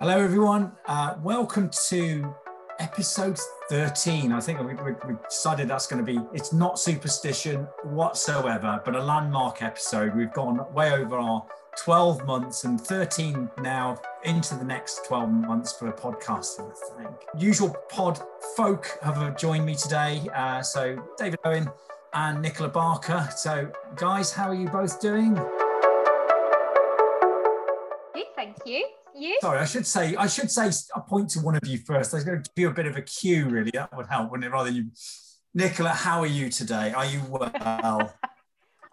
Hello, 0.00 0.16
everyone. 0.16 0.70
Uh, 0.86 1.16
welcome 1.24 1.68
to 1.88 2.32
episode 2.78 3.36
13. 3.68 4.30
I 4.30 4.38
think 4.38 4.60
we, 4.60 4.66
we, 4.74 4.92
we 4.92 5.14
decided 5.28 5.66
that's 5.66 5.88
going 5.88 6.06
to 6.06 6.12
be, 6.12 6.20
it's 6.32 6.52
not 6.52 6.78
superstition 6.78 7.66
whatsoever, 7.82 8.80
but 8.84 8.94
a 8.94 9.02
landmark 9.02 9.60
episode. 9.60 10.14
We've 10.14 10.32
gone 10.32 10.64
way 10.72 10.92
over 10.92 11.18
our 11.18 11.44
12 11.78 12.24
months 12.26 12.62
and 12.62 12.80
13 12.80 13.50
now 13.60 14.00
into 14.22 14.54
the 14.54 14.64
next 14.64 15.04
12 15.08 15.30
months 15.32 15.72
for 15.72 15.88
a 15.88 15.92
podcast, 15.92 16.60
I 16.60 17.02
think. 17.02 17.16
Usual 17.36 17.74
pod 17.88 18.20
folk 18.56 19.00
have 19.02 19.36
joined 19.36 19.66
me 19.66 19.74
today. 19.74 20.22
Uh, 20.32 20.62
so 20.62 20.96
David 21.18 21.40
Owen 21.44 21.68
and 22.12 22.40
Nicola 22.40 22.68
Barker. 22.68 23.28
So, 23.36 23.72
guys, 23.96 24.30
how 24.30 24.48
are 24.48 24.54
you 24.54 24.68
both 24.68 25.00
doing? 25.00 25.36
You. 29.18 29.38
Sorry, 29.40 29.58
I 29.58 29.64
should 29.64 29.86
say 29.86 30.16
I 30.16 30.26
should 30.26 30.50
say 30.50 30.70
a 30.94 31.00
point 31.00 31.30
to 31.30 31.40
one 31.40 31.56
of 31.56 31.66
you 31.66 31.78
first. 31.78 32.12
I 32.12 32.18
was 32.18 32.24
going 32.24 32.42
to 32.42 32.50
give 32.54 32.62
you 32.62 32.68
a 32.68 32.74
bit 32.74 32.86
of 32.86 32.96
a 32.96 33.02
cue, 33.02 33.48
really. 33.48 33.70
That 33.72 33.94
would 33.96 34.06
help, 34.06 34.30
wouldn't 34.30 34.46
it? 34.46 34.50
Rather 34.50 34.70
you, 34.70 34.90
Nicola. 35.54 35.90
How 35.90 36.20
are 36.20 36.26
you 36.26 36.50
today? 36.50 36.92
Are 36.92 37.06
you 37.06 37.20
well? 37.28 37.50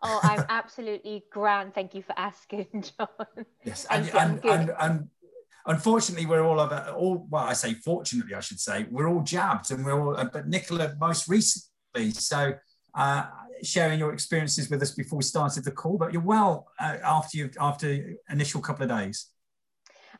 oh, 0.04 0.20
I'm 0.24 0.46
absolutely 0.50 1.24
grand. 1.32 1.74
Thank 1.74 1.94
you 1.94 2.04
for 2.04 2.18
asking, 2.18 2.68
John. 2.98 3.46
Yes, 3.64 3.86
and, 3.90 4.10
and, 4.10 4.46
and, 4.46 4.74
and, 4.80 5.10
unfortunately, 5.66 6.26
we're 6.26 6.44
all 6.44 6.60
of 6.60 6.96
all. 6.96 7.28
Well, 7.30 7.44
I 7.44 7.54
say 7.54 7.74
fortunately, 7.74 8.36
I 8.36 8.42
should 8.42 8.60
say 8.60 8.86
we're 8.90 9.10
all 9.10 9.22
jabbed, 9.22 9.72
and 9.72 9.86
we're 9.86 10.00
all. 10.00 10.30
But 10.32 10.48
Nicola, 10.48 10.96
most 11.00 11.28
recently, 11.28 12.12
so. 12.12 12.54
Uh, 12.94 13.26
sharing 13.62 14.00
your 14.00 14.14
experiences 14.14 14.70
with 14.70 14.82
us 14.82 14.92
before 14.92 15.18
we 15.18 15.24
started 15.24 15.66
the 15.66 15.72
call, 15.72 15.98
but 15.98 16.14
you're 16.14 16.22
well 16.22 16.68
uh, 16.80 16.96
after 17.04 17.38
you 17.38 17.50
after 17.60 18.16
initial 18.30 18.62
couple 18.62 18.84
of 18.84 18.90
days 18.90 19.32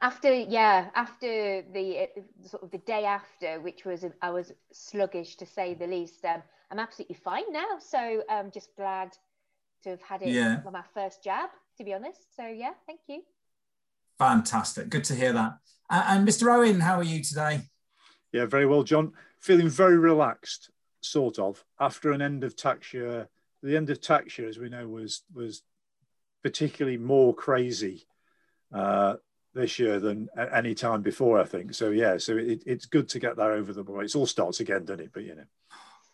after 0.02 0.34
yeah 0.34 0.90
after 0.96 1.64
the 1.74 2.00
uh, 2.00 2.48
sort 2.48 2.64
of 2.64 2.72
the 2.72 2.78
day 2.80 3.06
after 3.06 3.60
which 3.62 3.86
was 3.86 4.06
i 4.22 4.30
was 4.30 4.52
sluggish 4.72 5.36
to 5.36 5.46
say 5.46 5.74
the 5.74 5.88
least 5.88 6.24
um, 6.26 6.42
i'm 6.72 6.80
absolutely 6.80 7.16
fine 7.16 7.52
now. 7.52 7.78
So 7.80 8.24
i'm 8.30 8.46
um, 8.46 8.52
just 8.52 8.76
glad 8.76 9.12
to 9.84 9.90
have 9.92 10.02
had 10.02 10.22
it 10.22 10.30
yeah. 10.30 10.62
on 10.66 10.74
my 10.74 10.84
first 10.94 11.24
jab 11.24 11.50
to 11.78 11.84
be 11.84 11.94
honest. 11.94 12.36
So 12.36 12.48
yeah 12.48 12.74
thank 12.86 13.02
you. 13.08 13.22
Fantastic. 14.18 14.90
Good 14.90 15.04
to 15.06 15.16
hear 15.16 15.34
that. 15.34 15.58
Uh, 15.90 16.04
and 16.08 16.28
mr 16.28 16.54
owen 16.54 16.80
how 16.80 16.96
are 16.96 17.04
you 17.04 17.24
today? 17.24 17.62
Yeah 18.32 18.46
very 18.46 18.66
well 18.66 18.84
john. 18.84 19.14
Feeling 19.40 19.70
very 19.70 19.98
relaxed 19.98 20.72
sort 21.02 21.38
of 21.38 21.64
after 21.80 22.12
an 22.12 22.22
end 22.22 22.44
of 22.44 22.56
tax 22.56 22.94
year. 22.94 23.30
The 23.62 23.78
end 23.78 23.90
of 23.90 24.02
tax 24.02 24.38
year 24.38 24.48
as 24.48 24.58
we 24.58 24.70
know 24.70 24.88
was 24.88 25.24
was 25.34 25.62
particularly 26.44 26.98
more 26.98 27.34
crazy 27.34 28.06
uh, 28.74 29.16
this 29.56 29.80
year 29.80 30.00
than 30.00 30.28
any 30.54 30.76
time 30.76 31.02
before, 31.02 31.40
I 31.40 31.46
think. 31.46 31.74
So 31.74 31.90
yeah, 31.90 32.18
so 32.18 32.38
it, 32.38 32.62
it's 32.66 32.86
good 32.86 33.10
to 33.10 33.20
get 33.20 33.38
that 33.38 33.50
over 33.50 33.74
the 33.74 33.84
board. 33.84 34.06
It 34.06 34.16
all 34.16 34.28
starts 34.28 34.60
again, 34.60 34.86
doesn't 34.86 35.06
it? 35.06 35.12
But 35.14 35.24
you 35.24 35.36
know, 35.36 35.46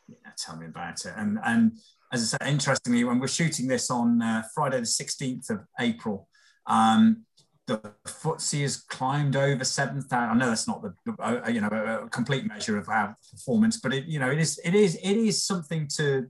yeah, 0.08 0.32
tell 0.38 0.56
me 0.56 0.68
about 0.68 1.04
it. 1.06 1.14
And 1.18 1.40
and 1.44 1.74
as 2.14 2.22
I 2.22 2.38
said, 2.38 2.50
interestingly, 2.50 3.04
when 3.04 3.20
we're 3.20 3.28
shooting 3.28 3.68
this 3.68 3.90
on 3.90 4.22
uh, 4.22 4.44
Friday 4.54 4.80
the 4.80 4.86
sixteenth 4.86 5.50
of 5.50 5.62
April, 5.80 6.30
um, 6.68 7.26
the 7.68 7.78
FTSE 8.06 8.62
has 8.62 8.78
climbed 8.78 9.36
over 9.36 9.64
seven 9.64 10.02
thousand. 10.02 10.30
I 10.30 10.34
know 10.36 10.50
that's 10.50 10.68
not 10.68 10.84
the 10.84 10.94
uh, 11.20 11.50
you 11.50 11.62
know 11.62 12.02
a 12.04 12.10
complete 12.10 12.46
measure 12.46 12.78
of 12.78 12.88
our 12.90 13.18
performance, 13.32 13.78
but 13.78 13.94
it 13.94 14.06
you 14.06 14.20
know 14.20 14.30
it 14.30 14.40
is 14.40 14.60
it 14.64 14.76
is 14.76 14.96
it 14.96 15.18
is 15.18 15.44
something 15.44 15.88
to 15.96 16.28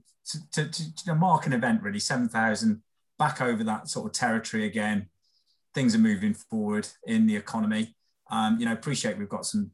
to, 0.52 0.70
to, 0.70 0.94
to 1.04 1.14
mark 1.14 1.46
an 1.46 1.52
event 1.52 1.82
really. 1.82 2.00
Seven 2.00 2.28
thousand 2.28 2.82
back 3.18 3.40
over 3.40 3.62
that 3.62 3.88
sort 3.88 4.06
of 4.06 4.12
territory 4.12 4.64
again 4.64 5.08
things 5.74 5.94
are 5.94 5.98
moving 5.98 6.34
forward 6.34 6.88
in 7.06 7.26
the 7.26 7.36
economy. 7.36 7.94
Um, 8.30 8.58
you 8.58 8.66
know, 8.66 8.72
appreciate 8.72 9.18
we've 9.18 9.28
got 9.28 9.46
some 9.46 9.70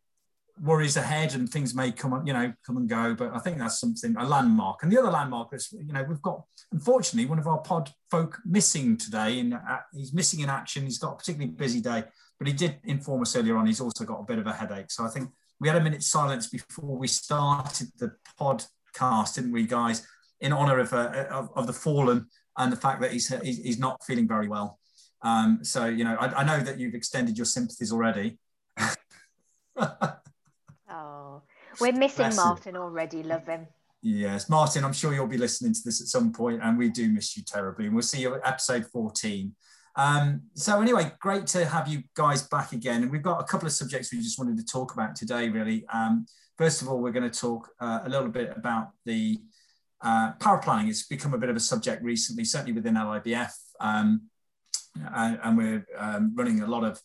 worries 0.60 0.96
ahead 0.96 1.34
and 1.34 1.48
things 1.48 1.74
may 1.74 1.92
come 1.92 2.12
up, 2.12 2.26
you 2.26 2.32
know, 2.32 2.52
come 2.66 2.76
and 2.76 2.88
go, 2.88 3.14
but 3.14 3.34
I 3.34 3.38
think 3.38 3.58
that's 3.58 3.80
something, 3.80 4.16
a 4.16 4.26
landmark. 4.26 4.82
And 4.82 4.90
the 4.90 4.98
other 4.98 5.10
landmark 5.10 5.48
is, 5.52 5.72
you 5.72 5.92
know, 5.92 6.02
we've 6.02 6.22
got, 6.22 6.42
unfortunately, 6.72 7.28
one 7.28 7.38
of 7.38 7.46
our 7.46 7.58
pod 7.58 7.90
folk 8.10 8.38
missing 8.44 8.96
today 8.96 9.40
and 9.40 9.54
uh, 9.54 9.78
he's 9.92 10.12
missing 10.12 10.40
in 10.40 10.50
action. 10.50 10.84
He's 10.84 10.98
got 10.98 11.12
a 11.12 11.16
particularly 11.16 11.52
busy 11.52 11.80
day, 11.80 12.04
but 12.38 12.48
he 12.48 12.52
did 12.52 12.78
inform 12.84 13.22
us 13.22 13.36
earlier 13.36 13.56
on, 13.56 13.66
he's 13.66 13.80
also 13.80 14.04
got 14.04 14.20
a 14.20 14.24
bit 14.24 14.38
of 14.38 14.46
a 14.46 14.52
headache. 14.52 14.90
So 14.90 15.04
I 15.04 15.08
think 15.08 15.30
we 15.60 15.68
had 15.68 15.76
a 15.76 15.82
minute's 15.82 16.10
silence 16.10 16.48
before 16.48 16.96
we 16.96 17.08
started 17.08 17.88
the 17.98 18.12
podcast, 18.40 19.34
didn't 19.34 19.52
we, 19.52 19.64
guys, 19.64 20.06
in 20.40 20.52
honor 20.52 20.78
of, 20.78 20.92
uh, 20.92 21.26
of, 21.30 21.50
of 21.54 21.66
the 21.66 21.72
fallen 21.72 22.26
and 22.56 22.72
the 22.72 22.76
fact 22.76 23.00
that 23.00 23.12
he's, 23.12 23.28
he's 23.42 23.78
not 23.78 24.02
feeling 24.04 24.26
very 24.26 24.48
well. 24.48 24.77
Um, 25.22 25.60
so, 25.62 25.86
you 25.86 26.04
know, 26.04 26.16
I, 26.18 26.40
I, 26.40 26.44
know 26.44 26.62
that 26.62 26.78
you've 26.78 26.94
extended 26.94 27.36
your 27.36 27.44
sympathies 27.44 27.92
already. 27.92 28.38
oh, 29.76 31.42
we're 31.80 31.92
missing 31.92 32.16
Bless 32.16 32.36
Martin 32.36 32.76
him. 32.76 32.82
already. 32.82 33.22
Love 33.22 33.46
him. 33.46 33.66
Yes, 34.00 34.48
Martin, 34.48 34.84
I'm 34.84 34.92
sure 34.92 35.12
you'll 35.12 35.26
be 35.26 35.38
listening 35.38 35.74
to 35.74 35.80
this 35.84 36.00
at 36.00 36.06
some 36.06 36.32
point, 36.32 36.60
and 36.62 36.78
we 36.78 36.88
do 36.88 37.08
miss 37.08 37.36
you 37.36 37.42
terribly. 37.42 37.86
And 37.86 37.94
we'll 37.94 38.02
see 38.02 38.20
you 38.20 38.36
at 38.36 38.42
episode 38.44 38.86
14. 38.86 39.52
Um, 39.96 40.42
so, 40.54 40.80
anyway, 40.80 41.10
great 41.18 41.48
to 41.48 41.66
have 41.66 41.88
you 41.88 42.04
guys 42.14 42.42
back 42.42 42.72
again. 42.72 43.02
And 43.02 43.10
we've 43.10 43.22
got 43.22 43.40
a 43.40 43.44
couple 43.44 43.66
of 43.66 43.72
subjects 43.72 44.12
we 44.12 44.20
just 44.20 44.38
wanted 44.38 44.56
to 44.56 44.64
talk 44.64 44.94
about 44.94 45.16
today, 45.16 45.48
really. 45.48 45.84
Um, 45.92 46.26
first 46.56 46.80
of 46.80 46.88
all, 46.88 47.00
we're 47.00 47.10
going 47.10 47.28
to 47.28 47.40
talk 47.40 47.70
uh, 47.80 48.00
a 48.04 48.08
little 48.08 48.28
bit 48.28 48.52
about 48.56 48.90
the 49.04 49.40
uh, 50.00 50.34
paraplanning. 50.34 50.88
It's 50.88 51.06
become 51.06 51.34
a 51.34 51.38
bit 51.38 51.50
of 51.50 51.56
a 51.56 51.60
subject 51.60 52.02
recently, 52.04 52.44
certainly 52.44 52.72
within 52.72 52.94
LIBF. 52.94 53.52
Um, 53.80 54.28
and, 55.14 55.38
and 55.42 55.56
we're 55.56 55.86
um, 55.96 56.32
running 56.34 56.62
a 56.62 56.66
lot 56.66 56.84
of 56.84 57.00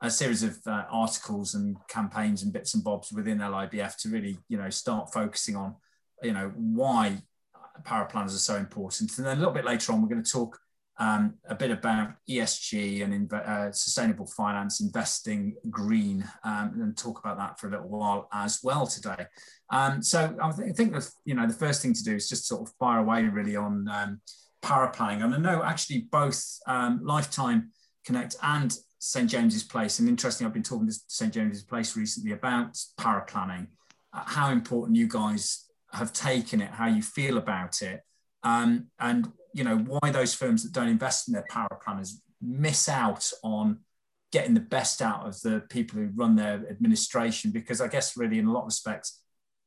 a 0.00 0.10
series 0.10 0.42
of 0.42 0.58
uh, 0.66 0.84
articles 0.90 1.54
and 1.54 1.76
campaigns 1.88 2.42
and 2.42 2.52
bits 2.52 2.74
and 2.74 2.84
bobs 2.84 3.12
within 3.12 3.38
LIBF 3.38 3.96
to 3.96 4.08
really, 4.08 4.38
you 4.48 4.56
know, 4.56 4.70
start 4.70 5.12
focusing 5.12 5.56
on, 5.56 5.74
you 6.22 6.32
know, 6.32 6.52
why 6.54 7.18
paraplanners 7.82 8.34
are 8.34 8.38
so 8.38 8.56
important. 8.56 9.16
And 9.18 9.26
then 9.26 9.36
a 9.36 9.40
little 9.40 9.54
bit 9.54 9.64
later 9.64 9.92
on, 9.92 10.02
we're 10.02 10.08
going 10.08 10.22
to 10.22 10.30
talk 10.30 10.58
um, 11.00 11.34
a 11.48 11.54
bit 11.54 11.70
about 11.70 12.10
ESG 12.28 13.04
and 13.04 13.32
uh, 13.32 13.72
sustainable 13.72 14.26
finance, 14.26 14.80
investing 14.80 15.54
green, 15.70 16.28
um, 16.44 16.72
and 16.80 16.96
talk 16.96 17.20
about 17.20 17.38
that 17.38 17.58
for 17.58 17.68
a 17.68 17.70
little 17.70 17.88
while 17.88 18.28
as 18.32 18.60
well 18.62 18.86
today. 18.86 19.26
Um, 19.70 20.02
so 20.02 20.36
I, 20.42 20.50
th- 20.50 20.70
I 20.70 20.72
think 20.72 20.92
the, 20.92 21.08
you 21.24 21.34
know 21.34 21.46
the 21.46 21.54
first 21.54 21.82
thing 21.82 21.94
to 21.94 22.02
do 22.02 22.16
is 22.16 22.28
just 22.28 22.46
sort 22.46 22.62
of 22.68 22.74
fire 22.80 22.98
away 22.98 23.22
really 23.24 23.54
on 23.54 23.88
paraplanning. 24.62 25.24
And 25.24 25.34
I 25.34 25.38
know 25.38 25.62
actually 25.62 26.08
both 26.10 26.42
um, 26.66 27.00
Lifetime 27.02 27.70
Connect 28.04 28.36
and 28.42 28.76
St 28.98 29.30
James's 29.30 29.62
Place. 29.62 29.98
And 29.98 30.08
interesting, 30.08 30.46
I've 30.46 30.52
been 30.52 30.62
talking 30.62 30.88
to 30.88 30.94
St 31.06 31.32
James's 31.32 31.62
Place 31.62 31.96
recently 31.96 32.32
about 32.32 32.74
paraplanning, 32.98 33.68
uh, 34.12 34.22
how 34.24 34.50
important 34.50 34.96
you 34.96 35.08
guys 35.08 35.66
have 35.92 36.12
taken 36.12 36.60
it, 36.60 36.70
how 36.70 36.86
you 36.86 37.02
feel 37.02 37.38
about 37.38 37.82
it, 37.82 38.02
um, 38.42 38.86
and 38.98 39.32
you 39.54 39.64
know 39.64 39.78
why 39.78 40.10
those 40.10 40.34
firms 40.34 40.62
that 40.62 40.72
don't 40.72 40.88
invest 40.88 41.28
in 41.28 41.34
their 41.34 41.46
paraplanners 41.50 42.12
miss 42.42 42.88
out 42.88 43.30
on 43.42 43.80
getting 44.30 44.54
the 44.54 44.60
best 44.60 45.00
out 45.00 45.26
of 45.26 45.40
the 45.40 45.62
people 45.70 45.98
who 45.98 46.10
run 46.14 46.36
their 46.36 46.64
administration. 46.68 47.50
Because 47.50 47.80
I 47.80 47.88
guess 47.88 48.16
really, 48.16 48.38
in 48.38 48.46
a 48.46 48.52
lot 48.52 48.60
of 48.60 48.66
respects, 48.66 49.22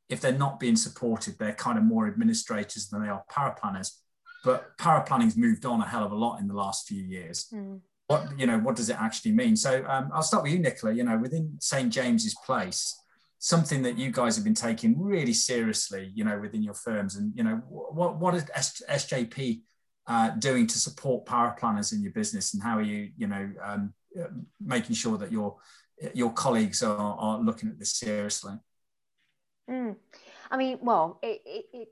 if 0.10 0.22
they're 0.22 0.32
not 0.32 0.60
being 0.60 0.76
supported, 0.76 1.38
they're 1.40 1.54
kind 1.54 1.78
of 1.78 1.84
more 1.84 2.08
administrators 2.08 2.90
than 2.90 3.02
they 3.02 3.10
are 3.10 3.24
paraplanners 3.32 4.01
but 4.44 4.78
paraplanning's 4.78 5.38
moved 5.38 5.66
on 5.66 5.82
a 5.82 5.88
hell 5.88 6.04
of 6.04 6.12
a 6.12 6.16
lot 6.16 6.40
in 6.40 6.48
the 6.48 6.54
last 6.54 6.88
few 6.88 7.02
years. 7.02 7.48
Mm. 7.54 7.82
What 8.08 8.28
you 8.38 8.46
know, 8.46 8.60
what 8.60 8.76
does 8.76 8.90
it 8.90 8.98
actually 9.00 9.32
mean? 9.32 9.56
So 9.56 9.86
um, 9.88 10.10
I'll 10.14 10.24
start 10.24 10.44
with 10.44 10.52
you, 10.52 10.60
Nicola. 10.60 10.94
You 10.94 11.04
know, 11.04 11.18
within 11.18 11.58
St 11.60 11.92
James's 11.92 12.36
Place, 12.46 13.00
something 13.40 13.82
that 13.84 13.98
you 13.98 14.12
guys 14.12 14.36
have 14.36 14.44
been 14.44 14.54
taking 14.54 15.02
really 15.02 15.34
seriously, 15.34 16.12
you 16.14 16.24
know, 16.24 16.40
within 16.40 16.64
your 16.64 16.74
firms, 16.74 17.16
and 17.16 17.32
you 17.36 17.44
know, 17.44 17.62
what 17.68 18.18
what 18.18 18.36
is 18.36 18.44
SJP 18.46 19.62
uh, 20.08 20.32
doing 20.32 20.68
to 20.68 20.80
support 20.80 21.26
paraplanners 21.26 21.94
in 21.94 22.02
your 22.02 22.12
business, 22.12 22.54
and 22.54 22.62
how 22.62 22.78
are 22.78 22.84
you, 22.84 23.12
you 23.18 23.28
know, 23.28 23.50
um, 23.64 23.94
making 24.60 24.96
sure 24.96 25.18
that 25.18 25.32
your 25.32 25.58
your 26.14 26.34
colleagues 26.34 26.84
are, 26.84 27.16
are 27.18 27.40
looking 27.40 27.70
at 27.70 27.80
this 27.80 27.94
seriously? 27.94 28.54
Mm. 29.70 29.96
I 30.50 30.58
mean, 30.58 30.80
well, 30.82 31.20
it, 31.24 31.42
it, 31.46 31.66
it 31.74 31.88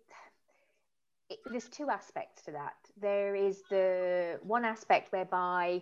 it, 1.30 1.40
there's 1.50 1.68
two 1.70 1.90
aspects 1.90 2.44
to 2.44 2.52
that. 2.52 2.76
There 3.00 3.36
is 3.36 3.62
the 3.70 4.40
one 4.44 4.66
aspect 4.66 5.12
whereby, 5.12 5.82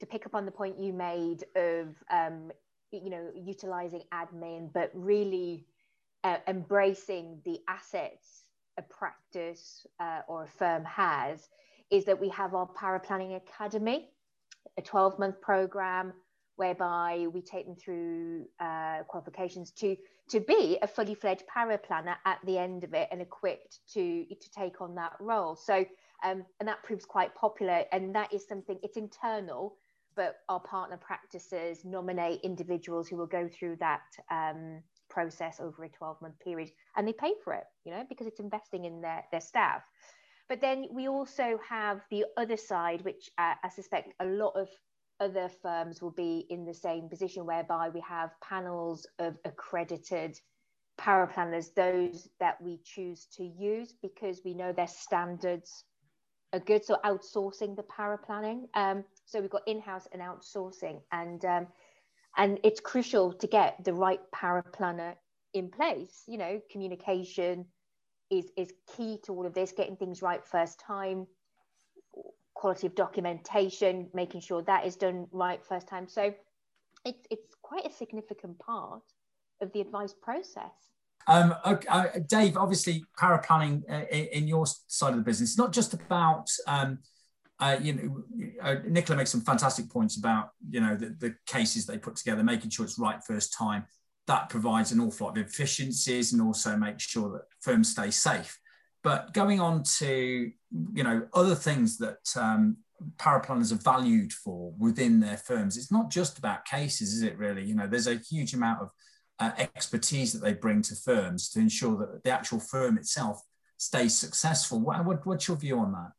to 0.00 0.06
pick 0.06 0.26
up 0.26 0.34
on 0.34 0.44
the 0.44 0.50
point 0.50 0.78
you 0.78 0.92
made 0.92 1.44
of, 1.56 1.94
um, 2.10 2.50
you 2.90 3.10
know, 3.10 3.30
utilizing 3.34 4.02
admin, 4.12 4.72
but 4.72 4.90
really 4.94 5.66
uh, 6.24 6.38
embracing 6.46 7.40
the 7.44 7.58
assets 7.68 8.44
a 8.78 8.82
practice 8.82 9.86
uh, 9.98 10.20
or 10.28 10.44
a 10.44 10.48
firm 10.48 10.84
has, 10.84 11.48
is 11.90 12.04
that 12.04 12.20
we 12.20 12.28
have 12.28 12.54
our 12.54 12.68
Paraplanning 12.68 13.36
Academy, 13.36 14.08
a 14.78 14.82
12 14.82 15.18
month 15.18 15.40
program 15.40 16.12
whereby 16.58 17.26
we 17.32 17.40
take 17.40 17.66
them 17.66 17.76
through 17.76 18.46
uh, 18.60 19.02
qualifications 19.08 19.70
to 19.70 19.96
to 20.28 20.40
be 20.40 20.78
a 20.82 20.86
fully 20.86 21.14
fledged 21.14 21.44
paraplanner 21.46 22.16
at 22.26 22.38
the 22.44 22.58
end 22.58 22.84
of 22.84 22.92
it 22.92 23.08
and 23.10 23.22
equipped 23.22 23.78
to 23.94 24.24
to 24.26 24.50
take 24.50 24.80
on 24.80 24.94
that 24.94 25.12
role. 25.20 25.56
So 25.56 25.84
um, 26.24 26.44
and 26.58 26.68
that 26.68 26.82
proves 26.82 27.04
quite 27.04 27.34
popular, 27.34 27.84
and 27.92 28.14
that 28.14 28.32
is 28.34 28.46
something 28.46 28.78
it's 28.82 28.96
internal, 28.96 29.76
but 30.16 30.36
our 30.48 30.60
partner 30.60 30.96
practices 30.96 31.84
nominate 31.84 32.40
individuals 32.42 33.08
who 33.08 33.16
will 33.16 33.26
go 33.26 33.48
through 33.48 33.76
that 33.76 34.02
um, 34.30 34.82
process 35.08 35.60
over 35.60 35.84
a 35.84 35.88
12 35.88 36.20
month 36.20 36.38
period 36.40 36.70
and 36.96 37.06
they 37.06 37.12
pay 37.12 37.32
for 37.42 37.52
it, 37.52 37.64
you 37.84 37.92
know, 37.92 38.04
because 38.08 38.26
it's 38.26 38.40
investing 38.40 38.84
in 38.84 39.00
their, 39.00 39.24
their 39.30 39.40
staff. 39.40 39.82
But 40.48 40.60
then 40.60 40.86
we 40.90 41.08
also 41.08 41.58
have 41.68 42.00
the 42.10 42.24
other 42.36 42.56
side, 42.56 43.02
which 43.04 43.30
uh, 43.38 43.54
I 43.62 43.68
suspect 43.68 44.14
a 44.20 44.24
lot 44.24 44.52
of 44.56 44.68
other 45.20 45.50
firms 45.62 46.00
will 46.00 46.12
be 46.12 46.46
in 46.50 46.64
the 46.64 46.74
same 46.74 47.08
position, 47.08 47.46
whereby 47.46 47.88
we 47.88 48.00
have 48.00 48.30
panels 48.40 49.06
of 49.18 49.36
accredited 49.44 50.38
paraplanners, 50.98 51.72
those 51.74 52.28
that 52.40 52.60
we 52.60 52.80
choose 52.84 53.26
to 53.36 53.44
use 53.44 53.94
because 54.02 54.40
we 54.44 54.54
know 54.54 54.72
their 54.72 54.88
standards 54.88 55.84
are 56.52 56.60
good. 56.60 56.84
So 56.84 56.98
outsourcing 57.04 57.76
the 57.76 57.84
paraplanning. 57.84 58.68
Um, 58.74 59.04
so 59.24 59.40
we've 59.40 59.50
got 59.50 59.66
in-house 59.66 60.08
and 60.12 60.22
outsourcing, 60.22 61.00
and 61.12 61.44
um, 61.44 61.66
and 62.36 62.58
it's 62.64 62.80
crucial 62.80 63.32
to 63.32 63.46
get 63.46 63.84
the 63.84 63.92
right 63.92 64.20
paraplanner 64.34 65.14
in 65.54 65.70
place. 65.70 66.22
You 66.26 66.38
know, 66.38 66.60
communication 66.70 67.66
is 68.30 68.50
is 68.56 68.72
key 68.96 69.18
to 69.24 69.32
all 69.32 69.46
of 69.46 69.54
this. 69.54 69.72
Getting 69.72 69.96
things 69.96 70.22
right 70.22 70.44
first 70.44 70.80
time, 70.80 71.26
quality 72.58 72.88
of 72.88 72.94
documentation, 72.96 74.08
making 74.12 74.40
sure 74.40 74.62
that 74.62 74.84
is 74.84 74.96
done 74.96 75.28
right 75.30 75.64
first 75.64 75.86
time. 75.86 76.08
So 76.08 76.34
it's 77.04 77.24
it's 77.30 77.54
quite 77.62 77.86
a 77.86 77.92
significant 77.92 78.58
part 78.58 79.02
of 79.62 79.72
the 79.72 79.80
advice 79.80 80.12
process. 80.20 80.74
Um, 81.28 81.54
okay, 81.64 81.86
uh, 81.88 82.06
Dave, 82.26 82.56
obviously, 82.56 83.04
paraplanning 83.18 83.82
uh, 83.88 84.06
in 84.08 84.48
your 84.48 84.66
side 84.66 85.10
of 85.10 85.16
the 85.16 85.22
business, 85.22 85.50
it's 85.50 85.58
not 85.58 85.72
just 85.72 85.92
about, 85.92 86.50
um, 86.66 86.98
uh, 87.60 87.76
you 87.80 87.92
know, 87.92 88.22
uh, 88.62 88.76
Nicola 88.86 89.18
makes 89.18 89.30
some 89.30 89.42
fantastic 89.42 89.90
points 89.90 90.16
about, 90.16 90.50
you 90.70 90.80
know, 90.80 90.96
the, 90.96 91.14
the, 91.18 91.34
cases 91.46 91.84
they 91.84 91.98
put 91.98 92.16
together, 92.16 92.42
making 92.42 92.70
sure 92.70 92.86
it's 92.86 92.98
right 92.98 93.22
first 93.22 93.52
time. 93.52 93.84
That 94.26 94.48
provides 94.48 94.90
an 94.90 95.00
awful 95.00 95.26
lot 95.26 95.36
of 95.36 95.46
efficiencies 95.46 96.32
and 96.32 96.40
also 96.40 96.76
makes 96.76 97.04
sure 97.04 97.30
that 97.32 97.42
firms 97.60 97.90
stay 97.90 98.10
safe. 98.10 98.58
But 99.02 99.32
going 99.32 99.60
on 99.60 99.84
to, 99.98 100.50
you 100.94 101.02
know, 101.04 101.26
other 101.32 101.54
things 101.54 101.98
that 101.98 102.18
um, 102.36 102.78
paraplanners 103.16 103.72
are 103.72 103.82
valued 103.82 104.32
for 104.32 104.72
within 104.78 105.20
their 105.20 105.36
firms, 105.36 105.76
it's 105.76 105.92
not 105.92 106.10
just 106.10 106.38
about 106.38 106.64
cases, 106.64 107.12
is 107.12 107.22
it 107.22 107.38
really? 107.38 107.64
You 107.64 107.74
know, 107.74 107.86
there's 107.86 108.08
a 108.08 108.16
huge 108.16 108.54
amount 108.54 108.82
of 108.82 108.90
uh, 109.38 109.52
expertise 109.56 110.32
that 110.32 110.42
they 110.42 110.52
bring 110.52 110.82
to 110.82 110.96
firms 110.96 111.48
to 111.50 111.60
ensure 111.60 111.96
that 111.98 112.24
the 112.24 112.30
actual 112.30 112.58
firm 112.58 112.98
itself 112.98 113.40
stays 113.76 114.18
successful. 114.18 114.80
What, 114.80 115.04
what, 115.04 115.24
what's 115.24 115.46
your 115.46 115.56
view 115.56 115.78
on 115.78 115.92
that? 115.92 116.10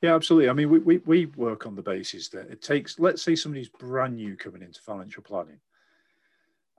Yeah, 0.00 0.14
absolutely. 0.14 0.48
I 0.48 0.52
mean, 0.54 0.70
we, 0.70 0.78
we, 0.80 0.96
we 0.98 1.26
work 1.26 1.66
on 1.66 1.76
the 1.76 1.82
basis 1.82 2.28
that 2.30 2.50
it 2.50 2.60
takes, 2.62 2.98
let's 2.98 3.22
say 3.22 3.36
somebody's 3.36 3.68
brand 3.68 4.16
new 4.16 4.36
coming 4.36 4.62
into 4.62 4.80
financial 4.80 5.22
planning. 5.22 5.60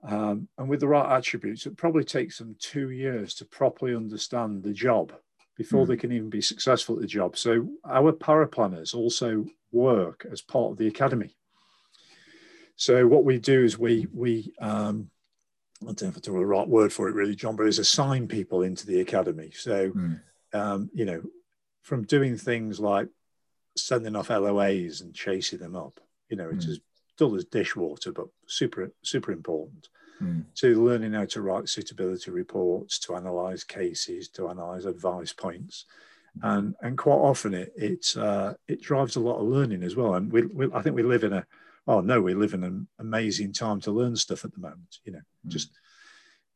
Um, 0.06 0.48
and 0.58 0.68
with 0.68 0.80
the 0.80 0.88
right 0.88 1.16
attributes, 1.16 1.64
it 1.64 1.78
probably 1.78 2.04
takes 2.04 2.36
them 2.36 2.56
two 2.58 2.90
years 2.90 3.32
to 3.36 3.46
properly 3.46 3.96
understand 3.96 4.62
the 4.62 4.74
job 4.74 5.14
before 5.56 5.84
mm. 5.84 5.88
they 5.88 5.96
can 5.96 6.12
even 6.12 6.30
be 6.30 6.40
successful 6.40 6.96
at 6.96 7.02
the 7.02 7.06
job. 7.06 7.36
So 7.36 7.68
our 7.84 8.12
paraplanners 8.12 8.94
also 8.94 9.46
work 9.72 10.26
as 10.30 10.40
part 10.40 10.72
of 10.72 10.78
the 10.78 10.88
academy. 10.88 11.36
So 12.76 13.06
what 13.06 13.24
we 13.24 13.38
do 13.38 13.62
is 13.62 13.78
we 13.78 14.06
we 14.12 14.52
um, 14.60 15.10
I 15.82 15.86
don't 15.86 16.02
know 16.02 16.08
if 16.08 16.16
it's 16.16 16.26
the 16.26 16.32
right 16.32 16.68
word 16.68 16.92
for 16.92 17.08
it 17.08 17.14
really, 17.14 17.34
John, 17.34 17.56
but 17.56 17.66
is 17.66 17.78
assign 17.78 18.26
people 18.28 18.62
into 18.62 18.86
the 18.86 19.00
academy. 19.00 19.50
So, 19.54 19.90
mm. 19.90 20.20
um, 20.52 20.90
you 20.94 21.04
know, 21.04 21.22
from 21.82 22.04
doing 22.04 22.36
things 22.36 22.80
like 22.80 23.08
sending 23.76 24.16
off 24.16 24.28
LOAs 24.28 25.02
and 25.02 25.14
chasing 25.14 25.58
them 25.58 25.76
up, 25.76 26.00
you 26.28 26.36
know, 26.36 26.48
it's 26.50 26.66
mm. 26.66 26.70
as 26.70 26.80
dull 27.18 27.36
as 27.36 27.44
dishwater, 27.44 28.12
but 28.12 28.28
super, 28.46 28.92
super 29.02 29.32
important. 29.32 29.88
Mm. 30.22 30.44
To 30.56 30.84
learning 30.84 31.12
how 31.12 31.24
to 31.26 31.42
write 31.42 31.68
suitability 31.68 32.30
reports, 32.30 32.98
to 33.00 33.16
analyze 33.16 33.64
cases, 33.64 34.28
to 34.30 34.48
analyze 34.48 34.84
advice 34.84 35.32
points, 35.32 35.86
hmm. 36.40 36.46
and 36.46 36.74
and 36.82 36.96
quite 36.96 37.14
often 37.14 37.52
it 37.52 37.72
it 37.76 38.16
uh, 38.16 38.54
it 38.68 38.80
drives 38.80 39.16
a 39.16 39.20
lot 39.20 39.40
of 39.40 39.48
learning 39.48 39.82
as 39.82 39.96
well. 39.96 40.14
And 40.14 40.30
we, 40.30 40.42
we 40.42 40.68
I 40.72 40.82
think 40.82 40.94
we 40.94 41.02
live 41.02 41.24
in 41.24 41.32
a 41.32 41.44
oh 41.88 42.00
no, 42.00 42.22
we 42.22 42.34
live 42.34 42.54
in 42.54 42.62
an 42.62 42.86
amazing 43.00 43.52
time 43.52 43.80
to 43.80 43.90
learn 43.90 44.14
stuff 44.14 44.44
at 44.44 44.52
the 44.52 44.60
moment. 44.60 44.98
You 45.04 45.14
know, 45.14 45.18
mm. 45.18 45.50
just 45.50 45.72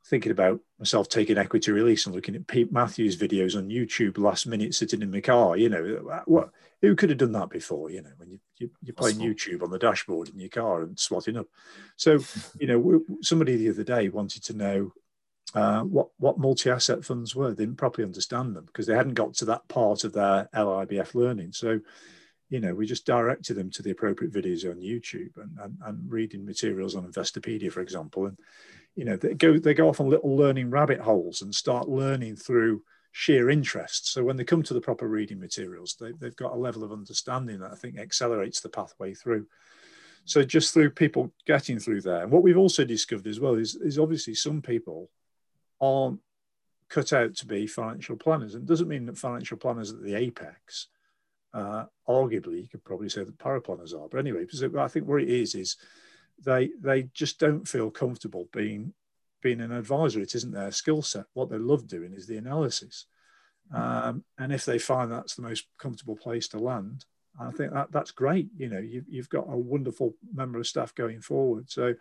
thinking 0.09 0.33
about 0.33 0.61
myself 0.79 1.09
taking 1.09 1.37
equity 1.37 1.71
release 1.71 2.07
and 2.07 2.15
looking 2.15 2.35
at 2.35 2.47
Pete 2.47 2.73
Matthews 2.73 3.17
videos 3.17 3.57
on 3.57 3.69
YouTube 3.69 4.17
last 4.17 4.47
minute 4.47 4.75
sitting 4.75 5.03
in 5.03 5.11
my 5.11 5.21
car. 5.21 5.57
You 5.57 5.69
know, 5.69 6.23
what 6.27 6.51
who 6.81 6.97
could 6.97 7.11
have 7.11 7.19
done 7.19 7.33
that 7.33 7.51
before? 7.51 7.91
You 7.91 8.03
know, 8.03 8.11
when 8.17 8.31
you, 8.31 8.39
you 8.57 8.71
you're 8.83 8.95
playing 8.95 9.19
YouTube 9.19 9.63
on 9.63 9.71
the 9.71 9.79
dashboard 9.79 10.31
in 10.31 10.39
your 10.39 10.49
car 10.49 10.83
and 10.83 10.99
swatting 10.99 11.37
up. 11.37 11.47
So, 11.97 12.21
you 12.59 12.67
know, 12.67 13.03
somebody 13.21 13.57
the 13.57 13.71
other 13.71 13.85
day 13.85 14.09
wanted 14.09 14.45
to 14.45 14.57
know 14.57 14.93
uh, 15.55 15.83
what 15.83 16.09
what 16.19 16.39
multi-asset 16.39 17.05
funds 17.05 17.35
were. 17.35 17.51
They 17.51 17.65
didn't 17.65 17.79
properly 17.79 18.05
understand 18.05 18.57
them 18.57 18.65
because 18.65 18.87
they 18.87 18.95
hadn't 18.95 19.15
got 19.15 19.35
to 19.35 19.45
that 19.47 19.69
part 19.69 20.05
of 20.05 20.15
their 20.15 20.49
LIBF 20.55 21.15
learning. 21.15 21.53
So 21.53 21.81
you 22.51 22.61
know, 22.61 22.75
we 22.75 22.87
just 22.87 23.05
directed 23.05 23.55
them 23.59 23.71
to 23.73 23.83
the 23.83 23.91
appropriate 23.91 24.33
videos 24.33 24.65
on 24.65 24.81
YouTube 24.81 25.37
and, 25.37 25.59
and, 25.61 25.77
and 25.85 26.11
reading 26.11 26.47
materials 26.47 26.95
on 26.95 27.05
Investopedia, 27.05 27.71
for 27.71 27.83
example. 27.83 28.25
And, 28.25 28.39
you 28.99 29.05
know, 29.05 29.17
they 29.17 29.35
go, 29.35 29.57
they 29.61 29.75
go 29.75 29.89
off 29.89 30.01
on 30.01 30.11
little 30.11 30.37
learning 30.37 30.71
rabbit 30.71 30.99
holes 30.99 31.43
and 31.43 31.55
start 31.55 31.89
learning 31.89 32.35
through 32.35 32.83
sheer 33.13 33.49
interest. 33.49 34.13
So 34.13 34.25
when 34.25 34.37
they 34.37 34.43
come 34.43 34.65
to 34.65 34.75
the 34.75 34.81
proper 34.81 35.07
reading 35.07 35.39
materials, 35.39 35.95
they, 36.01 36.11
they've 36.19 36.35
got 36.35 36.53
a 36.53 36.59
level 36.59 36.83
of 36.83 36.91
understanding 36.91 37.61
that 37.61 37.71
I 37.71 37.77
think 37.77 37.97
accelerates 37.97 38.61
the 38.61 38.69
pathway 38.69 39.15
through. 39.15 39.47
So 40.25 40.43
just 40.43 40.75
through 40.75 40.91
people 40.91 41.33
getting 41.47 41.79
through 41.79 42.01
there. 42.01 42.25
And 42.25 42.33
what 42.33 42.43
we've 42.43 42.59
also 42.59 42.85
discovered 42.85 43.29
as 43.29 43.39
well 43.39 43.55
is, 43.55 43.77
is 43.77 44.01
obviously 44.01 44.35
some 44.35 44.63
people 44.63 45.09
aren't 45.81 46.19
cut 46.89 47.13
out 47.13 47.37
to 47.37 47.47
be 47.47 47.69
financial 47.69 48.17
planners. 48.17 48.55
And 48.57 48.65
it 48.65 48.69
doesn't 48.69 48.89
mean 48.89 49.07
that 49.07 49.17
financial 49.17 49.59
planners 49.59 49.93
at 49.93 50.03
the 50.03 50.17
apex 50.17 50.89
uh, 51.55 51.85
arguably, 52.09 52.63
you 52.63 52.69
could 52.69 52.85
probably 52.85 53.09
say 53.09 53.23
that 53.23 53.39
paraplanners 53.39 53.95
are. 53.95 54.09
But 54.09 54.19
anyway, 54.19 54.45
I 54.77 54.89
think 54.89 55.07
what 55.07 55.23
it 55.23 55.29
is 55.29 55.55
is 55.55 55.77
they 56.45 56.71
they 56.81 57.05
just 57.15 57.39
don't 57.39 57.67
feel 57.67 57.91
comfortable 57.91 58.49
being 58.53 58.93
being 59.43 59.61
an 59.61 59.73
advisor. 59.73 60.21
It 60.21 60.35
isn't 60.35 60.53
their 60.53 60.73
skill 60.73 61.03
set. 61.03 61.27
What 61.35 61.51
they 61.51 61.59
love 61.59 61.87
doing 61.87 62.13
is 62.13 62.27
the 62.27 62.39
analysis. 62.39 63.07
Um, 63.73 64.25
and 64.39 64.53
if 64.53 64.65
they 64.65 64.79
find 64.79 65.13
that's 65.13 65.35
the 65.35 65.43
most 65.43 65.67
comfortable 65.79 66.17
place 66.17 66.49
to 66.49 66.59
land, 66.59 67.05
I 67.39 67.51
think 67.51 67.73
that 67.73 67.93
that's 67.93 68.11
great. 68.11 68.49
You 68.57 68.69
know, 68.69 68.79
you've, 68.79 69.05
you've 69.09 69.29
got 69.29 69.47
a 69.49 69.57
wonderful 69.57 70.15
member 70.35 70.59
of 70.59 70.67
staff 70.67 70.95
going 70.95 71.21
forward. 71.21 71.71
So, 71.71 71.95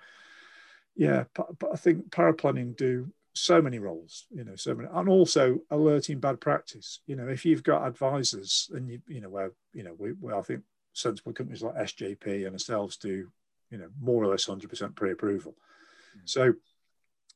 yeah, 0.95 1.25
but, 1.35 1.59
but 1.59 1.71
I 1.73 1.75
think 1.75 2.09
paraplanning 2.09 2.75
do 2.75 3.11
so 3.33 3.61
many 3.61 3.79
roles, 3.79 4.25
you 4.31 4.43
know, 4.43 4.55
so 4.55 4.73
many, 4.73 4.89
and 4.91 5.09
also 5.09 5.59
alerting 5.69 6.19
bad 6.19 6.39
practice. 6.39 7.01
You 7.05 7.15
know, 7.15 7.27
if 7.27 7.45
you've 7.45 7.63
got 7.63 7.85
advisors 7.85 8.69
and 8.73 8.89
you, 8.89 8.99
you 9.07 9.21
know, 9.21 9.29
where, 9.29 9.51
you 9.73 9.83
know, 9.83 9.95
we, 9.97 10.09
where 10.11 10.35
I 10.35 10.41
think 10.41 10.61
sensible 10.93 11.33
companies 11.33 11.61
like 11.61 11.75
SJP 11.75 12.45
and 12.45 12.53
ourselves 12.53 12.97
do, 12.97 13.27
you 13.69 13.77
know, 13.77 13.89
more 13.99 14.23
or 14.23 14.27
less 14.27 14.45
100% 14.45 14.95
pre-approval. 14.95 15.55
Mm. 16.17 16.21
So 16.25 16.53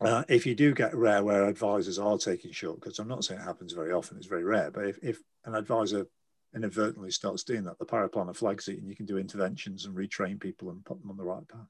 uh, 0.01 0.23
if 0.27 0.45
you 0.45 0.55
do 0.55 0.73
get 0.73 0.95
rare 0.95 1.23
where 1.23 1.47
advisors 1.47 1.99
are 1.99 2.17
taking 2.17 2.51
shortcuts, 2.51 2.99
I'm 2.99 3.07
not 3.07 3.23
saying 3.23 3.41
it 3.41 3.45
happens 3.45 3.73
very 3.73 3.91
often, 3.91 4.17
it's 4.17 4.27
very 4.27 4.43
rare, 4.43 4.71
but 4.71 4.85
if, 4.85 4.99
if 5.03 5.19
an 5.45 5.55
advisor 5.55 6.07
inadvertently 6.55 7.11
starts 7.11 7.43
doing 7.43 7.63
that, 7.63 7.79
the 7.79 7.85
paraplanner 7.85 8.35
flags 8.35 8.67
it 8.67 8.79
and 8.79 8.89
you 8.89 8.95
can 8.95 9.05
do 9.05 9.17
interventions 9.17 9.85
and 9.85 9.95
retrain 9.95 10.39
people 10.39 10.69
and 10.69 10.83
put 10.85 10.99
them 11.01 11.09
on 11.09 11.17
the 11.17 11.23
right 11.23 11.47
path. 11.47 11.67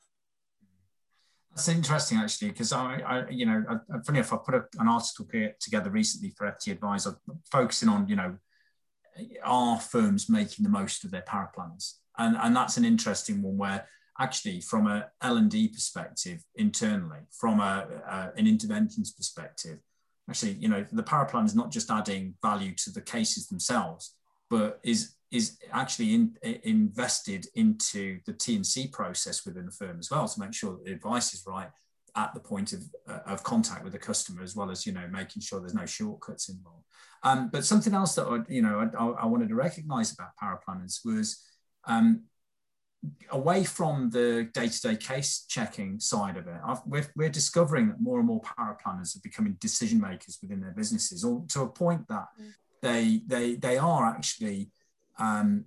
That's 1.51 1.68
interesting, 1.68 2.18
actually, 2.18 2.50
because 2.50 2.72
I, 2.72 3.01
I, 3.06 3.30
you 3.30 3.46
know, 3.46 3.63
I, 3.70 3.75
funny 4.06 4.20
enough, 4.20 4.32
I 4.32 4.38
put 4.38 4.56
a, 4.56 4.63
an 4.80 4.88
article 4.88 5.27
together 5.60 5.89
recently 5.89 6.34
for 6.38 6.48
FT 6.48 6.72
Advisor, 6.72 7.18
focusing 7.51 7.89
on, 7.89 8.08
you 8.08 8.15
know, 8.15 8.38
are 9.44 9.80
firms 9.80 10.30
making 10.30 10.63
the 10.63 10.70
most 10.70 11.03
of 11.03 11.12
their 11.12 11.24
paraplans, 11.24 11.96
and 12.18 12.38
and 12.38 12.56
that's 12.56 12.77
an 12.77 12.86
interesting 12.86 13.41
one 13.41 13.58
where 13.58 13.86
actually, 14.22 14.62
from 14.62 14.88
a 14.88 15.08
L 15.22 15.38
and 15.38 15.50
D 15.50 15.68
perspective, 15.68 16.44
internally, 16.56 17.22
from 17.32 17.60
a, 17.60 17.88
a, 18.08 18.32
an 18.38 18.48
interventions 18.48 19.12
perspective, 19.12 19.80
actually, 20.30 20.54
you 20.54 20.68
know, 20.68 20.86
the 20.92 21.04
paraplan 21.04 21.46
is 21.46 21.56
not 21.56 21.72
just 21.72 21.90
adding 21.90 22.36
value 22.42 22.74
to 22.75 22.92
the 22.92 23.01
cases 23.01 23.48
themselves, 23.48 24.16
but 24.50 24.80
is 24.84 25.16
is 25.32 25.58
actually 25.72 26.13
in, 26.13 26.36
invested 26.63 27.48
into 27.56 28.20
the 28.25 28.34
T&C 28.34 28.88
process 28.88 29.46
within 29.46 29.66
the 29.66 29.72
firm 29.72 29.98
as 29.98 30.12
well 30.12 30.28
to 30.28 30.40
make 30.42 30.54
sure 30.54 30.74
that 30.74 30.84
the 30.84 30.92
advice 30.92 31.34
is 31.34 31.42
right 31.48 31.70
at 32.18 32.34
the 32.34 32.40
point 32.42 32.74
of, 32.74 32.84
uh, 33.08 33.20
of 33.25 33.42
contact 33.42 33.82
with 33.86 33.94
the 33.94 34.00
customer 34.00 34.44
as 34.44 34.58
well 34.58 34.70
as 34.70 34.86
you 34.86 34.92
know 34.92 35.08
making 35.10 35.42
sure 35.42 35.62
there's 35.62 35.74
no 35.74 35.86
shortcuts 35.86 36.50
involved. 36.50 36.84
Um, 37.24 37.50
but 37.50 37.66
something 37.66 37.94
else 37.94 38.16
that 38.16 38.28
I, 38.28 38.40
you 38.50 38.62
know 38.62 38.92
I, 39.00 39.24
I 39.24 39.25
wanted 39.25 39.50
to 39.50 39.56
recognize 39.56 40.12
about 40.13 40.38
paraplanners 40.42 41.00
was 41.06 41.42
um, 41.86 42.24
away 43.31 43.63
from 43.63 44.10
the 44.12 44.48
day-to-day 44.53 44.96
case 44.96 45.46
checking 45.50 46.00
side 46.00 46.38
of 46.38 46.48
it 46.48 46.60
we're, 46.86 47.08
we're 47.15 47.29
discovering 47.29 47.88
that 47.88 48.00
more 48.00 48.20
and 48.20 48.27
more 48.27 48.41
paraplanners 48.41 49.15
are 49.15 49.22
becoming 49.24 49.58
decision 49.60 50.00
makers 50.00 50.38
within 50.41 50.62
their 50.62 50.72
businesses 50.72 51.24
or 51.24 51.43
to 51.48 51.62
a 51.62 51.67
point 51.67 52.08
that 52.08 52.27
mm. 52.39 52.51
they 52.81 53.22
they 53.25 53.55
they 53.55 53.77
are 53.77 54.05
actually 54.05 54.70
um, 55.17 55.65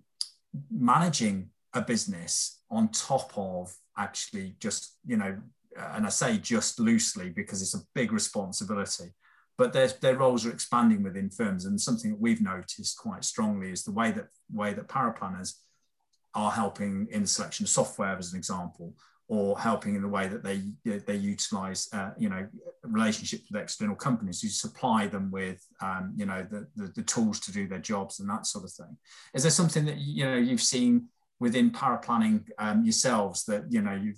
managing 0.71 1.51
a 1.73 1.81
business 1.81 2.61
on 2.71 2.89
top 2.89 3.33
of 3.37 3.75
actually 3.97 4.57
just, 4.61 4.97
you 5.07 5.17
know, 5.17 5.37
and 5.77 6.07
I 6.07 6.09
say 6.09 6.39
just 6.39 6.79
loosely 6.79 7.31
because 7.31 7.61
it's 7.61 7.75
a 7.75 7.85
big 7.95 8.13
responsibility, 8.13 9.13
but 9.59 9.73
their, 9.73 9.89
their 9.89 10.17
roles 10.17 10.47
are 10.47 10.51
expanding 10.51 11.03
within 11.03 11.31
firms. 11.31 11.65
And 11.65 11.81
something 11.81 12.13
that 12.13 12.21
we've 12.21 12.41
noticed 12.41 12.99
quite 12.99 13.25
strongly 13.25 13.71
is 13.71 13.83
the 13.83 13.93
way 13.93 14.13
that 14.13 14.29
way 14.53 14.73
that 14.75 14.89
paraplanners 14.89 15.55
are 16.35 16.51
helping 16.51 17.07
in 17.11 17.23
the 17.23 17.29
selection 17.29 17.65
of 17.65 17.71
software, 17.71 18.17
as 18.17 18.33
an 18.33 18.39
example, 18.39 18.95
or 19.29 19.59
helping 19.59 19.95
in 19.95 20.03
the 20.03 20.09
way 20.09 20.29
that 20.29 20.43
they 20.43 20.61
they 20.85 21.17
utilize 21.17 21.89
uh, 21.93 22.11
you 22.19 22.29
know 22.29 22.47
relationships 22.83 23.45
with 23.51 23.61
external 23.61 23.97
companies 23.97 24.43
who 24.43 24.49
supply 24.49 25.07
them 25.07 25.31
with 25.31 25.65
um, 25.81 26.13
you 26.17 26.27
know 26.27 26.47
the, 26.51 26.67
the, 26.77 26.93
the 26.95 27.03
tools 27.03 27.41
to 27.41 27.53
do 27.53 27.67
their 27.67 27.79
jobs 27.79 28.21
and 28.21 28.29
that 28.29 28.47
sort 28.47 28.65
of 28.65 28.73
thing. 28.73 28.97
Is 29.35 29.43
there 29.43 29.51
something 29.51 29.85
that 29.87 29.99
you 29.99 30.25
know 30.25 30.37
you've 30.37 30.61
seen 30.61 31.09
within 31.41 31.71
paraplanning 31.71 32.45
um, 32.59 32.85
yourselves 32.85 33.45
that 33.45 33.65
you 33.71 33.81
know 33.81 33.95
you 33.95 34.15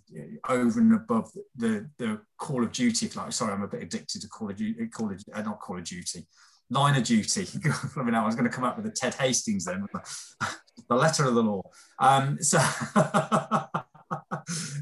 over 0.49 0.80
and 0.80 0.94
above 0.94 1.30
the 1.56 1.88
the 1.99 2.20
Call 2.38 2.64
of 2.64 2.73
Duty? 2.73 3.08
Like, 3.14 3.32
sorry, 3.32 3.52
I'm 3.52 3.62
a 3.62 3.68
bit 3.68 3.82
addicted 3.82 4.23
to 4.23 4.28
Call 4.28 4.50
of 4.50 4.56
Duty. 4.56 4.87
Call 4.88 5.12
of 5.12 5.23
uh, 5.32 5.42
not 5.42 5.61
Call 5.61 5.78
of 5.78 5.85
Duty. 5.85 6.26
Line 6.68 6.96
of 6.96 7.04
Duty. 7.04 7.46
I 7.96 8.02
mean, 8.02 8.14
I 8.14 8.25
was 8.26 8.35
going 8.35 8.49
to 8.49 8.54
come 8.54 8.64
up 8.64 8.76
with 8.76 8.87
a 8.87 8.90
Ted 8.90 9.14
Hastings 9.14 9.66
then, 9.66 9.87
the 10.88 10.95
letter 10.95 11.25
of 11.25 11.35
the 11.35 11.42
law. 11.42 11.62
Um, 11.99 12.42
so 12.42 12.59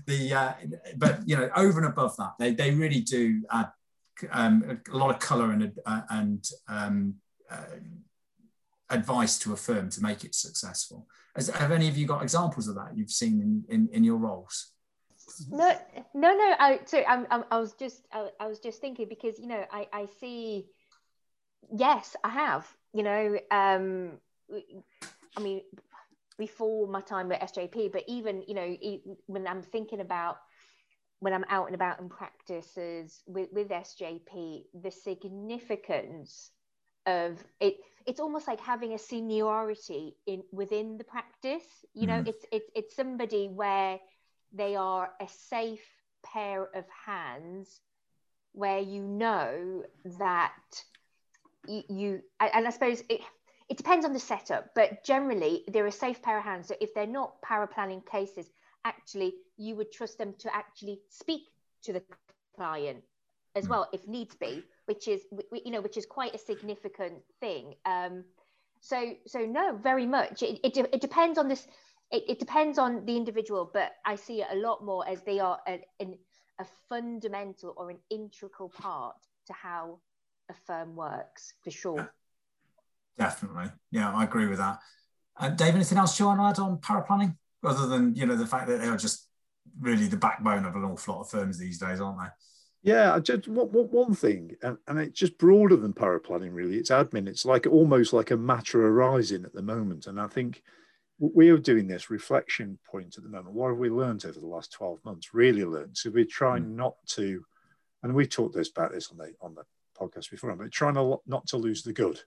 the 0.06 0.34
uh, 0.34 0.52
but 0.96 1.26
you 1.26 1.36
know 1.36 1.48
over 1.56 1.78
and 1.78 1.88
above 1.88 2.16
that 2.16 2.32
they, 2.38 2.52
they 2.52 2.70
really 2.72 3.00
do 3.00 3.42
add 3.50 3.70
um, 4.30 4.80
a 4.92 4.96
lot 4.96 5.10
of 5.10 5.18
color 5.18 5.50
and 5.50 5.72
uh, 5.86 6.02
and 6.10 6.44
um, 6.68 7.14
uh, 7.50 7.76
advice 8.90 9.38
to 9.38 9.52
a 9.52 9.56
firm 9.56 9.88
to 9.90 10.02
make 10.02 10.24
it 10.24 10.34
successful 10.34 11.06
have 11.54 11.72
any 11.72 11.88
of 11.88 11.96
you 11.96 12.06
got 12.06 12.22
examples 12.22 12.68
of 12.68 12.76
that 12.76 12.96
you've 12.96 13.10
seen 13.10 13.40
in, 13.40 13.64
in, 13.74 13.88
in 13.92 14.04
your 14.04 14.16
roles 14.16 14.72
no 15.50 15.76
no 16.14 16.32
no 16.32 16.54
i 16.58 16.78
I'm, 17.08 17.26
I'm, 17.30 17.44
i 17.50 17.58
was 17.58 17.72
just 17.72 18.06
I, 18.12 18.28
I 18.38 18.46
was 18.46 18.60
just 18.60 18.80
thinking 18.80 19.08
because 19.08 19.38
you 19.38 19.48
know 19.48 19.64
i 19.72 19.88
i 19.92 20.06
see 20.20 20.66
yes 21.76 22.14
i 22.22 22.28
have 22.28 22.68
you 22.92 23.02
know 23.02 23.38
um 23.50 24.12
i 25.36 25.40
mean 25.40 25.62
before 26.38 26.86
my 26.86 27.00
time 27.00 27.30
at 27.32 27.52
SJP, 27.54 27.92
but 27.92 28.04
even 28.06 28.42
you 28.46 28.54
know 28.54 28.76
when 29.26 29.46
I'm 29.46 29.62
thinking 29.62 30.00
about 30.00 30.36
when 31.20 31.32
I'm 31.32 31.44
out 31.48 31.66
and 31.66 31.74
about 31.74 32.00
in 32.00 32.08
practices 32.08 33.22
with, 33.26 33.48
with 33.52 33.68
SJP, 33.70 34.64
the 34.82 34.90
significance 34.90 36.50
of 37.06 37.42
it 37.60 37.76
it's 38.06 38.20
almost 38.20 38.46
like 38.48 38.60
having 38.60 38.92
a 38.94 38.98
seniority 38.98 40.16
in 40.26 40.42
within 40.52 40.96
the 40.96 41.04
practice 41.04 41.64
you 41.92 42.06
know 42.06 42.22
mm. 42.22 42.28
it's 42.28 42.44
it's 42.50 42.70
it's 42.74 42.96
somebody 42.96 43.48
where 43.48 43.98
they 44.52 44.74
are 44.76 45.10
a 45.20 45.28
safe 45.28 45.84
pair 46.24 46.68
of 46.74 46.84
hands 47.06 47.80
where 48.52 48.78
you 48.78 49.02
know 49.02 49.82
that 50.18 50.54
you, 51.66 51.82
you 51.88 52.22
and 52.40 52.66
i 52.66 52.70
suppose 52.70 53.02
it, 53.08 53.20
it 53.68 53.76
depends 53.76 54.04
on 54.04 54.12
the 54.12 54.18
setup, 54.18 54.74
but 54.74 55.04
generally 55.04 55.64
they're 55.68 55.86
a 55.86 55.92
safe 55.92 56.20
pair 56.22 56.38
of 56.38 56.44
hands. 56.44 56.68
So 56.68 56.74
if 56.80 56.92
they're 56.94 57.06
not 57.06 57.40
paraplanning 57.42 58.06
cases, 58.06 58.50
actually 58.84 59.34
you 59.56 59.74
would 59.76 59.90
trust 59.90 60.18
them 60.18 60.34
to 60.40 60.54
actually 60.54 61.00
speak 61.08 61.42
to 61.82 61.92
the 61.92 62.02
client 62.56 63.02
as 63.56 63.64
hmm. 63.64 63.70
well 63.70 63.88
if 63.92 64.06
needs 64.06 64.34
be, 64.34 64.62
which 64.86 65.08
is 65.08 65.22
you 65.52 65.70
know 65.70 65.80
which 65.80 65.96
is 65.96 66.06
quite 66.06 66.34
a 66.34 66.38
significant 66.38 67.14
thing. 67.40 67.74
Um, 67.84 68.24
so 68.80 69.14
so 69.26 69.40
no, 69.40 69.78
very 69.82 70.06
much. 70.06 70.42
It, 70.42 70.60
it, 70.62 70.76
it 70.92 71.00
depends 71.00 71.38
on 71.38 71.48
this. 71.48 71.66
It, 72.10 72.24
it, 72.28 72.38
depends 72.38 72.78
on 72.78 73.06
the 73.06 73.16
individual, 73.16 73.70
but 73.72 73.92
I 74.04 74.14
see 74.14 74.42
it 74.42 74.48
a 74.52 74.56
lot 74.56 74.84
more 74.84 75.08
as 75.08 75.22
they 75.22 75.40
are 75.40 75.58
a, 75.66 75.80
a 76.00 76.66
fundamental 76.88 77.72
or 77.76 77.90
an 77.90 77.98
integral 78.10 78.68
part 78.68 79.16
to 79.46 79.52
how 79.54 80.00
a 80.50 80.54
firm 80.66 80.94
works 80.94 81.54
for 81.62 81.70
sure. 81.70 82.12
Definitely. 83.18 83.66
Yeah, 83.90 84.12
I 84.12 84.24
agree 84.24 84.46
with 84.46 84.58
that. 84.58 84.78
Uh, 85.36 85.48
Dave, 85.48 85.74
anything 85.74 85.98
else 85.98 86.18
you 86.18 86.26
want 86.26 86.40
to 86.40 86.44
add 86.44 86.64
on 86.64 86.78
paraplanning, 86.78 87.36
other 87.62 87.86
than 87.86 88.14
you 88.14 88.26
know 88.26 88.36
the 88.36 88.46
fact 88.46 88.68
that 88.68 88.80
they 88.80 88.86
are 88.86 88.96
just 88.96 89.28
really 89.80 90.06
the 90.06 90.16
backbone 90.16 90.64
of 90.64 90.76
an 90.76 90.84
awful 90.84 91.14
lot 91.14 91.20
of 91.22 91.30
firms 91.30 91.58
these 91.58 91.78
days, 91.78 92.00
aren't 92.00 92.18
they? 92.18 92.28
Yeah, 92.90 93.18
just 93.18 93.48
one 93.48 94.14
thing, 94.14 94.56
and, 94.62 94.76
and 94.86 94.98
it's 94.98 95.18
just 95.18 95.38
broader 95.38 95.76
than 95.76 95.94
paraplanning, 95.94 96.52
really. 96.52 96.76
It's 96.76 96.90
admin. 96.90 97.26
It's 97.26 97.46
like 97.46 97.66
almost 97.66 98.12
like 98.12 98.30
a 98.30 98.36
matter 98.36 98.86
arising 98.86 99.44
at 99.44 99.54
the 99.54 99.62
moment. 99.62 100.06
And 100.06 100.20
I 100.20 100.26
think 100.26 100.62
we 101.18 101.48
are 101.48 101.56
doing 101.56 101.86
this 101.86 102.10
reflection 102.10 102.78
point 102.86 103.16
at 103.16 103.22
the 103.22 103.30
moment. 103.30 103.54
What 103.54 103.68
have 103.68 103.78
we 103.78 103.88
learned 103.88 104.26
over 104.26 104.38
the 104.38 104.46
last 104.46 104.70
12 104.72 105.02
months? 105.02 105.32
Really 105.32 105.64
learned. 105.64 105.96
So 105.96 106.10
we're 106.10 106.26
trying 106.26 106.64
mm. 106.64 106.74
not 106.74 106.96
to, 107.12 107.42
and 108.02 108.14
we 108.14 108.26
talked 108.26 108.54
this 108.54 108.70
about 108.70 108.92
this 108.92 109.10
on 109.10 109.16
the 109.16 109.32
on 109.40 109.54
the 109.54 109.64
podcast 109.98 110.30
before, 110.30 110.54
but 110.54 110.70
trying 110.70 110.94
to, 110.94 111.16
not 111.26 111.46
to 111.46 111.56
lose 111.56 111.82
the 111.82 111.94
good 111.94 112.20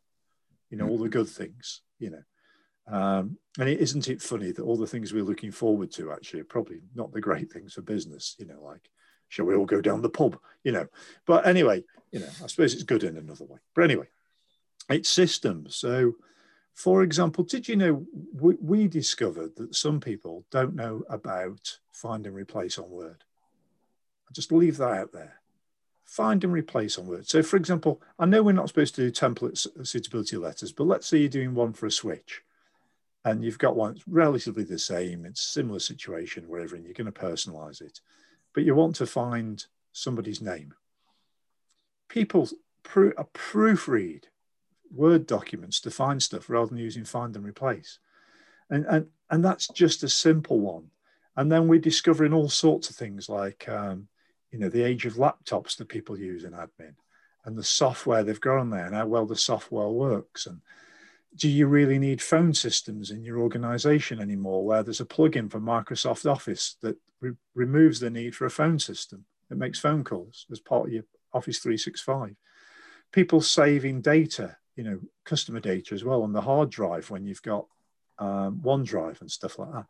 you 0.69 0.77
know, 0.77 0.87
all 0.87 0.97
the 0.97 1.09
good 1.09 1.29
things, 1.29 1.81
you 1.99 2.11
know. 2.11 2.23
Um, 2.89 3.37
and 3.59 3.67
is 3.67 3.89
isn't 3.89 4.07
it 4.07 4.21
funny 4.21 4.51
that 4.51 4.63
all 4.63 4.77
the 4.77 4.87
things 4.87 5.13
we're 5.13 5.23
looking 5.23 5.51
forward 5.51 5.91
to 5.93 6.11
actually 6.11 6.41
are 6.41 6.45
probably 6.45 6.79
not 6.95 7.11
the 7.11 7.21
great 7.21 7.51
things 7.51 7.73
for 7.73 7.81
business, 7.81 8.35
you 8.39 8.45
know, 8.45 8.61
like, 8.63 8.89
shall 9.29 9.45
we 9.45 9.55
all 9.55 9.65
go 9.65 9.81
down 9.81 10.01
the 10.01 10.09
pub, 10.09 10.37
you 10.63 10.71
know? 10.71 10.87
But 11.25 11.45
anyway, 11.45 11.83
you 12.11 12.19
know, 12.19 12.29
I 12.43 12.47
suppose 12.47 12.73
it's 12.73 12.83
good 12.83 13.03
in 13.03 13.17
another 13.17 13.45
way. 13.45 13.59
But 13.75 13.83
anyway, 13.83 14.07
it's 14.89 15.09
systems. 15.09 15.75
So, 15.75 16.13
for 16.73 17.03
example, 17.03 17.43
did 17.43 17.67
you 17.67 17.75
know 17.75 18.05
we, 18.33 18.55
we 18.61 18.87
discovered 18.87 19.55
that 19.57 19.75
some 19.75 19.99
people 19.99 20.45
don't 20.49 20.75
know 20.75 21.03
about 21.09 21.79
find 21.91 22.25
and 22.25 22.35
replace 22.35 22.77
on 22.77 22.89
Word? 22.89 23.23
I'll 24.27 24.33
just 24.33 24.51
leave 24.51 24.77
that 24.77 24.93
out 24.93 25.11
there 25.11 25.41
find 26.07 26.43
and 26.43 26.53
replace 26.53 26.97
on 26.97 27.05
Word. 27.05 27.27
So 27.27 27.43
for 27.43 27.57
example, 27.57 28.01
I 28.17 28.25
know 28.25 28.41
we're 28.41 28.53
not 28.53 28.69
supposed 28.69 28.95
to 28.95 29.01
do 29.01 29.11
template 29.11 29.67
suitability 29.85 30.37
letters, 30.37 30.71
but 30.71 30.87
let's 30.87 31.05
say 31.05 31.17
you're 31.17 31.29
doing 31.29 31.53
one 31.53 31.73
for 31.73 31.85
a 31.85 31.91
switch 31.91 32.41
and 33.25 33.43
you've 33.43 33.59
got 33.59 33.75
one 33.75 33.93
that's 33.93 34.07
relatively 34.07 34.63
the 34.63 34.79
same, 34.79 35.25
it's 35.25 35.41
similar 35.41 35.79
situation, 35.79 36.47
wherever, 36.47 36.75
and 36.75 36.85
you're 36.85 36.93
going 36.93 37.11
to 37.11 37.19
personalize 37.19 37.81
it, 37.81 37.99
but 38.53 38.63
you 38.63 38.73
want 38.73 38.95
to 38.95 39.05
find 39.05 39.65
somebody's 39.91 40.41
name. 40.41 40.73
People 42.07 42.49
pro 42.83 43.11
proofread 43.11 44.23
Word 44.89 45.27
documents 45.27 45.81
to 45.81 45.91
find 45.91 46.23
stuff 46.23 46.49
rather 46.49 46.67
than 46.67 46.77
using 46.77 47.03
find 47.03 47.35
and 47.35 47.45
replace. 47.45 47.99
And, 48.69 48.85
and, 48.85 49.07
and 49.29 49.43
that's 49.43 49.67
just 49.67 50.03
a 50.03 50.09
simple 50.09 50.61
one. 50.61 50.91
And 51.35 51.51
then 51.51 51.67
we're 51.67 51.79
discovering 51.79 52.33
all 52.33 52.47
sorts 52.47 52.89
of 52.89 52.95
things 52.95 53.27
like 53.27 53.67
um, 53.67 54.07
you 54.57 54.63
know, 54.63 54.69
the 54.69 54.81
age 54.81 55.05
of 55.05 55.13
laptops 55.13 55.77
that 55.77 55.87
people 55.87 56.17
use 56.17 56.43
in 56.43 56.53
admin 56.53 56.95
and 57.45 57.55
the 57.55 57.63
software 57.63 58.23
they've 58.23 58.39
on 58.43 58.71
there 58.71 58.87
and 58.87 58.95
how 58.95 59.05
well 59.05 59.27
the 59.27 59.35
software 59.35 59.87
works. 59.87 60.47
And 60.47 60.61
do 61.35 61.47
you 61.47 61.67
really 61.67 61.99
need 61.99 62.23
phone 62.23 62.55
systems 62.55 63.11
in 63.11 63.23
your 63.23 63.37
organization 63.37 64.19
anymore 64.19 64.65
where 64.65 64.81
there's 64.81 64.99
a 64.99 65.05
plugin 65.05 65.51
for 65.51 65.59
Microsoft 65.59 66.29
Office 66.29 66.75
that 66.81 66.97
re 67.21 67.33
removes 67.53 67.99
the 67.99 68.09
need 68.09 68.35
for 68.35 68.45
a 68.45 68.49
phone 68.49 68.79
system 68.79 69.25
that 69.49 69.57
makes 69.57 69.79
phone 69.79 70.03
calls 70.03 70.47
as 70.51 70.59
part 70.59 70.87
of 70.87 70.93
your 70.93 71.03
Office 71.33 71.59
365? 71.59 72.35
People 73.11 73.41
saving 73.41 74.01
data, 74.01 74.57
you 74.75 74.83
know, 74.83 74.99
customer 75.23 75.59
data 75.59 75.93
as 75.93 76.03
well 76.03 76.23
on 76.23 76.33
the 76.33 76.41
hard 76.41 76.71
drive 76.71 77.11
when 77.11 77.27
you've 77.27 77.43
got 77.43 77.67
um, 78.17 78.59
OneDrive 78.65 79.21
and 79.21 79.29
stuff 79.29 79.59
like 79.59 79.71
that 79.71 79.85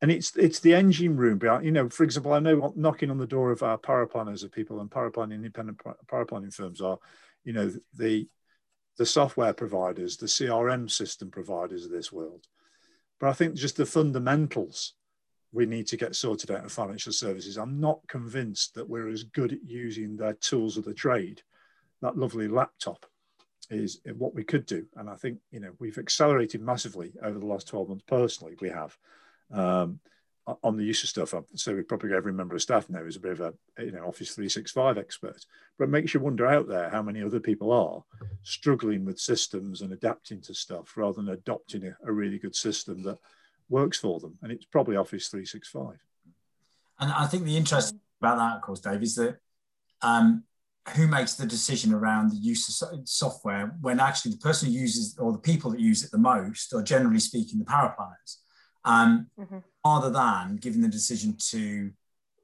and 0.00 0.10
it's 0.10 0.36
it's 0.36 0.60
the 0.60 0.74
engine 0.74 1.16
room 1.16 1.38
behind 1.38 1.64
you 1.64 1.72
know 1.72 1.88
for 1.88 2.04
example 2.04 2.32
i 2.32 2.38
know 2.38 2.56
what 2.56 2.76
knocking 2.76 3.10
on 3.10 3.18
the 3.18 3.26
door 3.26 3.50
of 3.50 3.62
our 3.62 3.78
paraplanners 3.78 4.44
of 4.44 4.52
people 4.52 4.80
and 4.80 4.90
paraplanning 4.90 5.34
independent 5.34 5.80
paraplanning 6.06 6.52
firms 6.52 6.80
are 6.80 6.98
you 7.44 7.52
know 7.52 7.72
the 7.94 8.28
the 8.98 9.06
software 9.06 9.52
providers 9.52 10.16
the 10.16 10.26
crm 10.26 10.90
system 10.90 11.30
providers 11.30 11.84
of 11.84 11.90
this 11.90 12.12
world. 12.12 12.46
But 13.20 13.30
i 13.30 13.32
think 13.32 13.54
just 13.54 13.76
the 13.76 13.86
fundamentals 13.86 14.94
we 15.50 15.64
need 15.64 15.86
to 15.86 15.96
get 15.96 16.14
sorted 16.14 16.50
out 16.50 16.62
in 16.62 16.68
financial 16.68 17.10
services. 17.10 17.56
I'm 17.56 17.80
not 17.80 18.06
convinced 18.06 18.74
that 18.74 18.86
we're 18.86 19.08
as 19.08 19.22
good 19.22 19.54
at 19.54 19.64
using 19.64 20.14
their 20.14 20.34
tools 20.34 20.76
of 20.76 20.84
the 20.84 20.92
trade. 20.92 21.40
That 22.02 22.18
lovely 22.18 22.48
laptop 22.48 23.06
is 23.70 24.02
what 24.18 24.34
we 24.34 24.44
could 24.44 24.66
do. 24.66 24.84
And 24.96 25.08
i 25.08 25.14
think 25.14 25.38
you 25.50 25.60
know 25.60 25.72
we've 25.78 25.98
accelerated 25.98 26.60
massively 26.60 27.14
over 27.22 27.38
the 27.38 27.46
last 27.46 27.68
12 27.68 27.88
months 27.88 28.04
personally 28.06 28.56
we 28.60 28.68
have 28.68 28.96
um, 29.52 30.00
on 30.62 30.76
the 30.76 30.84
use 30.84 31.02
of 31.02 31.08
stuff. 31.08 31.34
So 31.56 31.74
we 31.74 31.82
probably 31.82 32.14
every 32.14 32.32
member 32.32 32.54
of 32.54 32.62
staff 32.62 32.88
now 32.88 33.04
is 33.04 33.16
a 33.16 33.20
bit 33.20 33.32
of 33.32 33.40
a 33.40 33.54
you 33.82 33.92
know 33.92 34.06
Office 34.06 34.34
365 34.34 34.98
expert. 34.98 35.44
But 35.78 35.84
it 35.84 35.90
makes 35.90 36.14
you 36.14 36.20
wonder 36.20 36.46
out 36.46 36.68
there 36.68 36.90
how 36.90 37.02
many 37.02 37.22
other 37.22 37.40
people 37.40 37.72
are 37.72 38.02
struggling 38.42 39.04
with 39.04 39.18
systems 39.18 39.82
and 39.82 39.92
adapting 39.92 40.40
to 40.42 40.54
stuff 40.54 40.96
rather 40.96 41.16
than 41.16 41.28
adopting 41.30 41.84
a, 41.84 41.96
a 42.04 42.12
really 42.12 42.38
good 42.38 42.56
system 42.56 43.02
that 43.02 43.18
works 43.68 43.98
for 43.98 44.20
them. 44.20 44.38
And 44.42 44.50
it's 44.50 44.64
probably 44.64 44.96
Office 44.96 45.28
365. 45.28 45.98
And 47.00 47.12
I 47.12 47.26
think 47.26 47.44
the 47.44 47.56
interest 47.56 47.94
about 48.20 48.38
that, 48.38 48.56
of 48.56 48.62
course, 48.62 48.80
Dave, 48.80 49.02
is 49.02 49.14
that 49.16 49.36
um, 50.02 50.44
who 50.96 51.06
makes 51.06 51.34
the 51.34 51.46
decision 51.46 51.92
around 51.92 52.30
the 52.30 52.36
use 52.36 52.82
of 52.82 53.06
software 53.06 53.76
when 53.80 54.00
actually 54.00 54.32
the 54.32 54.38
person 54.38 54.68
who 54.68 54.78
uses 54.78 55.16
or 55.18 55.32
the 55.32 55.38
people 55.38 55.70
that 55.70 55.80
use 55.80 56.02
it 56.02 56.10
the 56.10 56.18
most 56.18 56.72
are 56.72 56.82
generally 56.82 57.20
speaking 57.20 57.58
the 57.58 57.64
paraplanners 57.64 58.38
um, 58.88 59.26
mm-hmm. 59.38 59.58
rather 59.84 60.10
than 60.10 60.56
giving 60.56 60.82
the 60.82 60.88
decision 60.88 61.36
to, 61.50 61.90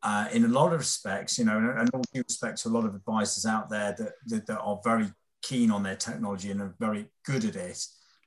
uh, 0.02 0.26
in 0.32 0.44
a 0.44 0.48
lot 0.48 0.72
of 0.72 0.78
respects, 0.78 1.38
you 1.38 1.44
know, 1.46 1.56
and, 1.56 1.78
and 1.78 1.90
all 1.94 2.04
due 2.12 2.22
respect 2.28 2.60
to 2.60 2.68
a 2.68 2.74
lot 2.76 2.84
of 2.84 2.94
advisors 2.94 3.46
out 3.46 3.70
there 3.70 3.94
that, 3.98 4.12
that, 4.26 4.46
that 4.46 4.60
are 4.60 4.80
very 4.84 5.08
keen 5.42 5.70
on 5.70 5.82
their 5.82 5.96
technology 5.96 6.50
and 6.50 6.60
are 6.60 6.74
very 6.78 7.06
good 7.24 7.44
at 7.44 7.56
it. 7.56 7.80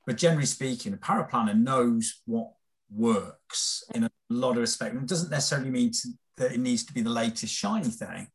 But 0.06 0.16
generally 0.16 0.46
speaking, 0.46 0.92
a 0.94 0.96
power 0.96 1.28
paraplanner 1.30 1.58
knows 1.58 2.22
what 2.26 2.48
works 2.90 3.84
in 3.94 4.04
a 4.04 4.10
lot 4.30 4.52
of 4.52 4.58
respects. 4.58 4.96
It 4.96 5.06
doesn't 5.06 5.30
necessarily 5.30 5.70
mean 5.70 5.92
to, 5.92 6.08
that 6.38 6.52
it 6.52 6.60
needs 6.60 6.84
to 6.84 6.92
be 6.92 7.02
the 7.02 7.10
latest 7.10 7.54
shiny 7.54 7.90
thing, 7.90 8.28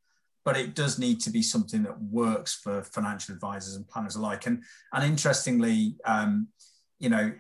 but 0.46 0.56
it 0.56 0.76
does 0.76 1.00
need 1.00 1.20
to 1.22 1.32
be 1.32 1.42
something 1.42 1.84
that 1.84 2.02
works 2.02 2.54
for 2.64 2.84
financial 2.84 3.34
advisors 3.34 3.76
and 3.76 3.88
planners 3.88 4.16
alike. 4.16 4.46
And 4.46 4.64
and 4.94 5.04
interestingly, 5.04 5.96
um, 6.06 6.50
you 7.00 7.10
know, 7.10 7.34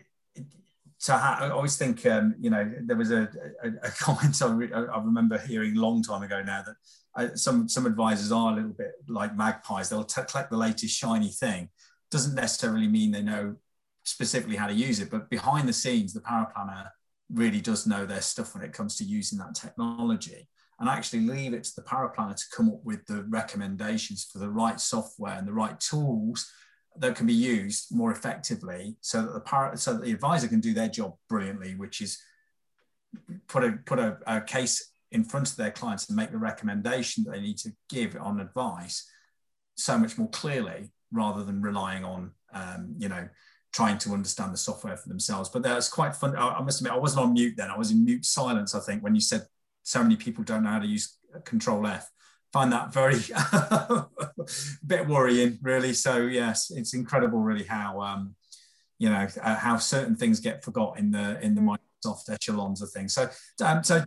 so 1.03 1.13
I 1.15 1.49
always 1.49 1.75
think, 1.75 2.05
um, 2.05 2.33
you 2.39 2.49
know, 2.49 2.71
there 2.85 2.95
was 2.95 3.11
a, 3.11 3.29
a, 3.61 3.87
a 3.87 3.91
comment 3.99 4.41
I, 4.41 4.47
re- 4.53 4.71
I, 4.71 5.03
remember 5.03 5.37
hearing 5.37 5.75
a 5.75 5.81
long 5.81 6.01
time 6.01 6.23
ago 6.23 6.41
now 6.41 6.63
that 6.63 6.75
uh, 7.13 7.35
some 7.35 7.67
some 7.67 7.85
advisors 7.85 8.31
are 8.31 8.53
a 8.53 8.55
little 8.55 8.71
bit 8.71 8.93
like 9.09 9.35
magpies. 9.35 9.89
They'll 9.89 10.05
t- 10.05 10.21
collect 10.29 10.49
the 10.49 10.55
latest 10.55 10.97
shiny 10.97 11.27
thing. 11.27 11.67
Doesn't 12.09 12.35
necessarily 12.35 12.87
mean 12.87 13.11
they 13.11 13.21
know 13.21 13.57
specifically 14.03 14.55
how 14.55 14.67
to 14.67 14.73
use 14.73 15.01
it, 15.01 15.11
but 15.11 15.29
behind 15.29 15.67
the 15.67 15.73
scenes, 15.73 16.13
the 16.13 16.21
paraplanner 16.21 16.87
really 17.29 17.59
does 17.59 17.85
know 17.85 18.05
their 18.05 18.21
stuff 18.21 18.55
when 18.55 18.63
it 18.63 18.71
comes 18.71 18.95
to 18.95 19.03
using 19.03 19.37
that 19.39 19.55
technology 19.55 20.47
and 20.79 20.87
actually 20.87 21.27
leave 21.27 21.53
it 21.53 21.65
to 21.65 21.75
the 21.75 21.81
paraplanner 21.81 22.37
to 22.37 22.55
come 22.55 22.69
up 22.69 22.79
with 22.85 23.05
the 23.07 23.23
recommendations 23.23 24.23
for 24.31 24.39
the 24.39 24.49
right 24.49 24.79
software 24.79 25.33
and 25.33 25.49
the 25.49 25.53
right 25.53 25.81
tools 25.81 26.49
that 26.97 27.15
can 27.15 27.27
be 27.27 27.33
used 27.33 27.95
more 27.95 28.11
effectively 28.11 28.95
so 29.01 29.21
that 29.21 29.33
the 29.33 29.75
so 29.75 29.93
that 29.93 30.03
the 30.03 30.11
advisor 30.11 30.47
can 30.47 30.59
do 30.59 30.73
their 30.73 30.89
job 30.89 31.15
brilliantly, 31.29 31.75
which 31.75 32.01
is 32.01 32.19
put 33.47 33.63
a 33.63 33.73
put 33.85 33.99
a, 33.99 34.17
a 34.27 34.41
case 34.41 34.91
in 35.11 35.23
front 35.23 35.49
of 35.49 35.55
their 35.57 35.71
clients 35.71 36.07
and 36.07 36.15
make 36.15 36.31
the 36.31 36.37
recommendation 36.37 37.23
that 37.23 37.31
they 37.31 37.41
need 37.41 37.57
to 37.59 37.71
give 37.89 38.15
on 38.19 38.39
advice 38.39 39.09
so 39.75 39.97
much 39.97 40.17
more 40.17 40.29
clearly 40.29 40.91
rather 41.11 41.43
than 41.43 41.61
relying 41.61 42.03
on 42.03 42.31
um, 42.53 42.95
you 42.97 43.09
know 43.09 43.27
trying 43.73 43.97
to 43.97 44.11
understand 44.11 44.53
the 44.53 44.57
software 44.57 44.95
for 44.95 45.09
themselves. 45.09 45.49
But 45.49 45.63
that's 45.63 45.89
quite 45.89 46.15
fun. 46.15 46.35
I, 46.35 46.49
I 46.49 46.61
must 46.61 46.79
admit, 46.79 46.93
I 46.93 46.97
wasn't 46.97 47.25
on 47.25 47.33
mute 47.33 47.55
then. 47.57 47.71
I 47.71 47.77
was 47.77 47.89
in 47.89 48.05
mute 48.05 48.23
silence, 48.23 48.75
I 48.75 48.79
think, 48.79 49.03
when 49.03 49.15
you 49.15 49.21
said 49.21 49.47
so 49.81 50.01
many 50.03 50.15
people 50.15 50.43
don't 50.43 50.63
know 50.63 50.69
how 50.69 50.79
to 50.79 50.87
use 50.87 51.17
Control 51.43 51.85
F. 51.87 52.09
Find 52.53 52.71
that 52.71 52.93
very 52.93 53.19
bit 54.87 55.07
worrying, 55.07 55.57
really. 55.61 55.93
So 55.93 56.17
yes, 56.17 56.71
it's 56.71 56.93
incredible, 56.93 57.39
really, 57.39 57.63
how 57.63 57.99
um, 57.99 58.35
you 58.99 59.09
know 59.09 59.27
uh, 59.41 59.55
how 59.55 59.77
certain 59.77 60.15
things 60.15 60.39
get 60.39 60.63
forgot 60.63 60.99
in 60.99 61.11
the 61.11 61.41
in 61.41 61.55
the. 61.55 61.61
Microsoft 61.61 62.29
echelons 62.29 62.81
of 62.81 62.89
things. 62.91 63.13
So 63.13 63.29
um, 63.63 63.83
so 63.83 64.03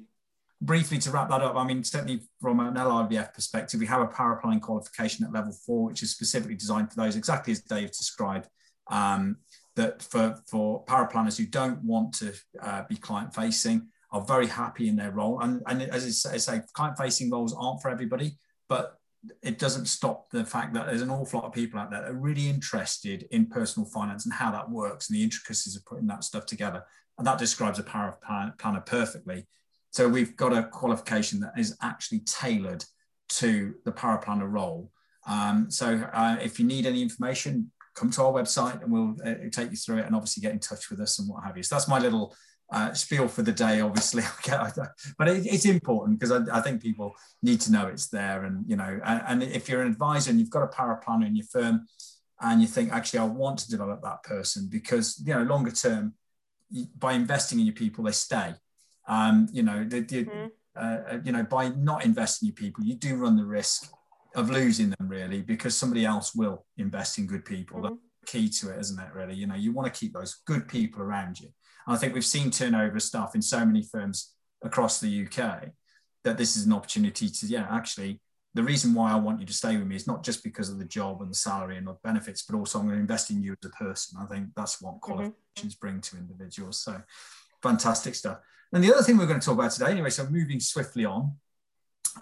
briefly 0.60 0.98
to 0.98 1.10
wrap 1.10 1.28
that 1.28 1.42
up, 1.42 1.56
I 1.56 1.64
mean, 1.64 1.84
certainly 1.84 2.22
from 2.40 2.60
an 2.60 2.74
LIBF 2.74 3.34
perspective, 3.34 3.80
we 3.80 3.86
have 3.86 4.02
a 4.02 4.06
paraplanning 4.06 4.60
qualification 4.60 5.24
at 5.24 5.32
level 5.32 5.52
four, 5.52 5.86
which 5.86 6.02
is 6.02 6.10
specifically 6.10 6.56
designed 6.56 6.90
for 6.90 6.96
those, 6.96 7.16
exactly 7.16 7.52
as 7.52 7.60
Dave 7.60 7.88
described. 7.88 8.48
Um, 8.88 9.38
that 9.74 10.02
for, 10.02 10.38
for 10.46 10.84
paraplanners 10.86 11.36
who 11.36 11.44
don't 11.44 11.82
want 11.84 12.14
to 12.14 12.32
uh, 12.62 12.84
be 12.88 12.96
client 12.96 13.34
facing, 13.34 13.88
are 14.10 14.20
very 14.20 14.46
happy 14.46 14.88
in 14.88 14.96
their 14.96 15.10
role. 15.10 15.40
And, 15.40 15.62
and 15.66 15.82
as 15.82 16.26
I 16.26 16.36
say, 16.36 16.60
client 16.72 16.96
facing 16.96 17.30
roles 17.30 17.54
aren't 17.54 17.82
for 17.82 17.90
everybody, 17.90 18.38
but 18.68 18.98
it 19.42 19.58
doesn't 19.58 19.86
stop 19.86 20.30
the 20.30 20.44
fact 20.44 20.72
that 20.74 20.86
there's 20.86 21.02
an 21.02 21.10
awful 21.10 21.40
lot 21.40 21.46
of 21.46 21.52
people 21.52 21.80
out 21.80 21.90
there 21.90 22.02
that 22.02 22.10
are 22.10 22.14
really 22.14 22.48
interested 22.48 23.26
in 23.30 23.46
personal 23.46 23.88
finance 23.88 24.24
and 24.24 24.34
how 24.34 24.50
that 24.52 24.70
works 24.70 25.08
and 25.08 25.18
the 25.18 25.22
intricacies 25.22 25.76
of 25.76 25.84
putting 25.84 26.06
that 26.06 26.24
stuff 26.24 26.46
together. 26.46 26.84
And 27.18 27.26
that 27.26 27.38
describes 27.38 27.78
a 27.78 27.82
power 27.82 28.08
of 28.08 28.56
planner 28.58 28.82
perfectly. 28.82 29.46
So 29.90 30.08
we've 30.08 30.36
got 30.36 30.52
a 30.52 30.64
qualification 30.64 31.40
that 31.40 31.54
is 31.56 31.76
actually 31.82 32.20
tailored 32.20 32.84
to 33.30 33.74
the 33.84 33.92
paraplanner 33.92 34.50
role. 34.50 34.90
Um, 35.26 35.70
so 35.70 36.08
uh, 36.12 36.36
if 36.40 36.60
you 36.60 36.66
need 36.66 36.86
any 36.86 37.02
information, 37.02 37.72
come 37.94 38.10
to 38.10 38.22
our 38.22 38.32
website 38.32 38.82
and 38.82 38.92
we'll 38.92 39.16
uh, 39.24 39.34
take 39.50 39.70
you 39.70 39.76
through 39.76 39.98
it 39.98 40.06
and 40.06 40.14
obviously 40.14 40.42
get 40.42 40.52
in 40.52 40.60
touch 40.60 40.90
with 40.90 41.00
us 41.00 41.18
and 41.18 41.28
what 41.28 41.42
have 41.42 41.56
you. 41.56 41.62
So 41.62 41.74
that's 41.74 41.88
my 41.88 41.98
little 41.98 42.36
uh, 42.70 42.92
spiel 42.92 43.28
for 43.28 43.42
the 43.42 43.52
day, 43.52 43.80
obviously. 43.80 44.22
but 45.18 45.28
it, 45.28 45.46
it's 45.46 45.64
important 45.64 46.18
because 46.18 46.32
I, 46.32 46.58
I, 46.58 46.60
think 46.60 46.82
people 46.82 47.14
need 47.42 47.60
to 47.62 47.72
know 47.72 47.86
it's 47.86 48.08
there. 48.08 48.44
And, 48.44 48.64
you 48.68 48.76
know, 48.76 49.00
and, 49.04 49.22
and, 49.26 49.42
if 49.42 49.68
you're 49.68 49.82
an 49.82 49.92
advisor 49.92 50.30
and 50.30 50.40
you've 50.40 50.50
got 50.50 50.64
a 50.64 50.66
paraplanner 50.66 51.26
in 51.26 51.36
your 51.36 51.46
firm 51.46 51.86
and 52.40 52.60
you 52.60 52.66
think, 52.66 52.92
actually, 52.92 53.20
I 53.20 53.24
want 53.24 53.60
to 53.60 53.70
develop 53.70 54.02
that 54.02 54.22
person 54.24 54.68
because, 54.70 55.22
you 55.24 55.32
know, 55.32 55.42
longer 55.42 55.70
term, 55.70 56.14
by 56.98 57.12
investing 57.12 57.60
in 57.60 57.66
your 57.66 57.74
people, 57.74 58.04
they 58.04 58.12
stay. 58.12 58.54
Um, 59.06 59.48
you 59.52 59.62
know, 59.62 59.84
the, 59.84 60.00
the, 60.00 60.24
mm-hmm. 60.24 60.46
uh, 60.74 61.14
uh 61.14 61.18
you 61.24 61.30
know, 61.30 61.44
by 61.44 61.68
not 61.68 62.04
investing 62.04 62.48
in 62.48 62.54
your 62.54 62.56
people, 62.56 62.84
you 62.84 62.94
do 62.94 63.14
run 63.16 63.36
the 63.36 63.44
risk 63.44 63.92
of 64.34 64.50
losing 64.50 64.90
them 64.90 65.08
really 65.08 65.40
because 65.40 65.76
somebody 65.76 66.04
else 66.04 66.34
will 66.34 66.66
invest 66.76 67.18
in 67.18 67.26
good 67.26 67.44
people. 67.44 67.78
Mm-hmm. 67.78 67.94
That's 67.94 68.32
key 68.32 68.48
to 68.48 68.74
it, 68.74 68.80
isn't 68.80 68.98
it? 68.98 69.14
Really, 69.14 69.34
you 69.34 69.46
know, 69.46 69.54
you 69.54 69.72
want 69.72 69.92
to 69.92 69.98
keep 69.98 70.12
those 70.12 70.42
good 70.46 70.66
people 70.66 71.02
around 71.02 71.38
you. 71.40 71.48
I 71.86 71.96
think 71.96 72.14
we've 72.14 72.24
seen 72.24 72.50
turnover 72.50 72.98
staff 73.00 73.34
in 73.34 73.42
so 73.42 73.64
many 73.64 73.82
firms 73.82 74.32
across 74.62 75.00
the 75.00 75.26
UK 75.26 75.70
that 76.24 76.36
this 76.36 76.56
is 76.56 76.66
an 76.66 76.72
opportunity 76.72 77.28
to, 77.28 77.46
yeah, 77.46 77.66
actually, 77.70 78.20
the 78.54 78.62
reason 78.62 78.94
why 78.94 79.12
I 79.12 79.16
want 79.16 79.38
you 79.38 79.46
to 79.46 79.52
stay 79.52 79.76
with 79.76 79.86
me 79.86 79.96
is 79.96 80.06
not 80.06 80.24
just 80.24 80.42
because 80.42 80.70
of 80.70 80.78
the 80.78 80.84
job 80.84 81.20
and 81.20 81.30
the 81.30 81.36
salary 81.36 81.76
and 81.76 81.86
the 81.86 81.96
benefits, 82.02 82.42
but 82.42 82.56
also 82.56 82.78
I'm 82.78 82.86
going 82.86 82.96
to 82.96 83.00
invest 83.00 83.30
in 83.30 83.42
you 83.42 83.52
as 83.52 83.68
a 83.68 83.84
person. 83.84 84.18
I 84.20 84.24
think 84.24 84.48
that's 84.56 84.80
what 84.80 84.94
mm-hmm. 84.94 85.12
qualifications 85.12 85.74
mm-hmm. 85.74 85.80
bring 85.80 86.00
to 86.00 86.16
individuals. 86.16 86.80
So 86.80 87.00
fantastic 87.62 88.14
stuff. 88.14 88.38
And 88.72 88.82
the 88.82 88.92
other 88.92 89.02
thing 89.02 89.18
we're 89.18 89.26
going 89.26 89.40
to 89.40 89.44
talk 89.44 89.58
about 89.58 89.72
today, 89.72 89.90
anyway, 89.90 90.10
so 90.10 90.26
moving 90.28 90.58
swiftly 90.58 91.04
on, 91.04 91.36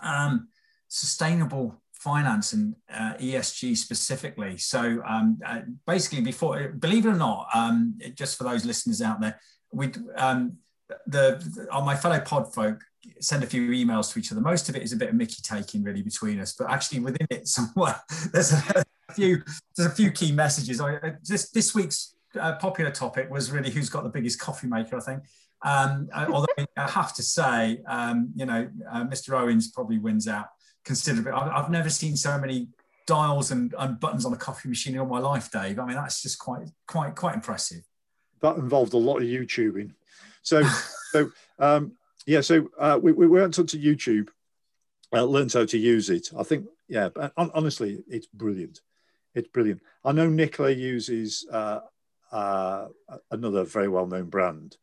um, 0.02 0.48
sustainable 0.88 1.80
finance 2.04 2.52
and 2.52 2.76
uh, 2.92 3.14
ESG 3.14 3.76
specifically. 3.76 4.58
So 4.58 5.02
um, 5.08 5.40
uh, 5.44 5.62
basically, 5.86 6.20
before, 6.20 6.68
believe 6.68 7.06
it 7.06 7.10
or 7.10 7.14
not, 7.14 7.48
um, 7.54 7.98
just 8.14 8.36
for 8.36 8.44
those 8.44 8.66
listeners 8.66 9.00
out 9.00 9.20
there, 9.22 9.40
we 9.72 9.90
um, 10.16 10.58
the, 11.06 11.42
the 11.56 11.66
on 11.72 11.84
my 11.84 11.96
fellow 11.96 12.20
pod 12.20 12.52
folk 12.54 12.84
send 13.20 13.42
a 13.42 13.46
few 13.46 13.70
emails 13.70 14.12
to 14.12 14.18
each 14.18 14.30
other. 14.30 14.40
Most 14.42 14.68
of 14.68 14.76
it 14.76 14.82
is 14.82 14.92
a 14.92 14.96
bit 14.96 15.08
of 15.08 15.14
Mickey 15.14 15.42
taking 15.42 15.82
really 15.82 16.02
between 16.02 16.38
us, 16.40 16.52
but 16.52 16.70
actually 16.70 17.00
within 17.00 17.26
it 17.30 17.48
somewhere 17.58 18.00
there's 18.32 18.52
a, 18.52 18.84
few 19.12 19.42
there's 19.76 19.90
a 19.90 19.94
few 19.94 20.10
key 20.10 20.30
messages. 20.30 20.80
I, 20.80 21.14
this 21.26 21.50
this 21.50 21.74
week's 21.74 22.14
uh, 22.38 22.56
popular 22.56 22.90
topic 22.90 23.30
was 23.30 23.50
really 23.50 23.70
who's 23.70 23.88
got 23.88 24.04
the 24.04 24.10
biggest 24.10 24.38
coffee 24.38 24.66
maker. 24.66 24.96
I 24.96 25.00
think. 25.00 25.22
Um, 25.64 26.10
although 26.14 26.46
I 26.76 26.90
have 26.90 27.14
to 27.14 27.22
say, 27.22 27.80
um, 27.88 28.32
you 28.36 28.44
know, 28.44 28.68
uh, 28.90 29.04
Mr. 29.04 29.38
Owens 29.40 29.68
probably 29.68 29.96
wins 29.96 30.28
out 30.28 30.48
considerably. 30.84 31.32
I've, 31.32 31.64
I've 31.64 31.70
never 31.70 31.90
seen 31.90 32.16
so 32.16 32.38
many 32.38 32.68
dials 33.06 33.50
and, 33.50 33.74
and 33.78 34.00
buttons 34.00 34.24
on 34.24 34.32
a 34.32 34.36
coffee 34.36 34.68
machine 34.68 34.94
in 34.94 35.00
all 35.00 35.06
my 35.06 35.18
life, 35.18 35.50
Dave. 35.50 35.78
I 35.78 35.86
mean, 35.86 35.96
that's 35.96 36.22
just 36.22 36.38
quite 36.38 36.68
quite 36.86 37.14
quite 37.14 37.34
impressive 37.34 37.82
that 38.44 38.56
involved 38.56 38.92
a 38.92 38.98
lot 38.98 39.16
of 39.16 39.22
YouTubing. 39.24 39.92
So, 40.42 40.62
so 41.12 41.30
um, 41.58 41.92
yeah, 42.26 42.42
so 42.42 42.68
uh, 42.78 42.98
we, 43.02 43.12
we 43.12 43.26
went 43.26 43.58
onto 43.58 43.80
YouTube, 43.80 44.28
uh, 45.12 45.24
learned 45.24 45.52
how 45.52 45.64
to 45.64 45.78
use 45.78 46.10
it. 46.10 46.28
I 46.38 46.42
think, 46.42 46.66
yeah, 46.88 47.08
but 47.08 47.32
honestly, 47.36 48.04
it's 48.06 48.26
brilliant. 48.26 48.80
It's 49.34 49.48
brilliant. 49.48 49.80
I 50.04 50.12
know 50.12 50.28
Nicola 50.28 50.70
uses 50.70 51.46
uh, 51.50 51.80
uh, 52.30 52.88
another 53.30 53.64
very 53.64 53.88
well-known 53.88 54.26
brand, 54.26 54.76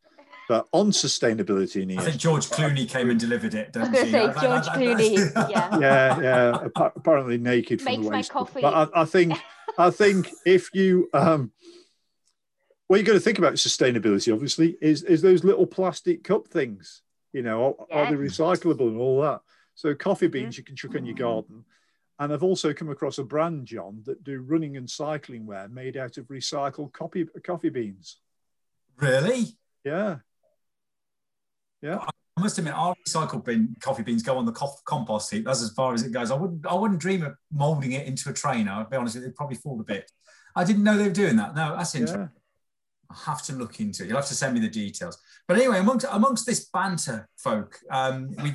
but 0.52 0.68
on 0.72 0.90
sustainability 0.90 1.80
and 1.80 1.98
I 1.98 2.02
think 2.02 2.18
George 2.18 2.46
Clooney 2.50 2.86
came 2.86 3.08
and 3.08 3.18
delivered 3.18 3.54
it. 3.54 3.74
I 3.74 3.80
was 3.80 3.88
going 3.88 4.04
to 4.04 4.10
say 4.10 4.20
George 4.20 4.66
Clooney. 4.66 5.32
yeah. 5.50 5.78
Yeah, 5.78 6.20
yeah. 6.20 6.68
Apparently 6.76 7.38
naked 7.38 7.80
from 7.80 7.92
Makes 7.92 8.02
the 8.02 8.10
waist. 8.10 8.34
my 8.34 8.38
coffee. 8.38 8.60
But 8.60 8.74
I, 8.74 9.00
I 9.00 9.04
think, 9.06 9.32
I 9.78 9.88
think 9.88 10.28
if 10.44 10.68
you 10.74 11.08
um, 11.14 11.52
what 12.86 12.98
you've 12.98 13.06
got 13.06 13.14
to 13.14 13.20
think 13.20 13.38
about 13.38 13.54
sustainability, 13.54 14.30
obviously, 14.30 14.76
is 14.82 15.04
is 15.04 15.22
those 15.22 15.42
little 15.42 15.66
plastic 15.66 16.22
cup 16.22 16.48
things. 16.48 17.00
You 17.32 17.40
know, 17.40 17.64
are, 17.64 17.86
yeah. 17.88 17.96
are 17.96 18.10
they 18.10 18.22
recyclable 18.22 18.88
and 18.88 18.98
all 18.98 19.22
that? 19.22 19.40
So 19.74 19.94
coffee 19.94 20.26
mm-hmm. 20.26 20.32
beans 20.32 20.54
mm-hmm. 20.56 20.60
you 20.60 20.64
can 20.64 20.76
chuck 20.76 20.96
in 20.96 21.06
your 21.06 21.14
garden. 21.14 21.64
And 22.18 22.30
I've 22.30 22.42
also 22.42 22.74
come 22.74 22.90
across 22.90 23.16
a 23.16 23.24
brand, 23.24 23.64
John, 23.64 24.02
that 24.04 24.22
do 24.22 24.42
running 24.42 24.76
and 24.76 24.90
cycling 24.90 25.46
wear 25.46 25.66
made 25.68 25.96
out 25.96 26.18
of 26.18 26.26
recycled 26.26 26.92
coffee 26.92 27.24
coffee 27.42 27.70
beans. 27.70 28.18
Really? 28.98 29.46
Yeah. 29.82 30.18
Yeah. 31.82 31.98
I 32.36 32.40
must 32.40 32.56
admit, 32.58 32.74
our 32.74 32.94
recycled 33.06 33.44
bin, 33.44 33.76
coffee 33.80 34.02
beans 34.02 34.22
go 34.22 34.38
on 34.38 34.46
the 34.46 34.52
compost 34.86 35.30
heap. 35.30 35.44
That's 35.44 35.62
as 35.62 35.72
far 35.72 35.92
as 35.92 36.02
it 36.02 36.12
goes. 36.12 36.30
I 36.30 36.34
wouldn't, 36.34 36.66
I 36.66 36.74
wouldn't 36.74 37.00
dream 37.00 37.22
of 37.22 37.34
molding 37.52 37.92
it 37.92 38.06
into 38.06 38.30
a 38.30 38.32
trainer. 38.32 38.70
I'll 38.70 38.88
be 38.88 38.96
honest, 38.96 39.16
it'd 39.16 39.34
probably 39.34 39.56
fall 39.56 39.78
a 39.80 39.84
bit. 39.84 40.10
I 40.56 40.64
didn't 40.64 40.84
know 40.84 40.96
they 40.96 41.08
were 41.08 41.10
doing 41.10 41.36
that. 41.36 41.54
No, 41.54 41.76
that's 41.76 41.94
interesting. 41.94 42.22
Yeah. 42.22 42.28
I 43.10 43.30
have 43.30 43.42
to 43.42 43.52
look 43.52 43.80
into 43.80 44.02
it. 44.02 44.08
You'll 44.08 44.16
have 44.16 44.26
to 44.26 44.34
send 44.34 44.54
me 44.54 44.60
the 44.60 44.68
details. 44.68 45.18
But 45.46 45.58
anyway, 45.58 45.78
amongst, 45.78 46.06
amongst 46.10 46.46
this 46.46 46.68
banter, 46.72 47.28
folk, 47.36 47.78
um, 47.90 48.34
we 48.42 48.54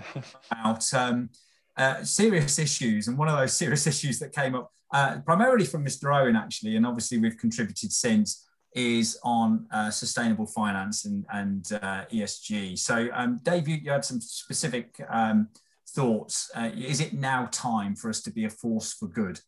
about 0.52 0.92
um, 0.92 1.30
uh, 1.76 2.04
serious 2.04 2.58
issues, 2.58 3.08
and 3.08 3.16
one 3.16 3.28
of 3.28 3.38
those 3.38 3.56
serious 3.56 3.86
issues 3.92 4.18
that 4.18 4.34
came 4.34 4.54
up 4.54 4.70
uh, 4.92 5.18
primarily 5.24 5.64
from 5.64 5.84
Mr. 5.84 6.14
Owen, 6.14 6.36
actually, 6.36 6.76
and 6.76 6.86
obviously 6.86 7.18
we've 7.18 7.38
contributed 7.38 7.92
since, 7.92 8.46
is 8.74 9.18
on 9.22 9.66
uh, 9.72 9.90
sustainable 9.90 10.46
finance 10.46 11.04
and, 11.04 11.24
and 11.32 11.64
uh, 11.74 12.04
ESG. 12.12 12.78
So, 12.78 13.08
um, 13.12 13.40
Dave, 13.42 13.68
you, 13.68 13.76
you, 13.76 13.90
had 13.90 14.04
some 14.04 14.20
specific 14.20 15.00
um, 15.08 15.48
thoughts. 15.90 16.50
Uh, 16.54 16.70
is 16.76 17.00
it 17.00 17.12
now 17.12 17.48
time 17.52 17.94
for 17.94 18.10
us 18.10 18.20
to 18.22 18.32
be 18.32 18.44
a 18.44 18.50
force 18.50 18.92
for 18.92 19.06
good? 19.06 19.40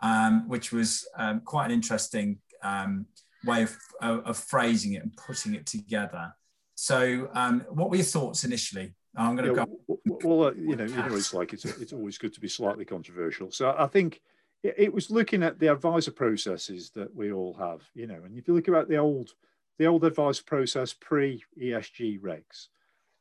Um, 0.00 0.48
which 0.48 0.70
was 0.70 1.08
um, 1.16 1.40
quite 1.40 1.66
an 1.66 1.72
interesting 1.72 2.38
um, 2.62 3.06
way 3.44 3.64
of, 3.64 3.76
of, 4.00 4.20
of, 4.26 4.36
phrasing 4.36 4.92
it 4.92 5.02
and 5.02 5.16
putting 5.16 5.54
it 5.54 5.66
together. 5.66 6.32
So, 6.76 7.28
um, 7.34 7.64
what 7.70 7.90
were 7.90 7.96
your 7.96 8.04
thoughts 8.04 8.44
initially? 8.44 8.94
I'm 9.16 9.34
going 9.34 9.52
to 9.52 9.56
yeah, 9.56 9.64
go. 9.88 9.98
Well, 10.22 10.48
uh, 10.48 10.52
you 10.52 10.76
know, 10.76 10.84
you 10.84 10.94
know, 10.94 11.16
it's 11.16 11.34
like 11.34 11.52
it's 11.52 11.64
it's 11.64 11.92
always 11.92 12.16
good 12.16 12.32
to 12.34 12.40
be 12.40 12.46
slightly 12.46 12.84
controversial. 12.84 13.50
So, 13.50 13.74
I 13.76 13.88
think 13.88 14.20
it 14.62 14.92
was 14.92 15.10
looking 15.10 15.42
at 15.42 15.58
the 15.58 15.68
advisor 15.68 16.10
processes 16.10 16.90
that 16.90 17.14
we 17.14 17.32
all 17.32 17.54
have, 17.54 17.82
you 17.94 18.06
know, 18.06 18.22
and 18.24 18.36
if 18.36 18.48
you 18.48 18.54
look 18.54 18.68
about 18.68 18.88
the 18.88 18.96
old, 18.96 19.30
the 19.78 19.86
old 19.86 20.04
advice 20.04 20.40
process 20.40 20.92
pre 20.92 21.44
ESG 21.60 22.20
regs 22.20 22.68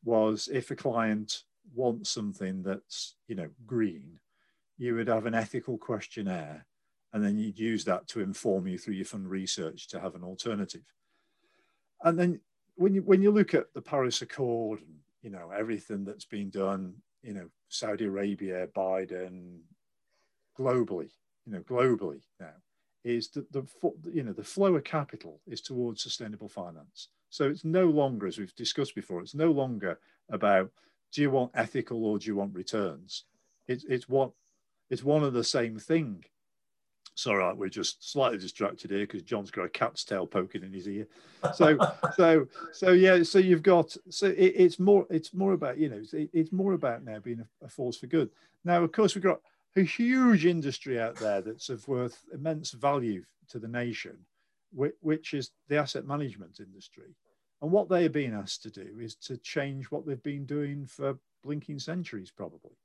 was 0.04 0.50
if 0.52 0.72
a 0.72 0.76
client 0.76 1.44
wants 1.76 2.10
something 2.10 2.64
that's, 2.64 3.16
you 3.28 3.36
know, 3.36 3.50
green, 3.68 4.20
you 4.78 4.96
would 4.96 5.08
have 5.08 5.26
an 5.26 5.36
ethical 5.36 5.78
questionnaire 5.78 6.66
and 7.14 7.24
then 7.24 7.38
you'd 7.38 7.60
use 7.60 7.86
that 7.86 8.08
to 8.08 8.22
inform 8.22 8.68
you 8.68 8.78
through 8.78 8.96
your 8.96 9.06
fund 9.06 9.30
research 9.30 9.88
to 9.90 10.00
have 10.00 10.16
an 10.16 10.24
alternative. 10.24 10.84
And 12.04 12.18
then 12.18 12.40
when 12.76 12.94
you 12.94 13.02
when 13.02 13.22
you 13.22 13.32
look 13.32 13.54
at 13.54 13.74
the 13.74 13.82
Paris 13.82 14.22
Accord 14.22 14.82
and 14.82 14.96
you 15.22 15.30
know 15.30 15.52
everything 15.52 16.04
that's 16.04 16.26
been 16.26 16.50
done, 16.50 16.96
you 17.24 17.34
know, 17.34 17.50
Saudi 17.70 18.06
Arabia, 18.06 18.68
Biden, 18.76 19.60
globally, 20.58 21.10
you 21.48 21.54
know, 21.54 21.62
globally 21.62 22.20
now, 22.40 22.54
is 23.04 23.30
that 23.30 23.52
the 23.54 23.64
you 24.12 24.24
know 24.24 24.34
the 24.34 24.44
flow 24.44 24.76
of 24.76 24.84
capital 24.84 25.40
is 25.48 25.62
towards 25.62 26.04
sustainable 26.04 26.50
finance. 26.50 27.08
So 27.30 27.46
it's 27.46 27.64
no 27.64 27.86
longer, 27.86 28.28
as 28.28 28.38
we've 28.38 28.56
discussed 28.56 28.96
before, 28.96 29.22
it's 29.22 29.36
no 29.36 29.52
longer 29.52 30.00
about 30.30 30.72
do 31.14 31.22
you 31.22 31.32
want 31.32 31.52
ethical 31.56 32.06
or 32.06 32.20
do 32.20 32.28
you 32.28 32.36
want 32.36 32.54
returns. 32.54 33.24
It's 33.68 33.86
it's 33.86 34.10
what 34.10 34.32
it's 34.90 35.04
one 35.04 35.24
of 35.24 35.34
the 35.34 35.44
same 35.44 35.80
thing. 35.80 36.26
Sorry, 37.16 37.52
we're 37.56 37.70
just 37.70 38.12
slightly 38.12 38.38
distracted 38.38 38.92
here 38.92 39.00
because 39.00 39.24
John's 39.24 39.50
got 39.50 39.66
a 39.66 39.70
cat's 39.70 40.04
tail 40.04 40.28
poking 40.28 40.62
in 40.64 40.72
his 40.72 40.88
ear. 40.88 41.08
So, 41.56 41.76
so, 42.16 42.48
so 42.74 42.92
yeah. 42.92 43.24
So 43.24 43.40
you've 43.40 43.64
got. 43.64 43.96
So 44.10 44.28
it, 44.28 44.54
it's 44.56 44.80
more. 44.80 45.08
It's 45.10 45.34
more 45.34 45.54
about 45.54 45.80
you 45.80 45.90
know. 45.90 46.02
It, 46.14 46.30
it's 46.32 46.52
more 46.52 46.74
about 46.74 47.04
now 47.04 47.20
being 47.20 47.40
a, 47.40 47.66
a 47.66 47.70
force 47.70 47.98
for 47.98 48.08
good. 48.08 48.30
Now, 48.64 48.84
of 48.84 48.92
course, 48.92 49.16
we've 49.16 49.24
got 49.24 49.40
a 49.78 49.84
huge 49.84 50.46
industry 50.46 51.00
out 51.00 51.16
there 51.16 51.42
that's 51.42 51.70
of 51.70 51.88
worth 51.88 52.24
immense 52.34 52.72
value 52.72 53.24
to 53.50 53.60
the 53.60 53.68
nation, 53.68 54.18
which 54.74 55.34
is 55.34 55.52
the 55.68 55.78
asset 55.78 56.06
management 56.06 56.60
industry. 56.60 57.16
And 57.62 57.72
what 57.72 57.90
they 57.90 58.06
are 58.06 58.10
being 58.10 58.34
asked 58.34 58.64
to 58.64 58.70
do 58.70 58.98
is 59.00 59.16
to 59.16 59.38
change 59.38 59.86
what 59.86 60.06
they've 60.06 60.22
been 60.22 60.46
doing 60.46 60.86
for 60.86 61.18
blinking 61.44 61.80
centuries, 61.80 62.32
probably. 62.32 62.76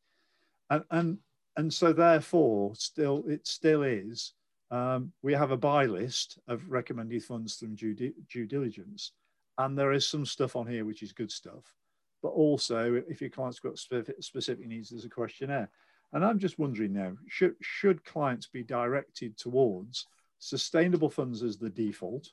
And, 0.71 0.85
and, 0.91 1.19
and 1.57 1.73
so 1.73 1.93
therefore, 1.93 2.75
still, 2.75 3.25
it 3.27 3.47
still 3.47 3.83
is. 3.83 4.33
Um, 4.71 5.13
we 5.23 5.35
have 5.35 5.51
a 5.51 5.57
buy 5.57 5.85
list 5.85 6.39
of 6.49 6.71
recommended 6.71 7.23
funds 7.23 7.59
from 7.59 7.75
due, 7.75 7.95
due 7.95 8.47
diligence. 8.47 9.13
And 9.59 9.79
there 9.79 9.93
is 9.93 10.07
some 10.07 10.25
stuff 10.25 10.57
on 10.57 10.67
here 10.67 10.87
which 10.87 11.03
is 11.03 11.13
good 11.13 11.31
stuff. 11.31 11.75
But 12.23 12.31
also, 12.31 13.03
if 13.09 13.21
your 13.21 13.31
client's 13.31 13.59
got 13.59 13.79
specific, 13.79 14.23
specific 14.23 14.67
needs, 14.67 14.91
there's 14.91 15.05
a 15.05 15.11
questionnaire. 15.11 15.69
And 16.13 16.25
I'm 16.25 16.39
just 16.39 16.59
wondering 16.59 16.93
now, 16.93 17.13
should, 17.29 17.55
should 17.63 18.05
clients 18.05 18.47
be 18.47 18.63
directed 18.63 19.37
towards 19.39 20.07
sustainable 20.39 21.09
funds 21.09 21.43
as 21.43 21.57
the 21.57 21.71
default? 21.71 22.29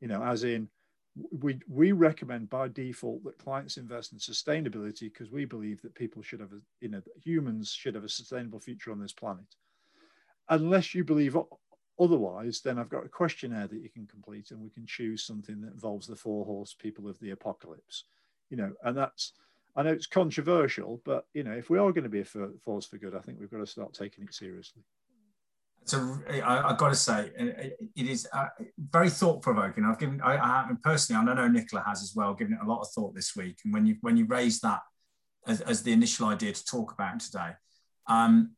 You 0.00 0.08
know, 0.08 0.22
as 0.22 0.44
in, 0.44 0.68
we, 1.32 1.58
we 1.68 1.92
recommend 1.92 2.48
by 2.50 2.68
default 2.68 3.24
that 3.24 3.38
clients 3.38 3.76
invest 3.76 4.12
in 4.12 4.18
sustainability 4.18 5.12
because 5.12 5.32
we 5.32 5.44
believe 5.44 5.82
that 5.82 5.94
people 5.94 6.22
should 6.22 6.40
have, 6.40 6.52
a, 6.52 6.60
you 6.80 6.88
know, 6.88 7.02
humans 7.24 7.72
should 7.72 7.94
have 7.94 8.04
a 8.04 8.08
sustainable 8.08 8.60
future 8.60 8.92
on 8.92 9.00
this 9.00 9.12
planet. 9.12 9.46
Unless 10.50 10.94
you 10.94 11.02
believe 11.02 11.36
otherwise, 11.98 12.60
then 12.60 12.78
I've 12.78 12.88
got 12.88 13.04
a 13.04 13.08
questionnaire 13.08 13.66
that 13.66 13.82
you 13.82 13.88
can 13.88 14.06
complete 14.06 14.50
and 14.50 14.60
we 14.60 14.70
can 14.70 14.86
choose 14.86 15.24
something 15.24 15.60
that 15.62 15.72
involves 15.72 16.06
the 16.06 16.14
four 16.14 16.44
horse 16.44 16.74
people 16.74 17.08
of 17.08 17.18
the 17.20 17.30
apocalypse. 17.30 18.04
You 18.50 18.58
know, 18.58 18.72
and 18.84 18.96
that's, 18.96 19.32
I 19.78 19.84
know 19.84 19.92
it's 19.92 20.08
controversial, 20.08 21.00
but 21.04 21.24
you 21.34 21.44
know, 21.44 21.52
if 21.52 21.70
we 21.70 21.78
are 21.78 21.92
going 21.92 22.02
to 22.02 22.10
be 22.10 22.20
a 22.20 22.24
force 22.64 22.86
for 22.86 22.98
good, 22.98 23.14
I 23.14 23.20
think 23.20 23.38
we've 23.38 23.50
got 23.50 23.58
to 23.58 23.66
start 23.66 23.94
taking 23.94 24.24
it 24.24 24.34
seriously. 24.34 24.82
So 25.84 26.18
I, 26.28 26.68
have 26.68 26.78
got 26.78 26.88
to 26.88 26.96
say, 26.96 27.30
it 27.38 28.06
is 28.08 28.26
uh, 28.32 28.48
very 28.76 29.08
thought 29.08 29.40
provoking. 29.40 29.84
I've 29.84 30.00
given, 30.00 30.20
I, 30.20 30.36
I 30.36 30.68
personally, 30.82 31.30
I 31.30 31.32
know 31.32 31.46
Nicola 31.46 31.84
has 31.86 32.02
as 32.02 32.12
well, 32.16 32.34
given 32.34 32.54
it 32.54 32.58
a 32.60 32.68
lot 32.68 32.80
of 32.80 32.88
thought 32.90 33.14
this 33.14 33.36
week. 33.36 33.58
And 33.64 33.72
when 33.72 33.86
you 33.86 33.96
when 34.00 34.16
you 34.16 34.26
raised 34.26 34.62
that 34.62 34.80
as, 35.46 35.60
as 35.60 35.84
the 35.84 35.92
initial 35.92 36.26
idea 36.26 36.52
to 36.52 36.64
talk 36.64 36.92
about 36.92 37.20
today, 37.20 37.52
um, 38.08 38.56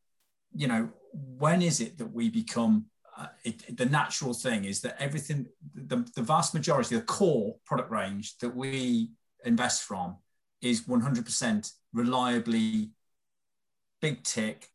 you 0.55 0.67
know, 0.67 0.89
when 1.13 1.61
is 1.61 1.81
it 1.81 1.99
that 1.99 2.11
we 2.11 2.31
become 2.31 2.85
uh, 3.15 3.27
it, 3.43 3.77
the 3.77 3.85
natural 3.85 4.33
thing 4.33 4.65
is 4.65 4.81
that 4.81 4.99
everything, 4.99 5.45
the, 5.75 6.03
the 6.15 6.23
vast 6.23 6.55
majority, 6.55 6.95
the 6.95 7.01
core 7.03 7.57
product 7.63 7.91
range 7.91 8.39
that 8.39 8.55
we 8.55 9.11
invest 9.45 9.83
from 9.83 10.17
is 10.61 10.81
100% 10.81 11.71
reliably 11.93 12.91
big 14.01 14.23
tick, 14.23 14.67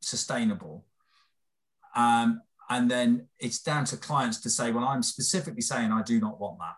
sustainable. 0.00 0.84
Um, 1.94 2.42
and 2.68 2.90
then 2.90 3.28
it's 3.38 3.60
down 3.60 3.84
to 3.86 3.96
clients 3.96 4.40
to 4.40 4.50
say, 4.50 4.70
well, 4.70 4.84
I'm 4.84 5.02
specifically 5.02 5.62
saying 5.62 5.92
I 5.92 6.02
do 6.02 6.20
not 6.20 6.40
want 6.40 6.58
that. 6.58 6.76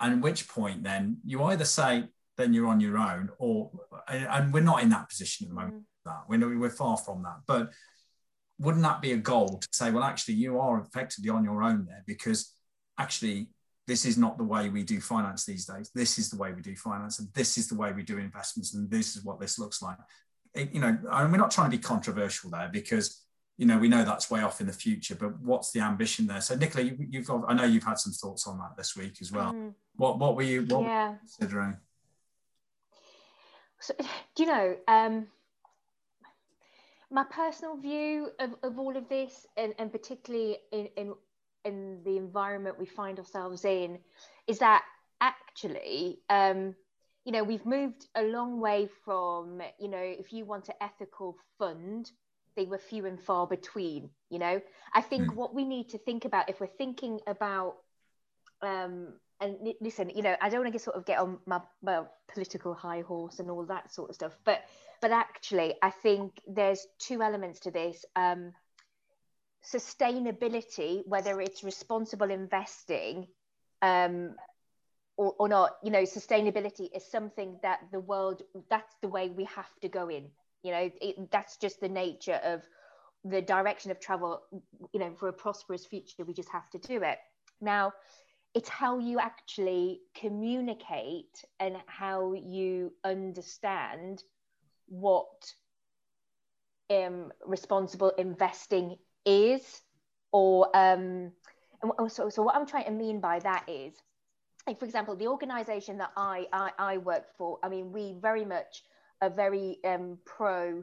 And 0.00 0.14
at 0.14 0.20
which 0.20 0.48
point 0.48 0.82
then 0.82 1.18
you 1.24 1.42
either 1.44 1.64
say, 1.64 2.04
then 2.36 2.54
you're 2.54 2.68
on 2.68 2.80
your 2.80 2.96
own, 2.96 3.28
or, 3.38 3.70
and 4.08 4.52
we're 4.52 4.62
not 4.62 4.82
in 4.82 4.88
that 4.90 5.10
position 5.10 5.46
at 5.46 5.48
the 5.50 5.54
moment. 5.54 5.74
Mm. 5.74 5.84
That 6.06 6.22
we're, 6.28 6.58
we're 6.58 6.70
far 6.70 6.96
from 6.96 7.22
that. 7.24 7.40
But 7.46 7.70
wouldn't 8.58 8.82
that 8.84 9.02
be 9.02 9.12
a 9.12 9.18
goal 9.18 9.58
to 9.58 9.68
say, 9.72 9.90
well, 9.90 10.04
actually, 10.04 10.34
you 10.34 10.58
are 10.58 10.80
effectively 10.80 11.28
on 11.28 11.44
your 11.44 11.62
own 11.62 11.84
there 11.86 12.02
because 12.06 12.54
actually 12.98 13.48
this 13.90 14.06
is 14.06 14.16
not 14.16 14.38
the 14.38 14.44
way 14.44 14.68
we 14.68 14.84
do 14.84 15.00
finance 15.00 15.44
these 15.44 15.66
days. 15.66 15.90
This 15.92 16.16
is 16.16 16.30
the 16.30 16.36
way 16.36 16.52
we 16.52 16.62
do 16.62 16.76
finance, 16.76 17.18
and 17.18 17.28
this 17.34 17.58
is 17.58 17.66
the 17.66 17.74
way 17.74 17.90
we 17.92 18.04
do 18.04 18.18
investments, 18.18 18.72
and 18.72 18.88
this 18.88 19.16
is 19.16 19.24
what 19.24 19.40
this 19.40 19.58
looks 19.58 19.82
like. 19.82 19.96
It, 20.54 20.72
you 20.72 20.80
know, 20.80 20.96
and 21.10 21.32
we're 21.32 21.38
not 21.38 21.50
trying 21.50 21.72
to 21.72 21.76
be 21.76 21.82
controversial 21.82 22.50
there 22.50 22.70
because 22.72 23.24
you 23.58 23.66
know 23.66 23.78
we 23.78 23.88
know 23.88 24.04
that's 24.04 24.30
way 24.30 24.42
off 24.42 24.60
in 24.60 24.68
the 24.68 24.72
future. 24.72 25.16
But 25.16 25.40
what's 25.40 25.72
the 25.72 25.80
ambition 25.80 26.28
there? 26.28 26.40
So, 26.40 26.54
Nicola, 26.54 26.84
you, 26.84 27.08
have 27.14 27.26
got, 27.26 27.44
I 27.48 27.54
know 27.54 27.64
you've 27.64 27.82
had 27.82 27.98
some 27.98 28.12
thoughts 28.12 28.46
on 28.46 28.58
that 28.58 28.76
this 28.76 28.96
week 28.96 29.16
as 29.20 29.32
well. 29.32 29.52
Mm. 29.52 29.74
What 29.96 30.20
what 30.20 30.36
were 30.36 30.42
you 30.42 30.62
what 30.66 30.82
yeah. 30.84 31.06
were 31.08 31.12
you 31.14 31.18
considering? 31.18 31.76
So, 33.80 33.94
do 34.36 34.42
you 34.44 34.46
know? 34.46 34.76
Um, 34.86 35.26
my 37.10 37.24
personal 37.24 37.76
view 37.76 38.30
of, 38.38 38.54
of 38.62 38.78
all 38.78 38.96
of 38.96 39.08
this, 39.08 39.48
and, 39.56 39.74
and 39.80 39.90
particularly 39.90 40.58
in, 40.70 40.88
in 40.96 41.14
in 41.64 42.00
the 42.04 42.16
environment 42.16 42.78
we 42.78 42.86
find 42.86 43.18
ourselves 43.18 43.64
in 43.64 43.98
is 44.46 44.58
that 44.58 44.82
actually 45.20 46.18
um, 46.28 46.74
you 47.24 47.32
know 47.32 47.44
we've 47.44 47.66
moved 47.66 48.06
a 48.14 48.22
long 48.22 48.60
way 48.60 48.88
from 49.04 49.60
you 49.78 49.88
know 49.88 49.98
if 50.02 50.32
you 50.32 50.44
want 50.44 50.68
an 50.68 50.74
ethical 50.80 51.36
fund 51.58 52.10
they 52.56 52.64
were 52.64 52.78
few 52.78 53.06
and 53.06 53.20
far 53.20 53.46
between 53.46 54.10
you 54.30 54.38
know 54.38 54.60
i 54.94 55.00
think 55.00 55.28
mm. 55.28 55.34
what 55.34 55.54
we 55.54 55.64
need 55.64 55.88
to 55.88 55.98
think 55.98 56.24
about 56.24 56.48
if 56.48 56.60
we're 56.60 56.66
thinking 56.66 57.20
about 57.26 57.76
um, 58.62 59.14
and 59.40 59.56
listen 59.80 60.10
you 60.10 60.22
know 60.22 60.34
i 60.40 60.48
don't 60.48 60.62
want 60.62 60.72
to 60.72 60.78
sort 60.78 60.96
of 60.96 61.04
get 61.06 61.18
on 61.18 61.38
my, 61.46 61.60
my 61.82 62.02
political 62.32 62.74
high 62.74 63.00
horse 63.02 63.38
and 63.38 63.50
all 63.50 63.64
that 63.64 63.92
sort 63.92 64.08
of 64.08 64.14
stuff 64.14 64.36
but 64.44 64.62
but 65.00 65.10
actually 65.10 65.74
i 65.82 65.90
think 65.90 66.40
there's 66.46 66.86
two 66.98 67.22
elements 67.22 67.60
to 67.60 67.70
this 67.70 68.04
um, 68.16 68.52
sustainability, 69.64 71.06
whether 71.06 71.40
it's 71.40 71.62
responsible 71.62 72.30
investing 72.30 73.26
um, 73.82 74.34
or, 75.16 75.34
or 75.38 75.48
not, 75.48 75.76
you 75.82 75.90
know, 75.90 76.02
sustainability 76.02 76.88
is 76.94 77.04
something 77.04 77.58
that 77.62 77.80
the 77.92 78.00
world, 78.00 78.42
that's 78.70 78.94
the 79.02 79.08
way 79.08 79.28
we 79.28 79.44
have 79.44 79.68
to 79.82 79.88
go 79.88 80.08
in. 80.08 80.28
You 80.62 80.72
know, 80.72 80.90
it, 81.00 81.30
that's 81.30 81.56
just 81.56 81.80
the 81.80 81.88
nature 81.88 82.40
of 82.44 82.62
the 83.24 83.42
direction 83.42 83.90
of 83.90 84.00
travel, 84.00 84.42
you 84.92 85.00
know, 85.00 85.12
for 85.14 85.28
a 85.28 85.32
prosperous 85.32 85.86
future, 85.86 86.24
we 86.24 86.32
just 86.32 86.48
have 86.48 86.68
to 86.70 86.78
do 86.78 87.02
it. 87.02 87.18
Now, 87.60 87.92
it's 88.54 88.68
how 88.68 88.98
you 88.98 89.18
actually 89.20 90.00
communicate 90.14 91.44
and 91.60 91.76
how 91.86 92.32
you 92.32 92.92
understand 93.04 94.24
what 94.86 95.52
um, 96.90 97.30
responsible 97.46 98.10
investing 98.18 98.96
is 99.24 99.82
or 100.32 100.74
um 100.76 101.32
so, 102.08 102.28
so 102.28 102.42
what 102.42 102.54
i'm 102.54 102.66
trying 102.66 102.84
to 102.84 102.90
mean 102.90 103.20
by 103.20 103.38
that 103.38 103.64
is 103.68 103.94
like 104.66 104.78
for 104.78 104.84
example 104.84 105.16
the 105.16 105.26
organization 105.26 105.98
that 105.98 106.10
I, 106.16 106.46
I 106.52 106.70
i 106.78 106.98
work 106.98 107.24
for 107.36 107.58
i 107.62 107.68
mean 107.68 107.92
we 107.92 108.14
very 108.20 108.44
much 108.44 108.84
are 109.20 109.30
very 109.30 109.78
um 109.84 110.18
pro 110.24 110.82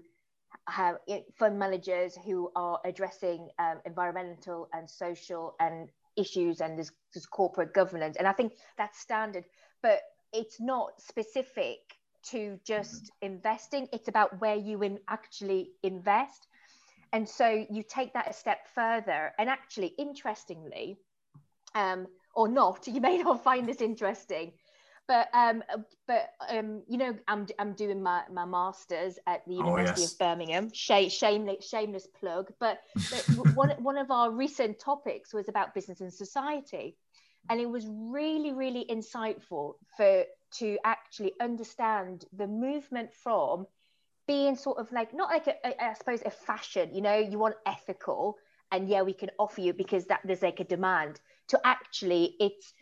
have 0.68 0.98
fund 1.38 1.58
managers 1.58 2.18
who 2.26 2.52
are 2.56 2.80
addressing 2.84 3.50
um, 3.60 3.80
environmental 3.86 4.68
and 4.74 4.90
social 4.90 5.56
and 5.60 5.90
issues 6.18 6.62
and 6.62 6.78
there's, 6.78 6.92
there's 7.14 7.26
corporate 7.26 7.74
governance. 7.74 8.18
And 8.18 8.28
I 8.28 8.34
think 8.34 8.54
that's 8.78 9.00
standard, 9.00 9.46
but 9.82 10.00
it's 10.34 10.60
not 10.60 11.00
specific 11.00 11.78
to 12.32 12.60
just 12.66 13.12
investing. 13.22 13.88
It's 13.94 14.10
about 14.10 14.42
where 14.42 14.56
you 14.56 14.82
in 14.82 15.00
actually 15.08 15.72
invest. 15.84 16.48
And 17.14 17.28
so 17.28 17.66
you 17.70 17.84
take 17.88 18.14
that 18.14 18.30
a 18.30 18.34
step 18.34 18.68
further. 18.74 19.34
And 19.40 19.50
actually, 19.50 19.94
interestingly, 19.98 20.98
um, 21.76 22.08
or 22.36 22.48
not, 22.48 22.88
you 22.88 23.02
may 23.02 23.18
not 23.20 23.44
find 23.44 23.68
this 23.68 23.82
interesting, 23.82 24.54
but 25.08 25.30
um, 25.34 25.64
but 26.06 26.32
um, 26.50 26.84
you 26.88 26.98
know, 26.98 27.16
I'm 27.28 27.48
I'm 27.58 27.74
doing 27.74 28.04
my, 28.04 28.24
my 28.32 28.46
masters 28.46 29.18
at 29.26 29.46
the 29.48 29.56
oh, 29.56 29.60
University 29.60 30.02
oh, 30.02 30.04
yes. 30.04 30.12
of 30.14 30.20
Birmingham. 30.20 30.70
Sh- 30.74 31.10
shameless 31.10 31.68
shameless 31.68 32.08
plug. 32.20 32.52
But, 32.60 32.80
but 32.96 33.24
one 33.56 33.70
one 33.82 33.98
of 33.98 34.12
our 34.12 34.32
recent 34.32 34.80
topics 34.80 35.34
was 35.34 35.48
about 35.48 35.74
business 35.74 36.02
and 36.02 36.14
society, 36.14 36.98
and 37.50 37.62
it 37.62 37.70
was 37.70 37.88
really 37.88 38.54
really 38.54 38.86
insightful 38.90 39.76
for 39.96 40.26
to 40.60 40.78
actually 40.84 41.34
understand 41.42 42.26
the 42.34 42.48
movement 42.48 43.14
from 43.14 43.66
being 44.28 44.56
sort 44.56 44.78
of 44.78 44.92
like 44.92 45.14
not 45.14 45.30
like 45.30 45.48
a, 45.48 45.56
a, 45.66 45.84
I 45.84 45.94
suppose 45.94 46.22
a 46.26 46.32
fashion. 46.32 46.94
You 46.94 47.02
know, 47.02 47.18
you 47.18 47.40
want 47.40 47.56
ethical, 47.66 48.36
and 48.72 48.88
yeah, 48.90 49.02
we 49.02 49.14
can 49.14 49.30
offer 49.40 49.62
you 49.62 49.74
because 49.74 50.06
that 50.06 50.22
there's 50.26 50.42
like 50.42 50.60
a 50.60 50.66
demand. 50.66 51.20
To 51.50 51.60
actually, 51.64 52.36
it's 52.40 52.74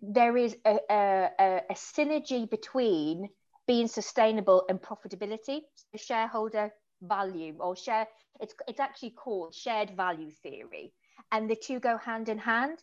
there 0.00 0.36
is 0.36 0.56
a, 0.64 0.78
a, 0.88 1.30
a, 1.68 1.74
synergy 1.74 2.48
between 2.48 3.28
being 3.66 3.88
sustainable 3.88 4.64
and 4.68 4.80
profitability, 4.80 5.60
shareholder 5.96 6.72
value 7.02 7.54
or 7.60 7.76
share. 7.76 8.06
It's 8.40 8.54
it's 8.66 8.80
actually 8.80 9.10
called 9.10 9.54
shared 9.54 9.90
value 9.96 10.30
theory, 10.30 10.92
and 11.32 11.50
the 11.50 11.56
two 11.56 11.80
go 11.80 11.96
hand 11.96 12.28
in 12.28 12.38
hand. 12.38 12.78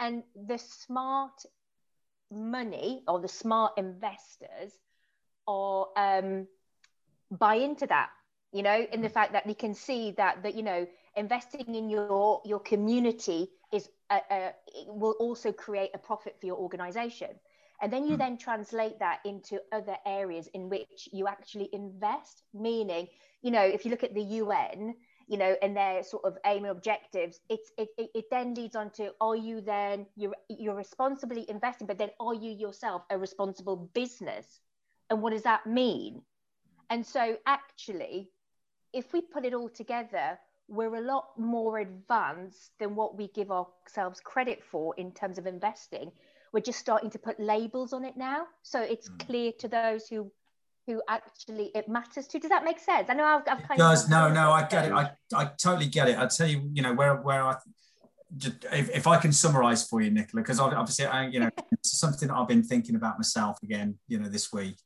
And 0.00 0.22
the 0.46 0.58
smart 0.58 1.42
money 2.30 3.02
or 3.08 3.20
the 3.20 3.28
smart 3.28 3.72
investors 3.78 4.72
are 5.48 5.86
um, 5.96 6.46
buy 7.30 7.56
into 7.56 7.86
that. 7.86 8.10
You 8.52 8.62
know, 8.62 8.86
in 8.92 9.02
the 9.02 9.10
fact 9.10 9.32
that 9.32 9.46
they 9.46 9.54
can 9.54 9.74
see 9.74 10.12
that 10.12 10.42
that 10.42 10.54
you 10.54 10.62
know 10.62 10.86
investing 11.16 11.74
in 11.74 11.90
your 11.90 12.40
your 12.44 12.60
community 12.60 13.50
is 13.72 13.88
uh, 14.08 14.20
uh, 14.30 14.50
will 14.86 15.16
also 15.20 15.52
create 15.52 15.90
a 15.94 15.98
profit 15.98 16.36
for 16.40 16.46
your 16.46 16.56
organization 16.56 17.30
and 17.80 17.92
then 17.92 18.04
you 18.04 18.14
mm. 18.14 18.18
then 18.18 18.36
translate 18.36 18.98
that 18.98 19.20
into 19.24 19.60
other 19.72 19.96
areas 20.06 20.48
in 20.54 20.68
which 20.68 21.08
you 21.12 21.26
actually 21.26 21.68
invest 21.72 22.42
meaning 22.54 23.06
you 23.42 23.50
know 23.50 23.62
if 23.62 23.84
you 23.84 23.90
look 23.90 24.04
at 24.04 24.14
the 24.14 24.22
un 24.22 24.94
you 25.26 25.36
know 25.36 25.54
and 25.62 25.76
their 25.76 26.02
sort 26.02 26.24
of 26.24 26.36
aim 26.46 26.64
and 26.64 26.72
objectives 26.72 27.40
it's 27.48 27.70
it, 27.78 27.88
it, 27.98 28.10
it 28.14 28.24
then 28.30 28.54
leads 28.54 28.76
on 28.76 28.90
to 28.90 29.10
are 29.20 29.36
you 29.36 29.60
then 29.60 30.06
you're 30.16 30.34
you're 30.48 30.74
responsibly 30.74 31.48
investing 31.48 31.86
but 31.86 31.98
then 31.98 32.10
are 32.20 32.34
you 32.34 32.50
yourself 32.50 33.02
a 33.10 33.18
responsible 33.18 33.76
business 33.94 34.60
and 35.10 35.22
what 35.22 35.32
does 35.32 35.42
that 35.42 35.66
mean 35.66 36.22
and 36.90 37.04
so 37.04 37.36
actually 37.46 38.30
if 38.92 39.12
we 39.12 39.20
put 39.20 39.44
it 39.44 39.54
all 39.54 39.68
together 39.68 40.38
we're 40.68 40.96
a 40.96 41.00
lot 41.00 41.30
more 41.38 41.78
advanced 41.78 42.72
than 42.78 42.94
what 42.94 43.16
we 43.16 43.28
give 43.28 43.50
ourselves 43.50 44.20
credit 44.20 44.62
for 44.62 44.94
in 44.96 45.12
terms 45.12 45.38
of 45.38 45.46
investing. 45.46 46.12
We're 46.52 46.60
just 46.60 46.78
starting 46.78 47.10
to 47.10 47.18
put 47.18 47.40
labels 47.40 47.92
on 47.92 48.04
it 48.04 48.16
now, 48.16 48.46
so 48.62 48.80
it's 48.80 49.08
mm. 49.08 49.18
clear 49.26 49.52
to 49.58 49.68
those 49.68 50.08
who 50.08 50.30
who 50.86 51.02
actually 51.08 51.70
it 51.74 51.88
matters 51.88 52.26
to. 52.28 52.38
Does 52.38 52.48
that 52.48 52.64
make 52.64 52.78
sense? 52.78 53.10
I 53.10 53.14
know 53.14 53.24
I've, 53.24 53.42
I've 53.42 53.62
kind 53.68 53.72
it 53.72 53.78
does. 53.78 54.04
of 54.04 54.10
no, 54.10 54.30
no, 54.30 54.50
I 54.50 54.66
get 54.66 54.86
it. 54.86 54.92
I, 54.92 55.10
I 55.34 55.50
totally 55.62 55.86
get 55.86 56.08
it. 56.08 56.18
I 56.18 56.26
tell 56.26 56.46
you, 56.46 56.70
you 56.72 56.82
know, 56.82 56.94
where 56.94 57.16
where 57.16 57.42
I 57.42 57.56
if, 58.72 58.90
if 58.90 59.06
I 59.06 59.18
can 59.18 59.32
summarize 59.32 59.86
for 59.86 60.00
you, 60.02 60.10
Nicola, 60.10 60.42
because 60.42 60.60
obviously, 60.60 61.06
I, 61.06 61.28
you 61.28 61.40
know, 61.40 61.50
it's 61.72 61.98
something 61.98 62.28
that 62.28 62.34
I've 62.34 62.48
been 62.48 62.62
thinking 62.62 62.94
about 62.94 63.18
myself 63.18 63.58
again, 63.62 63.98
you 64.06 64.18
know, 64.18 64.28
this 64.28 64.52
week. 64.52 64.76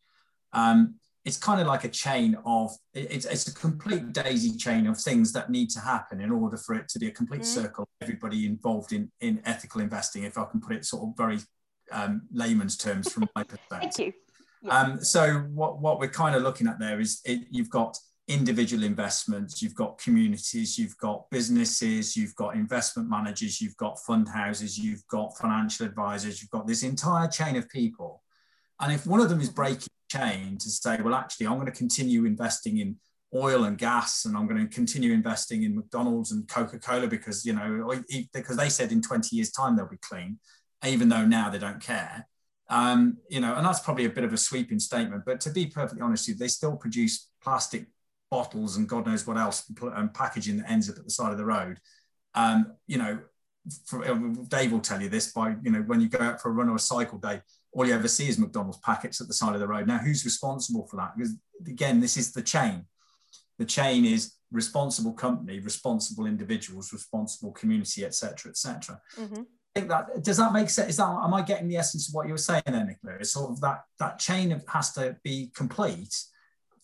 Um, 0.52 0.96
it's 1.24 1.36
kind 1.36 1.60
of 1.60 1.66
like 1.66 1.84
a 1.84 1.88
chain 1.88 2.36
of 2.44 2.72
it's, 2.94 3.26
it's 3.26 3.46
a 3.46 3.54
complete 3.54 4.12
daisy 4.12 4.56
chain 4.56 4.86
of 4.86 4.98
things 4.98 5.32
that 5.32 5.50
need 5.50 5.70
to 5.70 5.80
happen 5.80 6.20
in 6.20 6.30
order 6.30 6.56
for 6.56 6.74
it 6.74 6.88
to 6.88 6.98
be 6.98 7.08
a 7.08 7.10
complete 7.10 7.42
mm. 7.42 7.46
circle 7.46 7.88
everybody 8.00 8.46
involved 8.46 8.92
in 8.92 9.10
in 9.20 9.40
ethical 9.44 9.80
investing 9.80 10.24
if 10.24 10.36
i 10.36 10.44
can 10.44 10.60
put 10.60 10.74
it 10.74 10.84
sort 10.84 11.02
of 11.02 11.16
very 11.16 11.38
um, 11.92 12.22
layman's 12.32 12.76
terms 12.76 13.12
from 13.12 13.28
my 13.34 13.42
perspective 13.44 13.92
Thank 13.94 13.98
you. 13.98 14.12
Yeah. 14.62 14.78
Um, 14.78 15.04
so 15.04 15.40
what, 15.52 15.80
what 15.80 15.98
we're 15.98 16.08
kind 16.08 16.36
of 16.36 16.42
looking 16.42 16.68
at 16.68 16.78
there 16.78 17.00
is 17.00 17.20
it, 17.24 17.40
you've 17.50 17.70
got 17.70 17.98
individual 18.28 18.84
investments, 18.84 19.60
you've 19.60 19.74
got 19.74 19.98
communities, 19.98 20.78
you've 20.78 20.96
got 20.98 21.28
businesses, 21.30 22.16
you've 22.16 22.34
got 22.36 22.54
investment 22.54 23.08
managers, 23.08 23.60
you've 23.60 23.76
got 23.76 23.98
fund 23.98 24.28
houses, 24.28 24.78
you've 24.78 25.06
got 25.08 25.36
financial 25.36 25.84
advisors, 25.84 26.40
you've 26.40 26.50
got 26.50 26.66
this 26.66 26.84
entire 26.84 27.26
chain 27.26 27.56
of 27.56 27.68
people. 27.68 28.22
And 28.80 28.92
if 28.92 29.06
one 29.06 29.20
of 29.20 29.28
them 29.28 29.40
is 29.40 29.50
breaking 29.50 29.88
chain 30.18 30.58
to 30.58 30.70
say, 30.70 31.00
well, 31.00 31.14
actually, 31.14 31.46
I'm 31.46 31.54
going 31.54 31.66
to 31.66 31.72
continue 31.72 32.24
investing 32.24 32.78
in 32.78 32.96
oil 33.34 33.64
and 33.64 33.78
gas, 33.78 34.24
and 34.24 34.36
I'm 34.36 34.46
going 34.46 34.66
to 34.66 34.74
continue 34.74 35.12
investing 35.12 35.62
in 35.62 35.74
McDonald's 35.74 36.32
and 36.32 36.46
Coca-Cola 36.48 37.06
because 37.06 37.46
you 37.46 37.54
know 37.54 38.02
because 38.32 38.56
they 38.56 38.68
said 38.68 38.92
in 38.92 39.00
20 39.00 39.34
years' 39.34 39.50
time 39.50 39.76
they'll 39.76 39.88
be 39.88 39.96
clean, 39.96 40.38
even 40.84 41.08
though 41.08 41.24
now 41.24 41.48
they 41.48 41.58
don't 41.58 41.80
care. 41.80 42.26
Um, 42.68 43.18
you 43.28 43.40
know, 43.40 43.54
and 43.54 43.66
that's 43.66 43.80
probably 43.80 44.06
a 44.06 44.10
bit 44.10 44.24
of 44.24 44.32
a 44.32 44.38
sweeping 44.38 44.78
statement. 44.78 45.24
But 45.26 45.40
to 45.42 45.50
be 45.50 45.66
perfectly 45.66 46.00
honest, 46.00 46.38
they 46.38 46.48
still 46.48 46.76
produce 46.76 47.28
plastic 47.42 47.86
bottles 48.30 48.78
and 48.78 48.88
God 48.88 49.06
knows 49.06 49.26
what 49.26 49.36
else 49.36 49.70
and 49.94 50.14
packaging 50.14 50.56
that 50.56 50.70
ends 50.70 50.88
up 50.88 50.96
at 50.96 51.04
the 51.04 51.10
side 51.10 51.32
of 51.32 51.38
the 51.38 51.44
road. 51.44 51.78
Um, 52.34 52.72
you 52.86 52.96
know, 52.96 53.18
for, 53.84 54.02
Dave 54.48 54.72
will 54.72 54.80
tell 54.80 55.02
you 55.02 55.10
this 55.10 55.32
by 55.32 55.54
you 55.62 55.70
know 55.70 55.80
when 55.80 56.00
you 56.00 56.08
go 56.08 56.24
out 56.24 56.40
for 56.40 56.48
a 56.48 56.52
run 56.52 56.70
or 56.70 56.76
a 56.76 56.80
cycle 56.80 57.18
day, 57.18 57.40
all 57.72 57.86
you 57.86 57.94
ever 57.94 58.08
see 58.08 58.28
is 58.28 58.38
McDonald's 58.38 58.78
packets 58.78 59.20
at 59.20 59.28
the 59.28 59.34
side 59.34 59.54
of 59.54 59.60
the 59.60 59.66
road. 59.66 59.86
Now, 59.86 59.98
who's 59.98 60.24
responsible 60.24 60.86
for 60.86 60.96
that? 60.96 61.16
Because 61.16 61.34
again, 61.66 62.00
this 62.00 62.16
is 62.16 62.32
the 62.32 62.42
chain. 62.42 62.84
The 63.58 63.64
chain 63.64 64.04
is 64.04 64.34
responsible 64.50 65.12
company, 65.12 65.58
responsible 65.60 66.26
individuals, 66.26 66.92
responsible 66.92 67.52
community, 67.52 68.04
etc., 68.04 68.50
etc. 68.50 69.00
Mm-hmm. 69.18 69.42
I 69.74 69.80
think 69.80 69.88
that 69.88 70.22
does 70.22 70.36
that 70.36 70.52
make 70.52 70.68
sense? 70.68 70.90
Is 70.90 70.96
that 70.98 71.08
am 71.08 71.32
I 71.32 71.40
getting 71.42 71.68
the 71.68 71.78
essence 71.78 72.08
of 72.08 72.14
what 72.14 72.26
you 72.26 72.34
were 72.34 72.38
saying 72.38 72.62
there, 72.66 72.84
Nicola? 72.84 73.16
It's 73.20 73.32
sort 73.32 73.50
of 73.50 73.60
that 73.62 73.84
that 73.98 74.18
chain 74.18 74.52
of, 74.52 74.62
has 74.68 74.92
to 74.94 75.16
be 75.24 75.50
complete 75.54 76.14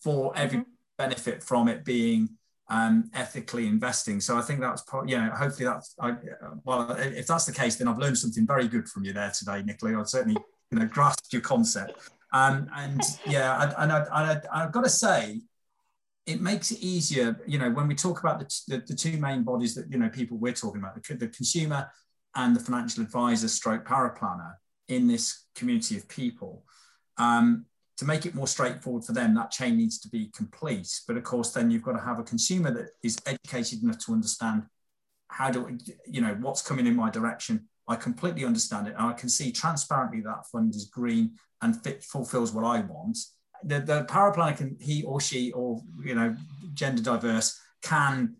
for 0.01 0.35
every 0.35 0.59
mm-hmm. 0.59 0.69
benefit 0.97 1.43
from 1.43 1.67
it 1.67 1.85
being 1.85 2.29
um, 2.69 3.09
ethically 3.13 3.67
investing. 3.67 4.21
So 4.21 4.37
I 4.37 4.41
think 4.41 4.59
that's 4.61 4.83
probably, 4.83 5.11
you 5.11 5.17
know, 5.17 5.31
hopefully 5.31 5.65
that's, 5.65 5.95
I, 5.99 6.15
well, 6.63 6.91
if 6.91 7.27
that's 7.27 7.45
the 7.45 7.51
case, 7.51 7.75
then 7.75 7.87
I've 7.87 7.97
learned 7.97 8.17
something 8.17 8.45
very 8.45 8.67
good 8.67 8.87
from 8.87 9.03
you 9.05 9.13
there 9.13 9.31
today, 9.37 9.63
Nicola. 9.63 9.99
I'd 9.99 10.07
certainly 10.07 10.37
you 10.71 10.79
know 10.79 10.85
grasp 10.85 11.31
your 11.31 11.41
concept. 11.41 11.99
Um, 12.31 12.69
and 12.75 13.01
yeah, 13.25 13.73
and, 13.77 13.91
I, 13.91 14.05
I, 14.11 14.41
I've 14.53 14.71
got 14.71 14.83
to 14.83 14.89
say, 14.89 15.41
it 16.25 16.41
makes 16.41 16.71
it 16.71 16.79
easier. 16.79 17.39
You 17.47 17.57
know, 17.57 17.71
when 17.71 17.87
we 17.87 17.95
talk 17.95 18.19
about 18.19 18.39
the, 18.39 18.61
the, 18.67 18.83
the 18.87 18.95
two 18.95 19.17
main 19.17 19.43
bodies 19.43 19.73
that 19.75 19.91
you 19.91 19.97
know 19.97 20.09
people 20.09 20.37
we're 20.37 20.53
talking 20.53 20.81
about, 20.81 21.01
the, 21.01 21.15
the 21.15 21.27
consumer 21.27 21.89
and 22.35 22.55
the 22.55 22.59
financial 22.59 23.03
advisor, 23.03 23.47
stroke 23.47 23.85
paraplanner 23.85 24.53
in 24.87 25.07
this 25.07 25.45
community 25.55 25.97
of 25.97 26.07
people. 26.07 26.65
Um, 27.17 27.65
to 27.97 28.05
make 28.05 28.25
it 28.25 28.33
more 28.33 28.47
straightforward 28.47 29.03
for 29.03 29.11
them, 29.11 29.35
that 29.35 29.51
chain 29.51 29.75
needs 29.75 29.99
to 29.99 30.07
be 30.07 30.31
complete. 30.33 31.01
But 31.05 31.17
of 31.17 31.23
course, 31.23 31.51
then 31.51 31.69
you've 31.69 31.83
got 31.83 31.93
to 31.93 31.99
have 31.99 32.17
a 32.17 32.23
consumer 32.23 32.71
that 32.71 32.91
is 33.03 33.17
educated 33.25 33.83
enough 33.83 33.99
to 34.05 34.13
understand 34.13 34.63
how 35.27 35.51
do 35.51 35.77
you 36.07 36.21
know 36.21 36.35
what's 36.39 36.61
coming 36.61 36.87
in 36.87 36.95
my 36.95 37.09
direction 37.09 37.68
I 37.89 37.95
completely 37.95 38.45
understand 38.45 38.87
it. 38.87 38.93
And 38.97 39.07
I 39.07 39.13
can 39.13 39.27
see 39.27 39.51
transparently 39.51 40.21
that 40.21 40.45
fund 40.51 40.75
is 40.75 40.85
green 40.85 41.31
and 41.61 41.81
fit, 41.83 42.03
fulfills 42.03 42.53
what 42.53 42.63
I 42.63 42.81
want. 42.81 43.17
The, 43.63 43.81
the 43.81 44.05
paraplanner 44.05 44.55
can, 44.55 44.77
he 44.79 45.03
or 45.03 45.19
she, 45.19 45.51
or, 45.51 45.81
you 46.01 46.15
know, 46.15 46.35
gender 46.73 47.01
diverse, 47.01 47.59
can 47.81 48.35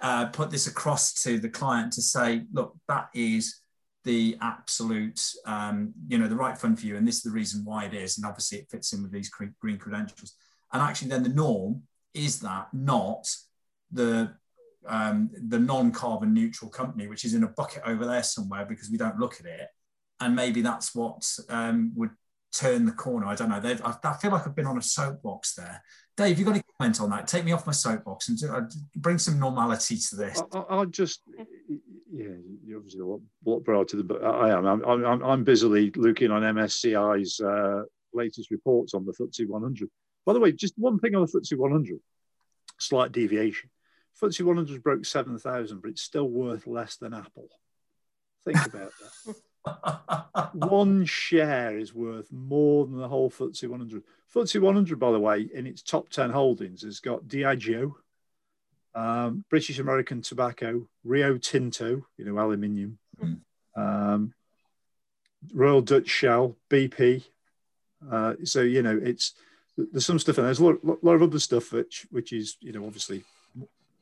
uh, 0.00 0.26
put 0.26 0.50
this 0.50 0.66
across 0.66 1.14
to 1.22 1.38
the 1.38 1.48
client 1.48 1.92
to 1.94 2.02
say, 2.02 2.42
look, 2.52 2.76
that 2.86 3.08
is 3.14 3.60
the 4.04 4.36
absolute, 4.40 5.20
um, 5.46 5.94
you 6.08 6.18
know, 6.18 6.28
the 6.28 6.36
right 6.36 6.58
fund 6.58 6.78
for 6.78 6.86
you. 6.86 6.96
And 6.96 7.08
this 7.08 7.16
is 7.16 7.22
the 7.22 7.30
reason 7.30 7.64
why 7.64 7.86
it 7.86 7.94
is. 7.94 8.18
And 8.18 8.26
obviously 8.26 8.58
it 8.58 8.70
fits 8.70 8.92
in 8.92 9.02
with 9.02 9.12
these 9.12 9.30
green 9.30 9.78
credentials. 9.78 10.34
And 10.72 10.82
actually 10.82 11.08
then 11.08 11.22
the 11.22 11.28
norm 11.28 11.82
is 12.14 12.40
that 12.40 12.68
not 12.72 13.28
the 13.90 14.34
um, 14.86 15.30
the 15.48 15.58
non-carbon 15.58 16.32
neutral 16.32 16.70
company, 16.70 17.06
which 17.06 17.24
is 17.24 17.34
in 17.34 17.44
a 17.44 17.48
bucket 17.48 17.82
over 17.86 18.06
there 18.06 18.22
somewhere 18.22 18.64
because 18.64 18.90
we 18.90 18.98
don't 18.98 19.18
look 19.18 19.40
at 19.40 19.46
it. 19.46 19.68
And 20.20 20.36
maybe 20.36 20.62
that's 20.62 20.94
what 20.94 21.28
um, 21.48 21.92
would 21.96 22.10
turn 22.52 22.84
the 22.84 22.92
corner. 22.92 23.26
I 23.26 23.34
don't 23.34 23.48
know. 23.48 23.60
I, 23.84 23.96
I, 24.04 24.12
feel 24.14 24.30
like 24.30 24.46
I've 24.46 24.54
been 24.54 24.66
on 24.66 24.78
a 24.78 24.82
soapbox 24.82 25.54
there. 25.54 25.82
Dave, 26.16 26.38
you 26.38 26.44
got 26.44 26.52
any 26.52 26.62
comment 26.78 27.00
on 27.00 27.10
that? 27.10 27.26
Take 27.26 27.44
me 27.44 27.52
off 27.52 27.66
my 27.66 27.72
soapbox 27.72 28.28
and 28.28 28.38
uh, 28.48 28.60
bring 28.96 29.18
some 29.18 29.38
normality 29.38 29.96
to 29.96 30.16
this. 30.16 30.40
I, 30.52 30.76
will 30.76 30.86
just, 30.86 31.22
yeah, 32.12 32.26
you're 32.64 32.78
obviously 32.78 33.00
a 33.00 33.06
lot, 33.06 33.64
broader 33.64 33.96
than, 33.96 34.06
but 34.06 34.22
I 34.22 34.50
am. 34.50 34.66
I'm, 34.66 34.84
I'm, 34.84 35.22
I'm 35.22 35.44
busily 35.44 35.90
looking 35.96 36.30
on 36.30 36.42
MSCI's 36.42 37.40
uh, 37.40 37.84
latest 38.12 38.50
reports 38.50 38.94
on 38.94 39.06
the 39.06 39.12
FTSE 39.12 39.48
100. 39.48 39.88
By 40.26 40.34
the 40.34 40.40
way, 40.40 40.52
just 40.52 40.74
one 40.76 40.98
thing 40.98 41.14
on 41.14 41.22
the 41.22 41.40
FTSE 41.40 41.56
100, 41.56 41.98
slight 42.78 43.12
deviation. 43.12 43.70
FTSE 44.20 44.44
100 44.44 44.82
broke 44.82 45.04
7,000, 45.04 45.80
but 45.80 45.90
it's 45.90 46.02
still 46.02 46.28
worth 46.28 46.66
less 46.66 46.96
than 46.96 47.14
Apple. 47.14 47.48
Think 48.44 48.66
about 48.66 48.92
that. 49.64 50.50
One 50.54 51.04
share 51.04 51.78
is 51.78 51.94
worth 51.94 52.30
more 52.32 52.86
than 52.86 52.98
the 52.98 53.08
whole 53.08 53.30
FTSE 53.30 53.68
100. 53.68 54.02
FTSE 54.34 54.60
100, 54.60 54.98
by 54.98 55.12
the 55.12 55.20
way, 55.20 55.48
in 55.52 55.66
its 55.66 55.82
top 55.82 56.08
10 56.08 56.30
holdings, 56.30 56.82
has 56.82 57.00
got 57.00 57.26
Diageo, 57.26 57.92
um, 58.94 59.44
British 59.48 59.78
American 59.78 60.22
Tobacco, 60.22 60.88
Rio 61.04 61.38
Tinto, 61.38 62.06
you 62.16 62.24
know, 62.24 62.38
aluminium, 62.38 62.98
mm. 63.22 63.38
um, 63.76 64.34
Royal 65.52 65.80
Dutch 65.80 66.08
Shell, 66.08 66.56
BP. 66.68 67.24
Uh, 68.10 68.34
so, 68.44 68.60
you 68.60 68.82
know, 68.82 68.98
it's 69.02 69.34
there's 69.76 70.06
some 70.06 70.18
stuff 70.18 70.38
and 70.38 70.46
there's 70.46 70.58
a 70.58 70.64
lot, 70.64 71.02
lot, 71.02 71.14
of 71.14 71.22
other 71.22 71.38
stuff 71.38 71.72
which 71.72 72.06
which 72.10 72.32
is 72.32 72.56
you 72.60 72.72
know 72.72 72.84
obviously 72.84 73.22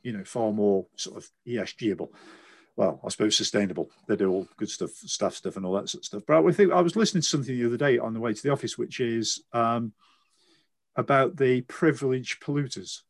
you 0.03 0.13
know 0.13 0.23
far 0.23 0.51
more 0.51 0.85
sort 0.95 1.17
of 1.17 1.29
ESGable. 1.47 2.09
Well, 2.75 3.01
I 3.05 3.09
suppose 3.09 3.35
sustainable. 3.35 3.89
They 4.07 4.15
do 4.15 4.31
all 4.31 4.47
good 4.57 4.69
stuff, 4.69 4.91
staff 4.91 5.35
stuff, 5.35 5.57
and 5.57 5.65
all 5.65 5.73
that 5.73 5.89
sort 5.89 6.01
of 6.01 6.05
stuff. 6.05 6.23
But 6.25 6.45
I 6.45 6.51
think 6.51 6.71
I 6.71 6.81
was 6.81 6.95
listening 6.95 7.21
to 7.21 7.27
something 7.27 7.55
the 7.55 7.65
other 7.65 7.77
day 7.77 7.97
on 7.97 8.13
the 8.13 8.19
way 8.19 8.33
to 8.33 8.41
the 8.41 8.51
office, 8.51 8.77
which 8.77 8.99
is 8.99 9.43
um, 9.53 9.93
about 10.95 11.35
the 11.35 11.61
privileged 11.61 12.41
polluters, 12.41 13.01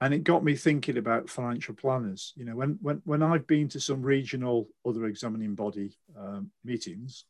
and 0.00 0.14
it 0.14 0.24
got 0.24 0.42
me 0.42 0.56
thinking 0.56 0.96
about 0.96 1.30
financial 1.30 1.74
planners. 1.74 2.32
You 2.36 2.46
know, 2.46 2.56
when 2.56 2.78
when 2.80 3.02
when 3.04 3.22
I've 3.22 3.46
been 3.46 3.68
to 3.70 3.80
some 3.80 4.02
regional 4.02 4.68
other 4.86 5.04
examining 5.06 5.54
body 5.54 5.96
um, 6.18 6.50
meetings, 6.64 7.24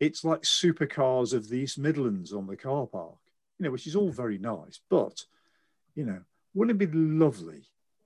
it's 0.00 0.24
like 0.24 0.42
supercars 0.42 1.34
of 1.34 1.48
the 1.48 1.58
East 1.58 1.78
Midlands 1.78 2.32
on 2.32 2.46
the 2.46 2.56
car 2.56 2.86
park 2.86 3.18
you 3.62 3.68
know, 3.68 3.70
which 3.70 3.86
is 3.86 3.94
all 3.94 4.10
very 4.10 4.38
nice. 4.38 4.80
But, 4.90 5.24
you 5.94 6.04
know, 6.04 6.20
wouldn't 6.52 6.82
it 6.82 6.90
be 6.90 6.98
lovely 6.98 7.62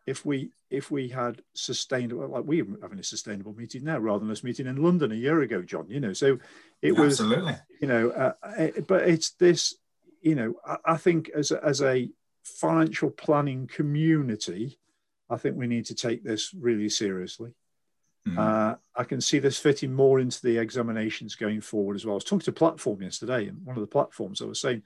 if 0.07 0.25
we 0.25 0.51
if 0.71 0.91
we 0.91 1.09
had 1.09 1.43
sustainable 1.55 2.29
like 2.29 2.45
we're 2.45 2.67
having 2.81 2.99
a 2.99 3.05
sustainable 3.05 3.55
meeting 3.55 3.85
now 3.85 3.99
rather 3.99 4.21
than 4.21 4.31
us 4.31 4.45
meeting 4.45 4.67
in 4.67 4.83
London 4.83 5.13
a 5.13 5.17
year 5.17 5.41
ago, 5.43 5.63
John. 5.63 5.87
You 5.89 6.01
know, 6.01 6.13
so 6.13 6.39
it 6.81 6.93
was 6.93 7.21
absolutely 7.21 7.57
you 7.81 7.89
know, 7.89 8.11
uh, 8.11 8.33
it, 8.59 8.87
but 8.87 9.09
it's 9.09 9.31
this. 9.31 9.75
You 10.23 10.35
know, 10.35 10.55
I, 10.67 10.77
I 10.85 10.97
think 10.97 11.31
as 11.35 11.51
a, 11.51 11.63
as 11.65 11.83
a 11.83 12.09
financial 12.43 13.11
planning 13.11 13.67
community, 13.67 14.79
I 15.29 15.37
think 15.37 15.57
we 15.57 15.67
need 15.67 15.87
to 15.87 15.95
take 15.95 16.23
this 16.23 16.55
really 16.55 16.89
seriously. 16.89 17.55
Mm. 18.27 18.39
Uh, 18.39 18.77
I 18.95 19.05
can 19.05 19.21
see 19.21 19.39
this 19.39 19.59
fitting 19.59 19.93
more 19.93 20.19
into 20.19 20.43
the 20.43 20.59
examinations 20.59 21.37
going 21.37 21.61
forward 21.61 21.95
as 21.95 22.05
well. 22.05 22.15
I 22.15 22.17
was 22.17 22.25
talking 22.25 22.41
to 22.41 22.53
platform 22.53 23.03
yesterday, 23.03 23.47
and 23.47 23.65
one 23.65 23.77
of 23.77 23.81
the 23.81 23.87
platforms 23.87 24.41
I 24.41 24.47
was 24.47 24.61
saying, 24.61 24.83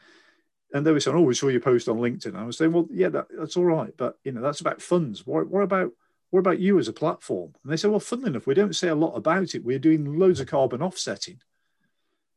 and 0.73 0.87
they 0.87 0.93
were 0.93 1.01
saying, 1.01 1.17
"Oh, 1.17 1.23
we 1.23 1.35
saw 1.35 1.49
your 1.49 1.61
post 1.61 1.89
on 1.89 1.99
LinkedIn." 1.99 2.37
I 2.37 2.45
was 2.45 2.57
saying, 2.59 2.73
"Well, 2.73 2.89
yeah, 2.91 3.09
that, 3.11 3.27
that's 3.37 3.57
all 3.57 3.65
right, 3.65 3.93
but 3.97 4.19
you 4.25 4.33
know, 4.33 4.41
that's 4.41 4.61
about 4.61 4.83
funds. 4.83 5.27
What, 5.27 5.49
what 5.49 5.63
about 5.63 5.93
what 6.31 6.41
about 6.41 6.61
you 6.61 6.79
as 6.79 6.89
a 6.89 6.93
platform?" 6.93 7.55
And 7.63 7.73
they 7.73 7.77
said, 7.77 7.91
"Well, 7.91 8.01
funnily 8.01 8.31
enough, 8.31 8.47
we 8.47 8.55
don't 8.55 8.77
say 8.77 8.89
a 8.89 8.95
lot 8.95 9.15
about 9.15 9.55
it. 9.55 9.65
We're 9.65 9.79
doing 9.79 10.19
loads 10.19 10.41
of 10.41 10.47
mm. 10.47 10.51
carbon 10.51 10.83
offsetting, 10.83 11.41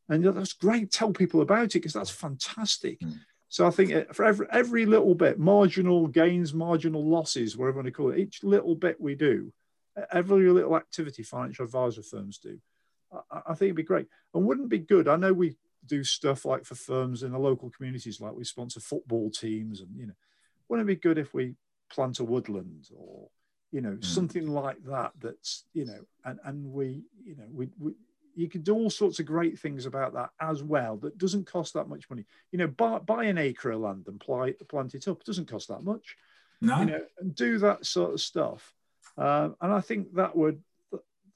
and 0.09 0.23
that's 0.23 0.53
great. 0.53 0.91
Tell 0.91 1.11
people 1.11 1.41
about 1.41 1.65
it 1.65 1.73
because 1.73 1.93
that's 1.93 2.11
mm. 2.11 2.15
fantastic." 2.15 2.99
Mm. 2.99 3.19
So 3.49 3.67
I 3.67 3.69
think 3.69 3.91
eh, 3.91 4.05
for 4.11 4.25
every 4.25 4.47
every 4.51 4.85
little 4.85 5.13
bit, 5.13 5.39
marginal 5.39 6.07
gains, 6.07 6.53
marginal 6.53 7.05
losses, 7.05 7.55
whatever 7.55 7.77
you 7.77 7.83
want 7.83 7.85
to 7.87 7.91
call 7.91 8.11
it, 8.11 8.19
each 8.19 8.43
little 8.43 8.75
bit 8.75 8.99
we 8.99 9.13
do, 9.13 9.53
every 10.11 10.49
little 10.49 10.75
activity 10.75 11.21
financial 11.21 11.65
advisor 11.65 12.01
firms 12.01 12.39
do, 12.39 12.57
I, 13.31 13.41
I 13.47 13.53
think 13.53 13.67
it'd 13.67 13.75
be 13.75 13.83
great. 13.83 14.07
And 14.33 14.45
wouldn't 14.45 14.69
be 14.69 14.79
good. 14.79 15.07
I 15.07 15.17
know 15.17 15.33
we 15.33 15.55
do 15.85 16.03
stuff 16.03 16.45
like 16.45 16.65
for 16.65 16.75
firms 16.75 17.23
in 17.23 17.31
the 17.31 17.39
local 17.39 17.69
communities, 17.69 18.21
like 18.21 18.33
we 18.33 18.43
sponsor 18.43 18.79
football 18.79 19.29
teams, 19.29 19.81
and 19.81 19.89
you 19.97 20.07
know, 20.07 20.13
wouldn't 20.69 20.89
it 20.89 20.95
be 20.95 20.99
good 20.99 21.17
if 21.17 21.33
we 21.33 21.55
plant 21.91 22.19
a 22.19 22.23
woodland 22.23 22.89
or 22.95 23.29
you 23.71 23.81
know 23.81 23.91
mm. 23.91 24.05
something 24.05 24.47
like 24.47 24.83
that? 24.85 25.11
That's 25.19 25.65
you 25.73 25.85
know, 25.85 25.99
and 26.25 26.39
and 26.45 26.71
we 26.71 27.03
you 27.23 27.35
know 27.35 27.45
we 27.51 27.69
we 27.79 27.93
you 28.35 28.49
can 28.49 28.61
do 28.61 28.73
all 28.73 28.89
sorts 28.89 29.19
of 29.19 29.25
great 29.25 29.59
things 29.59 29.85
about 29.85 30.13
that 30.13 30.31
as 30.39 30.63
well 30.63 30.97
that 30.97 31.17
doesn't 31.17 31.45
cost 31.45 31.73
that 31.73 31.87
much 31.87 32.09
money 32.09 32.25
you 32.51 32.57
know 32.57 32.67
buy, 32.67 32.99
buy 32.99 33.25
an 33.25 33.37
acre 33.37 33.71
of 33.71 33.81
land 33.81 34.05
and 34.07 34.19
ply, 34.19 34.53
plant 34.69 34.95
it 34.95 35.07
up 35.07 35.19
it 35.19 35.25
doesn't 35.25 35.47
cost 35.47 35.67
that 35.67 35.83
much 35.83 36.15
no. 36.61 36.79
you 36.79 36.85
know 36.85 37.01
and 37.19 37.35
do 37.35 37.59
that 37.59 37.85
sort 37.85 38.13
of 38.13 38.21
stuff 38.21 38.73
um, 39.17 39.55
and 39.61 39.71
i 39.71 39.81
think 39.81 40.13
that 40.15 40.35
would 40.35 40.61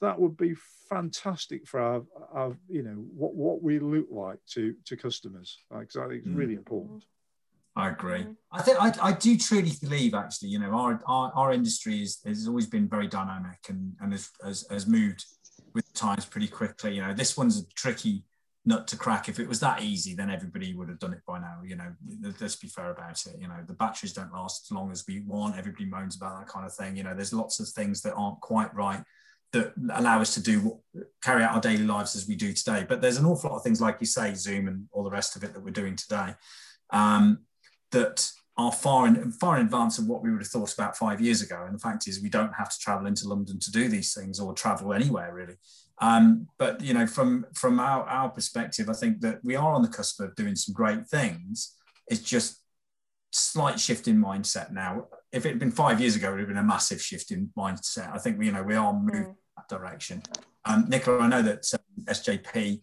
that 0.02 0.20
would 0.20 0.38
be 0.38 0.56
fantastic 0.90 1.68
for 1.68 1.80
our, 1.80 2.02
our 2.34 2.58
you 2.70 2.84
know 2.84 2.96
what 3.16 3.34
what 3.36 3.62
we 3.62 3.80
look 3.80 4.08
like 4.10 4.40
to 4.48 4.74
to 4.86 4.96
customers 4.96 5.58
because 5.78 5.98
i 5.98 6.08
think 6.08 6.24
it's 6.26 6.36
really 6.36 6.56
mm. 6.56 6.60
important 6.60 7.04
I 7.78 7.90
agree. 7.90 8.22
Mm. 8.22 8.36
I 8.52 8.62
think 8.64 8.82
I, 8.82 8.92
I 9.10 9.12
do 9.14 9.38
truly 9.38 9.72
believe 9.80 10.16
actually, 10.16 10.50
you 10.50 10.58
know, 10.58 10.72
our, 10.72 11.00
our, 11.06 11.32
our 11.36 11.54
industry 11.54 12.02
is, 12.02 12.20
has 12.26 12.48
always 12.48 12.66
been 12.66 12.90
very 12.90 13.08
dynamic 13.08 13.60
and, 13.70 13.94
and 14.02 14.14
has, 14.14 14.32
has, 14.44 14.66
has 14.72 14.88
moved 14.88 15.24
with 15.76 15.94
times 15.94 16.26
pretty 16.26 16.48
quickly. 16.48 16.96
You 16.96 17.04
know, 17.04 17.14
this 17.14 17.38
one's 17.38 17.60
a 17.60 17.68
tricky 17.76 18.24
nut 18.66 18.88
to 18.88 18.98
crack. 18.98 19.30
If 19.30 19.40
it 19.40 19.48
was 19.48 19.60
that 19.60 19.84
easy, 19.84 20.16
then 20.16 20.32
everybody 20.32 20.74
would 20.74 20.90
have 20.90 20.98
done 20.98 21.14
it 21.14 21.22
by 21.28 21.38
now. 21.38 21.60
You 21.64 21.76
know, 21.76 21.94
let's 22.42 22.56
be 22.56 22.68
fair 22.68 22.90
about 22.90 23.24
it. 23.28 23.40
You 23.40 23.48
know, 23.48 23.60
the 23.68 23.76
batteries 23.76 24.14
don't 24.14 24.34
last 24.34 24.66
as 24.66 24.76
long 24.76 24.92
as 24.92 25.06
we 25.08 25.20
want. 25.20 25.56
Everybody 25.56 25.86
moans 25.86 26.18
about 26.18 26.40
that 26.40 26.52
kind 26.52 26.66
of 26.66 26.74
thing. 26.74 26.98
You 26.98 27.04
know, 27.04 27.14
there's 27.14 27.32
lots 27.32 27.60
of 27.60 27.70
things 27.70 28.02
that 28.02 28.16
aren't 28.16 28.42
quite 28.42 28.74
right 28.74 29.04
that 29.54 29.74
allow 29.94 30.22
us 30.22 30.34
to 30.34 30.42
do 30.42 30.80
carry 31.24 31.44
out 31.44 31.56
our 31.56 31.62
daily 31.62 31.86
lives 31.86 32.16
as 32.16 32.28
we 32.28 32.36
do 32.36 32.54
today. 32.54 32.86
But 32.88 33.02
there's 33.02 33.18
an 33.18 33.26
awful 33.26 33.50
lot 33.50 33.58
of 33.58 33.64
things, 33.64 33.82
like 33.82 33.98
you 34.00 34.06
say, 34.06 34.34
Zoom 34.34 34.68
and 34.68 34.88
all 34.92 35.04
the 35.04 35.10
rest 35.10 35.36
of 35.36 35.44
it 35.44 35.54
that 35.54 35.64
we're 35.64 35.72
doing 35.72 35.96
today, 35.96 36.36
um, 36.92 37.40
that 37.92 38.30
are 38.58 38.72
far 38.72 39.08
in 39.08 39.32
far 39.32 39.58
in 39.58 39.66
advance 39.66 40.00
of 40.00 40.08
what 40.08 40.24
we 40.24 40.32
would 40.32 40.42
have 40.42 40.50
thought 40.50 40.74
about 40.74 40.98
five 40.98 41.22
years 41.22 41.42
ago. 41.42 41.64
And 41.66 41.76
the 41.76 41.80
fact 41.80 42.08
is, 42.08 42.22
we 42.22 42.30
don't 42.30 42.54
have 42.54 42.70
to 42.70 42.80
travel 42.80 43.08
into 43.08 43.28
London 43.28 43.60
to 43.60 43.72
do 43.72 43.88
these 43.88 44.14
things 44.14 44.40
or 44.40 44.54
travel 44.54 44.94
anywhere 44.94 45.34
really. 45.34 45.56
Um, 46.00 46.48
but 46.58 46.82
you 46.82 46.94
know, 46.94 47.08
from 47.08 47.46
from 47.54 47.80
our, 47.80 48.04
our 48.04 48.30
perspective, 48.30 48.90
I 48.90 48.94
think 48.94 49.22
that 49.22 49.44
we 49.44 49.56
are 49.56 49.74
on 49.74 49.82
the 49.82 49.88
cusp 49.88 50.20
of 50.20 50.36
doing 50.36 50.56
some 50.56 50.74
great 50.74 51.08
things. 51.08 51.76
It's 52.08 52.22
just 52.22 52.62
slight 53.32 53.80
shift 53.80 54.08
in 54.08 54.22
mindset 54.22 54.72
now. 54.72 55.08
If 55.32 55.46
it 55.46 55.50
had 55.50 55.60
been 55.60 55.72
five 55.72 56.00
years 56.00 56.16
ago, 56.16 56.30
it 56.30 56.32
would 56.32 56.40
have 56.40 56.48
been 56.48 56.58
a 56.58 56.64
massive 56.64 57.02
shift 57.02 57.32
in 57.32 57.52
mindset. 57.58 58.14
I 58.14 58.18
think 58.18 58.42
you 58.42 58.52
know 58.52 58.64
we 58.64 58.76
are 58.76 58.94
moving 58.94 59.24
mm. 59.24 59.36
that 59.58 59.68
direction. 59.68 60.24
Um, 60.66 60.86
Nicola, 60.88 61.24
I 61.24 61.28
know 61.28 61.42
that 61.42 61.66
um, 61.74 62.06
SJP 62.06 62.82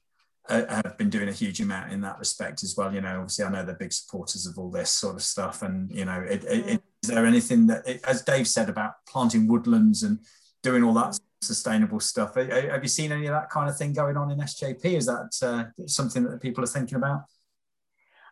uh, 0.49 0.83
have 0.85 0.99
been 0.99 1.11
doing 1.11 1.29
a 1.29 1.33
huge 1.33 1.61
amount 1.61 1.93
in 1.93 2.01
that 2.03 2.19
respect 2.19 2.63
as 2.63 2.75
well. 2.77 2.93
You 2.93 3.01
know, 3.01 3.21
obviously, 3.21 3.45
I 3.45 3.51
know 3.51 3.65
they're 3.65 3.75
big 3.75 3.93
supporters 3.93 4.47
of 4.47 4.59
all 4.59 4.71
this 4.71 4.91
sort 4.91 5.17
of 5.17 5.23
stuff. 5.23 5.63
And 5.63 5.91
you 5.91 6.05
know, 6.05 6.21
it, 6.21 6.45
it, 6.45 6.67
mm. 6.67 6.81
is 7.03 7.09
there 7.09 7.27
anything 7.27 7.67
that, 7.69 7.87
it, 7.89 8.01
as 8.05 8.23
Dave 8.23 8.47
said 8.47 8.69
about 8.69 8.95
planting 9.09 9.47
woodlands 9.47 10.03
and 10.03 10.19
doing 10.63 10.83
all 10.83 10.95
that 10.95 11.19
sustainable 11.41 12.01
stuff? 12.01 12.35
Have 12.35 12.83
you 12.83 12.89
seen 12.89 13.13
any 13.13 13.27
of 13.27 13.33
that 13.33 13.51
kind 13.51 13.71
of 13.71 13.77
thing 13.77 13.93
going 13.93 14.17
on 14.17 14.31
in 14.31 14.39
SJP? 14.39 14.85
Is 14.85 15.07
that 15.07 15.31
uh, 15.43 15.87
something 15.87 16.25
that 16.25 16.43
people 16.43 16.63
are 16.63 16.69
thinking 16.69 16.97
about? 16.97 17.23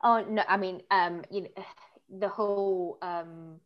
Oh 0.02 0.24
no, 0.28 0.42
I 0.48 0.56
mean, 0.56 0.82
um, 0.90 1.22
you 1.30 1.42
know 1.42 1.48
the 2.18 2.28
whole 2.28 2.98
um, 3.00 3.60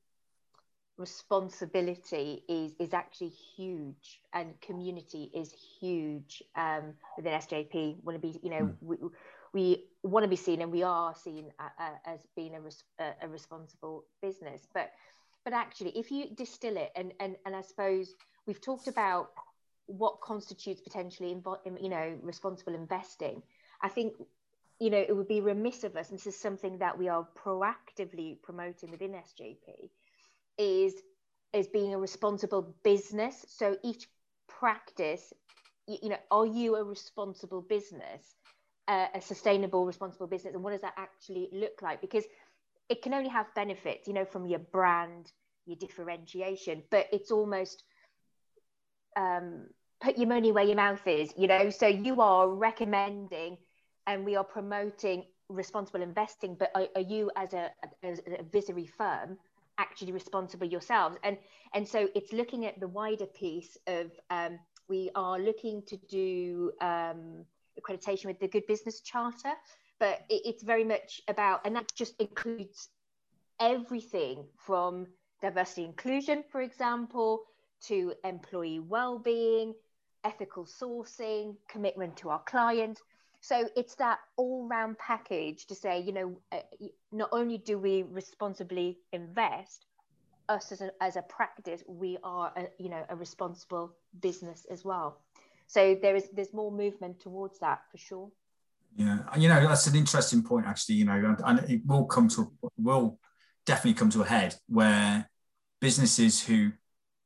responsibility 0.98 2.42
is 2.48 2.72
is 2.78 2.94
actually 2.94 3.28
huge 3.28 4.20
and 4.32 4.58
community 4.60 5.30
is 5.34 5.52
huge 5.80 6.42
um, 6.56 6.94
within 7.16 7.32
SJP 7.32 8.02
want 8.02 8.20
to 8.20 8.26
be 8.26 8.38
you 8.42 8.50
know 8.50 8.62
mm. 8.62 8.74
we, 8.80 8.96
we 9.52 9.84
want 10.02 10.24
to 10.24 10.28
be 10.28 10.36
seen 10.36 10.62
and 10.62 10.72
we 10.72 10.82
are 10.82 11.14
seen 11.14 11.52
as 12.06 12.20
being 12.34 12.54
a, 12.54 12.60
res- 12.60 12.84
a, 12.98 13.28
responsible 13.28 14.04
business. 14.22 14.66
But 14.72 14.92
but 15.44 15.52
actually 15.52 15.90
if 15.98 16.10
you 16.10 16.28
distill 16.34 16.76
it 16.76 16.92
and 16.96 17.12
and, 17.20 17.36
and 17.44 17.54
I 17.54 17.60
suppose 17.60 18.14
we've 18.46 18.60
talked 18.60 18.88
about 18.88 19.30
what 19.86 20.20
constitutes 20.20 20.80
potentially 20.80 21.36
you 21.80 21.88
know 21.88 22.18
responsible 22.22 22.74
investing. 22.74 23.42
I 23.82 23.88
think 23.88 24.14
you 24.78 24.90
know, 24.90 24.98
it 24.98 25.16
would 25.16 25.28
be 25.28 25.40
remiss 25.40 25.84
of 25.84 25.96
us, 25.96 26.10
and 26.10 26.18
this 26.18 26.26
is 26.26 26.38
something 26.38 26.78
that 26.78 26.98
we 26.98 27.08
are 27.08 27.26
proactively 27.34 28.40
promoting 28.42 28.90
within 28.90 29.12
SJP, 29.12 29.88
is 30.58 30.94
is 31.52 31.68
being 31.68 31.94
a 31.94 31.98
responsible 31.98 32.74
business. 32.82 33.44
So 33.48 33.76
each 33.82 34.08
practice, 34.48 35.32
you, 35.86 35.98
you 36.02 36.08
know, 36.10 36.18
are 36.30 36.46
you 36.46 36.76
a 36.76 36.84
responsible 36.84 37.62
business, 37.62 38.36
uh, 38.88 39.06
a 39.14 39.20
sustainable, 39.20 39.84
responsible 39.86 40.26
business, 40.26 40.54
and 40.54 40.62
what 40.62 40.72
does 40.72 40.82
that 40.82 40.94
actually 40.96 41.48
look 41.52 41.82
like? 41.82 42.00
Because 42.00 42.24
it 42.88 43.02
can 43.02 43.14
only 43.14 43.30
have 43.30 43.46
benefits, 43.54 44.06
you 44.06 44.14
know, 44.14 44.24
from 44.24 44.46
your 44.46 44.58
brand, 44.60 45.32
your 45.66 45.76
differentiation, 45.76 46.82
but 46.90 47.06
it's 47.12 47.30
almost 47.30 47.84
um, 49.16 49.66
put 50.00 50.18
your 50.18 50.28
money 50.28 50.52
where 50.52 50.64
your 50.64 50.76
mouth 50.76 51.06
is, 51.06 51.32
you 51.36 51.48
know. 51.48 51.70
So 51.70 51.86
you 51.86 52.20
are 52.20 52.48
recommending 52.48 53.58
and 54.06 54.24
we 54.24 54.36
are 54.36 54.44
promoting 54.44 55.24
responsible 55.48 56.02
investing 56.02 56.56
but 56.58 56.70
are, 56.74 56.86
are 56.96 57.00
you 57.02 57.30
as 57.36 57.52
a, 57.52 57.70
as 58.02 58.20
a 58.26 58.42
visory 58.42 58.86
firm 58.86 59.38
actually 59.78 60.12
responsible 60.12 60.66
yourselves 60.66 61.16
and 61.22 61.36
and 61.74 61.86
so 61.86 62.08
it's 62.14 62.32
looking 62.32 62.66
at 62.66 62.78
the 62.80 62.88
wider 62.88 63.26
piece 63.26 63.76
of 63.86 64.10
um, 64.30 64.58
we 64.88 65.10
are 65.14 65.38
looking 65.38 65.82
to 65.86 65.96
do 66.08 66.72
um, 66.80 67.44
accreditation 67.80 68.26
with 68.26 68.38
the 68.40 68.48
good 68.48 68.66
business 68.66 69.00
charter 69.00 69.52
but 69.98 70.24
it, 70.28 70.42
it's 70.44 70.62
very 70.62 70.84
much 70.84 71.20
about 71.28 71.60
and 71.64 71.76
that 71.76 71.92
just 71.94 72.14
includes 72.20 72.88
everything 73.60 74.44
from 74.56 75.06
diversity 75.42 75.84
inclusion 75.84 76.42
for 76.50 76.62
example 76.62 77.42
to 77.80 78.14
employee 78.24 78.80
well-being 78.80 79.74
ethical 80.26 80.64
sourcing, 80.64 81.56
commitment 81.68 82.16
to 82.16 82.30
our 82.30 82.42
clients. 82.42 83.00
So 83.46 83.68
it's 83.76 83.94
that 83.94 84.18
all-round 84.36 84.98
package 84.98 85.66
to 85.66 85.76
say, 85.76 86.00
you 86.00 86.12
know, 86.12 86.36
uh, 86.50 86.58
not 87.12 87.28
only 87.30 87.58
do 87.58 87.78
we 87.78 88.02
responsibly 88.02 88.98
invest, 89.12 89.86
us 90.48 90.72
as 90.72 90.80
a, 90.80 90.90
as 91.00 91.14
a 91.14 91.22
practice, 91.22 91.84
we 91.86 92.18
are, 92.24 92.52
a, 92.56 92.66
you 92.82 92.88
know, 92.88 93.04
a 93.08 93.14
responsible 93.14 93.94
business 94.20 94.66
as 94.68 94.84
well. 94.84 95.20
So 95.68 95.96
there 96.02 96.16
is 96.16 96.28
there's 96.32 96.52
more 96.52 96.72
movement 96.72 97.20
towards 97.20 97.60
that 97.60 97.82
for 97.92 97.98
sure. 97.98 98.30
Yeah, 98.96 99.18
you 99.36 99.48
know 99.48 99.60
that's 99.68 99.86
an 99.86 99.94
interesting 99.94 100.42
point 100.42 100.66
actually. 100.66 100.96
You 100.96 101.04
know, 101.04 101.36
and 101.44 101.58
it 101.70 101.82
will 101.86 102.06
come 102.06 102.28
to 102.30 102.50
will 102.76 103.20
definitely 103.64 103.94
come 103.94 104.10
to 104.10 104.22
a 104.22 104.26
head 104.26 104.56
where 104.68 105.30
businesses 105.80 106.42
who 106.42 106.72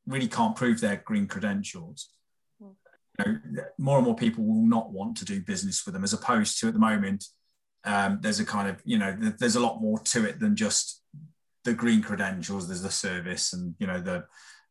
really 0.07 0.29
can't 0.29 0.57
prove 0.57 0.81
their 0.81 0.97
green 0.97 1.27
credentials, 1.27 2.11
know, 3.21 3.63
more 3.79 3.97
and 3.99 4.07
more 4.07 4.17
people 4.17 4.45
will 4.45 4.67
not 4.67 4.93
want 4.93 5.17
to 5.19 5.25
do 5.25 5.41
business 5.41 5.85
with 5.85 5.95
them, 5.95 6.05
as 6.05 6.13
opposed 6.13 6.59
to 6.61 6.69
at 6.69 6.75
the 6.75 6.81
moment, 6.81 7.27
um, 7.85 8.19
there's 8.21 8.41
a 8.41 8.45
kind 8.45 8.69
of 8.69 8.81
you 8.85 8.99
know 8.99 9.17
there's 9.39 9.57
a 9.57 9.61
lot 9.61 9.81
more 9.81 9.99
to 9.99 10.25
it 10.25 10.39
than 10.39 10.57
just 10.57 11.03
the 11.65 11.73
green 11.73 12.03
credentials. 12.03 12.67
There's 12.67 12.83
the 12.83 12.91
service 12.91 13.53
and 13.53 13.75
you 13.79 13.87
know 13.87 14.01
the 14.01 14.25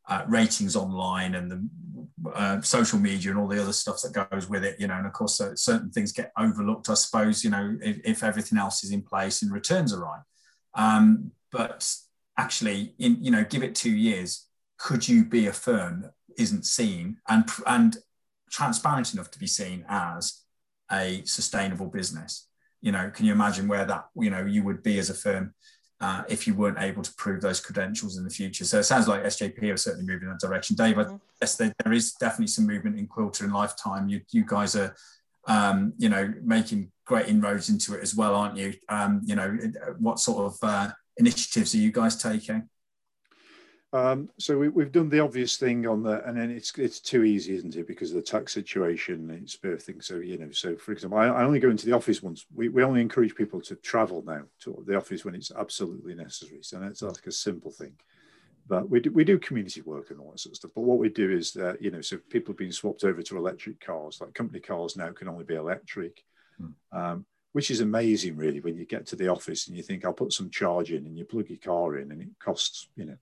uh, 0.07 0.23
ratings 0.27 0.75
online 0.75 1.35
and 1.35 1.51
the 1.51 2.29
uh, 2.33 2.61
social 2.61 2.99
media 2.99 3.31
and 3.31 3.39
all 3.39 3.47
the 3.47 3.61
other 3.61 3.73
stuff 3.73 4.01
that 4.01 4.29
goes 4.31 4.49
with 4.49 4.65
it, 4.65 4.75
you 4.79 4.87
know, 4.87 4.95
and 4.95 5.05
of 5.05 5.13
course 5.13 5.39
uh, 5.39 5.55
certain 5.55 5.91
things 5.91 6.11
get 6.11 6.31
overlooked, 6.37 6.89
I 6.89 6.95
suppose, 6.95 7.43
you 7.43 7.51
know, 7.51 7.77
if, 7.81 7.99
if, 8.03 8.23
everything 8.23 8.57
else 8.57 8.83
is 8.83 8.91
in 8.91 9.03
place 9.03 9.41
and 9.41 9.51
returns 9.51 9.93
are 9.93 10.01
right. 10.01 10.21
Um, 10.73 11.31
but 11.51 11.93
actually, 12.37 12.95
in 12.97 13.23
you 13.23 13.31
know, 13.31 13.43
give 13.43 13.63
it 13.63 13.75
two 13.75 13.95
years, 13.95 14.47
could 14.77 15.07
you 15.07 15.25
be 15.25 15.47
a 15.47 15.53
firm 15.53 16.01
that 16.01 16.13
isn't 16.37 16.65
seen 16.65 17.17
and 17.27 17.47
and 17.67 17.97
transparent 18.49 19.13
enough 19.13 19.31
to 19.31 19.39
be 19.39 19.47
seen 19.47 19.85
as 19.87 20.41
a 20.91 21.21
sustainable 21.25 21.87
business? 21.87 22.47
You 22.81 22.91
know, 22.91 23.09
can 23.09 23.25
you 23.25 23.33
imagine 23.33 23.67
where 23.67 23.85
that 23.85 24.05
you 24.15 24.29
know 24.29 24.45
you 24.45 24.63
would 24.63 24.83
be 24.83 24.99
as 24.99 25.09
a 25.09 25.13
firm 25.13 25.53
uh, 26.01 26.23
if 26.29 26.47
you 26.47 26.53
weren't 26.53 26.79
able 26.79 27.03
to 27.03 27.13
prove 27.15 27.41
those 27.41 27.59
credentials 27.59 28.17
in 28.17 28.23
the 28.23 28.29
future. 28.29 28.63
So 28.63 28.79
it 28.79 28.83
sounds 28.83 29.07
like 29.07 29.23
SJP 29.23 29.73
are 29.73 29.77
certainly 29.77 30.05
moving 30.05 30.27
in 30.27 30.29
that 30.29 30.39
direction. 30.39 30.75
Dave, 30.75 30.95
mm-hmm. 30.95 31.15
yes, 31.41 31.57
there, 31.57 31.73
there 31.83 31.93
is 31.93 32.13
definitely 32.13 32.47
some 32.47 32.65
movement 32.65 32.97
in 32.97 33.07
Quilter 33.07 33.43
and 33.43 33.53
Lifetime. 33.53 34.07
You, 34.07 34.21
you 34.31 34.45
guys 34.45 34.75
are, 34.75 34.95
um, 35.47 35.93
you 35.97 36.07
know, 36.07 36.33
making 36.41 36.91
great 37.05 37.27
inroads 37.27 37.69
into 37.69 37.95
it 37.95 38.01
as 38.01 38.15
well, 38.15 38.35
aren't 38.35 38.55
you? 38.55 38.73
Um, 38.87 39.21
you 39.25 39.35
know, 39.35 39.57
what 39.97 40.19
sort 40.19 40.53
of 40.53 40.57
uh, 40.63 40.91
initiatives 41.17 41.75
are 41.75 41.79
you 41.79 41.91
guys 41.91 42.15
taking? 42.15 42.69
Um, 43.91 44.29
so 44.37 44.57
we, 44.57 44.83
have 44.83 44.91
done 44.91 45.09
the 45.09 45.19
obvious 45.19 45.57
thing 45.57 45.87
on 45.87 46.03
the, 46.03 46.23
and 46.27 46.37
then 46.37 46.51
it's 46.51 46.77
it's 46.77 46.99
too 46.99 47.23
easy, 47.23 47.55
isn't 47.55 47.75
it? 47.75 47.87
Because 47.87 48.11
of 48.11 48.17
the 48.17 48.21
tax 48.21 48.53
situation, 48.53 49.29
it's 49.31 49.57
everything. 49.63 49.99
So 49.99 50.17
you 50.17 50.37
know, 50.37 50.51
so 50.51 50.75
for 50.75 50.91
example, 50.91 51.17
I, 51.17 51.25
I, 51.25 51.43
only 51.43 51.59
go 51.59 51.71
into 51.71 51.87
the 51.87 51.95
office 51.95 52.21
once. 52.21 52.45
We, 52.53 52.69
we 52.69 52.83
only 52.83 53.01
encourage 53.01 53.33
people 53.33 53.61
to 53.61 53.75
travel 53.77 54.23
now 54.25 54.43
to 54.61 54.83
the 54.85 54.95
office 54.95 55.25
when 55.25 55.33
it's 55.33 55.51
absolutely 55.51 56.13
necessary. 56.13 56.59
So 56.61 56.79
that's 56.79 57.01
like 57.01 57.25
a 57.25 57.31
simple 57.31 57.71
thing. 57.71 57.93
But 58.67 58.87
we 58.87 58.99
do, 58.99 59.11
we 59.11 59.23
do 59.23 59.39
community 59.39 59.81
work 59.81 60.11
and 60.11 60.19
all 60.19 60.31
that 60.31 60.39
sort 60.39 60.53
of 60.53 60.57
stuff. 60.57 60.71
But 60.75 60.83
what 60.83 60.99
we 60.99 61.09
do 61.09 61.31
is 61.31 61.51
that 61.53 61.81
you 61.81 61.89
know, 61.89 62.01
so 62.01 62.17
people 62.29 62.51
have 62.51 62.59
been 62.59 62.71
swapped 62.71 63.03
over 63.03 63.23
to 63.23 63.37
electric 63.37 63.83
cars. 63.83 64.21
Like 64.21 64.35
company 64.35 64.59
cars 64.59 64.97
now 64.97 65.11
can 65.13 65.27
only 65.27 65.45
be 65.45 65.55
electric. 65.55 66.23
Hmm. 66.59 66.97
Um, 66.97 67.25
which 67.53 67.71
is 67.71 67.81
amazing 67.81 68.37
really 68.37 68.59
when 68.59 68.77
you 68.77 68.85
get 68.85 69.07
to 69.07 69.15
the 69.15 69.27
office 69.27 69.67
and 69.67 69.75
you 69.75 69.81
think 69.81 70.05
I'll 70.05 70.13
put 70.13 70.31
some 70.31 70.51
charge 70.51 70.91
in 70.91 71.07
and 71.07 71.17
you 71.17 71.25
plug 71.25 71.49
your 71.49 71.57
car 71.57 71.97
in 71.97 72.11
and 72.11 72.21
it 72.21 72.27
costs 72.39 72.89
you 72.95 73.05
know 73.05 73.17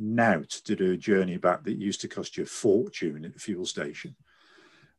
now 0.00 0.42
to 0.48 0.76
do 0.76 0.92
a 0.92 0.96
journey 0.96 1.36
back 1.36 1.64
that 1.64 1.78
used 1.78 2.00
to 2.00 2.08
cost 2.08 2.36
you 2.36 2.44
a 2.44 2.46
fortune 2.46 3.24
at 3.24 3.32
the 3.32 3.38
fuel 3.38 3.66
station. 3.66 4.16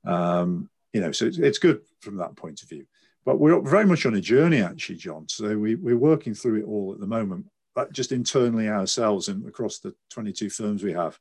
Um, 0.06 0.70
you 0.94 1.02
know, 1.02 1.12
so 1.12 1.26
it's, 1.26 1.38
it's, 1.38 1.58
good 1.58 1.82
from 2.02 2.18
that 2.18 2.36
point 2.36 2.64
of 2.64 2.70
view. 2.70 2.86
But 3.26 3.40
we're 3.40 3.62
very 3.62 3.86
much 3.86 4.06
on 4.06 4.16
a 4.16 4.22
journey, 4.22 4.62
actually, 4.62 4.98
John. 4.98 5.28
So 5.30 5.58
we, 5.58 5.76
we're 5.76 5.98
working 5.98 6.34
through 6.34 6.62
it 6.62 6.66
all 6.66 6.92
at 6.94 7.00
the 7.00 7.08
moment, 7.08 7.46
but 7.76 7.94
just 7.94 8.12
internally 8.12 8.68
ourselves 8.68 9.28
and 9.28 9.48
across 9.48 9.80
the 9.80 9.94
22 10.10 10.50
firms 10.50 10.84
we 10.84 10.94
have 10.94 11.20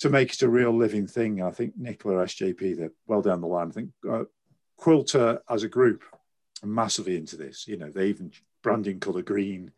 to 0.00 0.10
make 0.10 0.32
it 0.32 0.42
a 0.42 0.48
real 0.48 0.76
living 0.76 1.06
thing. 1.06 1.42
I 1.42 1.50
think 1.50 1.74
Nicola 1.76 2.24
SJP, 2.24 2.76
they're 2.76 2.92
well 3.06 3.22
down 3.22 3.40
the 3.40 3.46
line. 3.46 3.68
I 3.68 3.72
think 3.72 3.90
uh, 4.08 4.24
Quilter 4.76 5.40
as 5.48 5.62
a 5.64 5.68
group 5.68 6.04
massively 6.62 7.16
into 7.16 7.36
this. 7.36 7.66
You 7.66 7.78
know, 7.78 7.90
they 7.90 8.06
even 8.06 8.32
branding 8.62 9.00
colour 9.00 9.22
green 9.22 9.72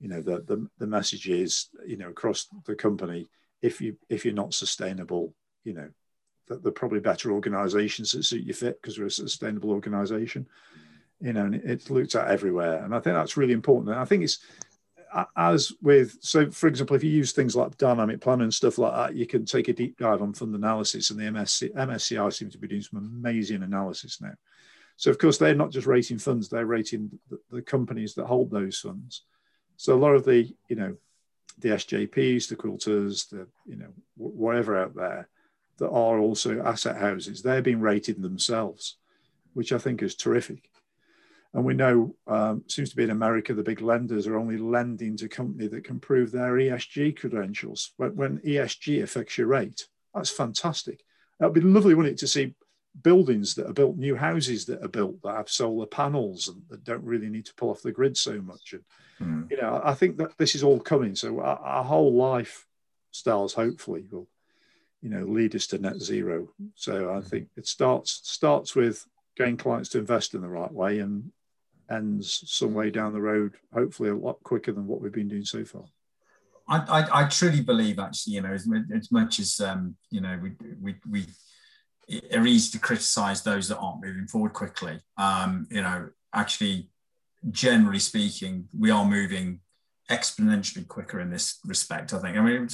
you 0.00 0.08
know 0.08 0.20
the, 0.20 0.40
the 0.42 0.68
the 0.78 0.86
message 0.86 1.28
is 1.28 1.68
you 1.86 1.96
know 1.96 2.08
across 2.08 2.48
the 2.66 2.74
company 2.74 3.28
if 3.62 3.80
you 3.80 3.96
if 4.08 4.24
you're 4.24 4.34
not 4.34 4.54
sustainable 4.54 5.34
you 5.64 5.72
know 5.72 5.88
that 6.48 6.62
they're 6.62 6.72
probably 6.72 7.00
better 7.00 7.32
organizations 7.32 8.12
that 8.12 8.22
suit 8.22 8.44
your 8.44 8.54
fit 8.54 8.80
because 8.80 8.98
we're 8.98 9.06
a 9.06 9.10
sustainable 9.10 9.70
organization 9.70 10.46
you 11.20 11.32
know 11.32 11.46
and 11.46 11.54
it's 11.54 11.90
looked 11.90 12.14
at 12.14 12.28
everywhere. 12.28 12.84
And 12.84 12.94
i 12.94 13.00
think 13.00 13.16
that's 13.16 13.36
really 13.36 13.52
important. 13.52 13.90
And 13.90 14.00
i 14.00 14.04
think 14.04 14.22
it's 14.22 14.38
as 15.36 15.72
with 15.80 16.16
so 16.20 16.50
for 16.50 16.66
example 16.66 16.96
if 16.96 17.04
you 17.04 17.10
use 17.10 17.32
things 17.32 17.54
like 17.54 17.76
dynamic 17.78 18.20
planning 18.20 18.44
and 18.44 18.54
stuff 18.54 18.78
like 18.78 18.92
that 18.92 19.16
you 19.16 19.26
can 19.26 19.44
take 19.44 19.68
a 19.68 19.72
deep 19.72 19.96
dive 19.96 20.22
on 20.22 20.32
fund 20.34 20.54
analysis 20.54 21.10
and 21.10 21.20
the 21.20 21.24
MSC, 21.24 21.72
msci 21.72 22.32
seem 22.32 22.50
to 22.50 22.58
be 22.58 22.66
doing 22.66 22.82
some 22.82 22.98
amazing 22.98 23.62
analysis 23.62 24.20
now. 24.20 24.34
So 24.96 25.10
of 25.10 25.18
course 25.18 25.38
they're 25.38 25.54
not 25.54 25.70
just 25.70 25.86
rating 25.86 26.18
funds 26.18 26.48
they're 26.48 26.66
rating 26.66 27.10
the, 27.30 27.38
the 27.50 27.62
companies 27.62 28.14
that 28.14 28.26
hold 28.26 28.50
those 28.50 28.78
funds 28.78 29.22
so 29.76 29.94
a 29.94 29.98
lot 29.98 30.14
of 30.14 30.24
the, 30.24 30.52
you 30.68 30.76
know, 30.76 30.96
the 31.58 31.70
SJPs, 31.70 32.48
the 32.48 32.56
quilters, 32.56 33.28
the, 33.28 33.46
you 33.66 33.76
know, 33.76 33.92
whatever 34.16 34.80
out 34.80 34.94
there 34.94 35.28
that 35.78 35.88
are 35.88 36.18
also 36.18 36.62
asset 36.62 36.96
houses, 36.96 37.42
they're 37.42 37.62
being 37.62 37.80
rated 37.80 38.22
themselves, 38.22 38.96
which 39.54 39.72
I 39.72 39.78
think 39.78 40.02
is 40.02 40.14
terrific. 40.14 40.70
And 41.52 41.64
we 41.64 41.74
know, 41.74 42.16
um, 42.26 42.64
seems 42.66 42.90
to 42.90 42.96
be 42.96 43.04
in 43.04 43.10
America, 43.10 43.54
the 43.54 43.62
big 43.62 43.80
lenders 43.80 44.26
are 44.26 44.36
only 44.36 44.58
lending 44.58 45.16
to 45.18 45.28
company 45.28 45.68
that 45.68 45.84
can 45.84 46.00
prove 46.00 46.32
their 46.32 46.52
ESG 46.52 47.16
credentials. 47.16 47.92
When, 47.96 48.16
when 48.16 48.38
ESG 48.38 49.02
affects 49.02 49.38
your 49.38 49.46
rate, 49.46 49.86
that's 50.12 50.30
fantastic. 50.30 51.04
That'd 51.38 51.54
be 51.54 51.60
lovely, 51.60 51.94
wouldn't 51.94 52.14
it, 52.14 52.18
to 52.18 52.26
see 52.26 52.54
buildings 53.02 53.54
that 53.54 53.68
are 53.68 53.72
built, 53.72 53.96
new 53.96 54.14
houses 54.14 54.64
that 54.66 54.82
are 54.82 54.88
built 54.88 55.20
that 55.22 55.36
have 55.36 55.48
solar 55.48 55.86
panels 55.86 56.48
and 56.48 56.62
that 56.68 56.84
don't 56.84 57.04
really 57.04 57.28
need 57.28 57.46
to 57.46 57.54
pull 57.54 57.70
off 57.70 57.82
the 57.82 57.92
grid 57.92 58.16
so 58.16 58.40
much. 58.40 58.74
And 58.74 58.84
mm. 59.20 59.50
you 59.50 59.60
know, 59.60 59.80
I 59.84 59.94
think 59.94 60.16
that 60.18 60.36
this 60.38 60.54
is 60.54 60.62
all 60.62 60.80
coming. 60.80 61.14
So 61.14 61.40
our, 61.40 61.58
our, 61.58 61.84
whole 61.84 62.12
lifestyles 62.14 63.54
hopefully 63.54 64.04
will, 64.10 64.28
you 65.02 65.10
know, 65.10 65.24
lead 65.24 65.54
us 65.54 65.66
to 65.68 65.78
net 65.78 66.00
zero. 66.00 66.48
So 66.76 67.10
I 67.10 67.20
hmm. 67.20 67.26
think 67.26 67.48
it 67.56 67.66
starts 67.66 68.20
starts 68.24 68.74
with 68.74 69.04
getting 69.36 69.56
clients 69.56 69.90
to 69.90 69.98
invest 69.98 70.34
in 70.34 70.40
the 70.40 70.48
right 70.48 70.72
way 70.72 71.00
and 71.00 71.30
ends 71.90 72.44
some 72.46 72.72
way 72.72 72.90
down 72.90 73.12
the 73.12 73.20
road, 73.20 73.54
hopefully 73.72 74.08
a 74.08 74.14
lot 74.14 74.42
quicker 74.42 74.72
than 74.72 74.86
what 74.86 75.00
we've 75.00 75.12
been 75.12 75.28
doing 75.28 75.44
so 75.44 75.64
far. 75.64 75.84
I, 76.66 76.78
I, 76.78 77.24
I 77.24 77.28
truly 77.28 77.60
believe 77.60 77.98
actually, 77.98 78.34
you 78.34 78.40
know, 78.40 78.52
as, 78.52 78.66
as 78.94 79.12
much 79.12 79.38
as 79.38 79.60
um, 79.60 79.96
you 80.10 80.20
know, 80.20 80.38
we 80.42 80.52
we 80.80 80.94
we 81.10 81.26
are 82.32 82.46
easy 82.46 82.72
to 82.72 82.78
criticize 82.78 83.42
those 83.42 83.68
that 83.68 83.78
aren't 83.78 84.04
moving 84.04 84.26
forward 84.26 84.52
quickly. 84.52 85.00
Um, 85.16 85.66
you 85.70 85.82
know, 85.82 86.10
actually, 86.34 86.88
generally 87.50 87.98
speaking, 87.98 88.68
we 88.78 88.90
are 88.90 89.04
moving 89.04 89.60
exponentially 90.10 90.86
quicker 90.86 91.20
in 91.20 91.30
this 91.30 91.58
respect. 91.64 92.12
I 92.12 92.18
think. 92.18 92.36
I 92.36 92.40
mean, 92.40 92.68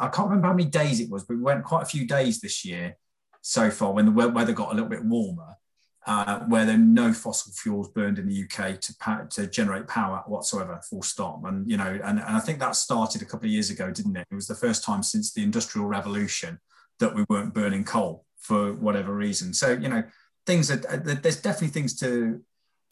I 0.00 0.08
can't 0.08 0.28
remember 0.28 0.48
how 0.48 0.54
many 0.54 0.68
days 0.68 1.00
it 1.00 1.10
was, 1.10 1.24
but 1.24 1.36
we 1.36 1.42
went 1.42 1.64
quite 1.64 1.82
a 1.82 1.86
few 1.86 2.06
days 2.06 2.40
this 2.40 2.64
year 2.64 2.96
so 3.42 3.70
far 3.70 3.92
when 3.92 4.06
the 4.06 4.28
weather 4.28 4.52
got 4.52 4.70
a 4.70 4.74
little 4.74 4.88
bit 4.88 5.04
warmer, 5.04 5.56
uh, 6.06 6.40
where 6.40 6.64
there 6.64 6.74
are 6.74 6.78
no 6.78 7.12
fossil 7.12 7.52
fuels 7.52 7.88
burned 7.88 8.18
in 8.18 8.28
the 8.28 8.44
UK 8.44 8.80
to 8.80 9.28
to 9.30 9.46
generate 9.46 9.88
power 9.88 10.22
whatsoever, 10.26 10.80
full 10.88 11.02
stop. 11.02 11.44
And 11.44 11.68
you 11.68 11.76
know, 11.76 11.98
and, 12.04 12.18
and 12.18 12.36
I 12.36 12.40
think 12.40 12.60
that 12.60 12.76
started 12.76 13.22
a 13.22 13.24
couple 13.24 13.46
of 13.46 13.52
years 13.52 13.70
ago, 13.70 13.90
didn't 13.90 14.16
it? 14.16 14.26
It 14.30 14.34
was 14.34 14.46
the 14.46 14.54
first 14.54 14.84
time 14.84 15.02
since 15.02 15.32
the 15.32 15.42
Industrial 15.42 15.86
Revolution 15.86 16.60
that 17.00 17.14
we 17.14 17.24
weren't 17.28 17.54
burning 17.54 17.84
coal 17.84 18.26
for 18.40 18.72
whatever 18.72 19.14
reason. 19.14 19.54
So 19.54 19.72
you 19.72 19.88
know, 19.88 20.02
things 20.46 20.70
uh, 20.70 20.76
that 21.04 21.22
there's 21.22 21.40
definitely 21.40 21.68
things 21.68 21.98
to 22.00 22.40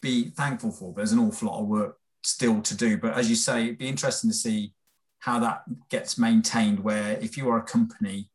be 0.00 0.30
thankful 0.30 0.70
for. 0.70 0.92
There's 0.94 1.12
an 1.12 1.18
awful 1.18 1.48
lot 1.48 1.60
of 1.60 1.66
work 1.66 1.96
still 2.22 2.60
to 2.62 2.76
do. 2.76 2.98
But 2.98 3.16
as 3.16 3.28
you 3.28 3.36
say, 3.36 3.64
it'd 3.64 3.78
be 3.78 3.88
interesting 3.88 4.30
to 4.30 4.36
see 4.36 4.74
how 5.20 5.40
that 5.40 5.62
gets 5.90 6.18
maintained. 6.18 6.80
Where 6.80 7.18
if 7.20 7.36
you 7.36 7.48
are 7.50 7.58
a 7.58 7.62
company 7.62 8.30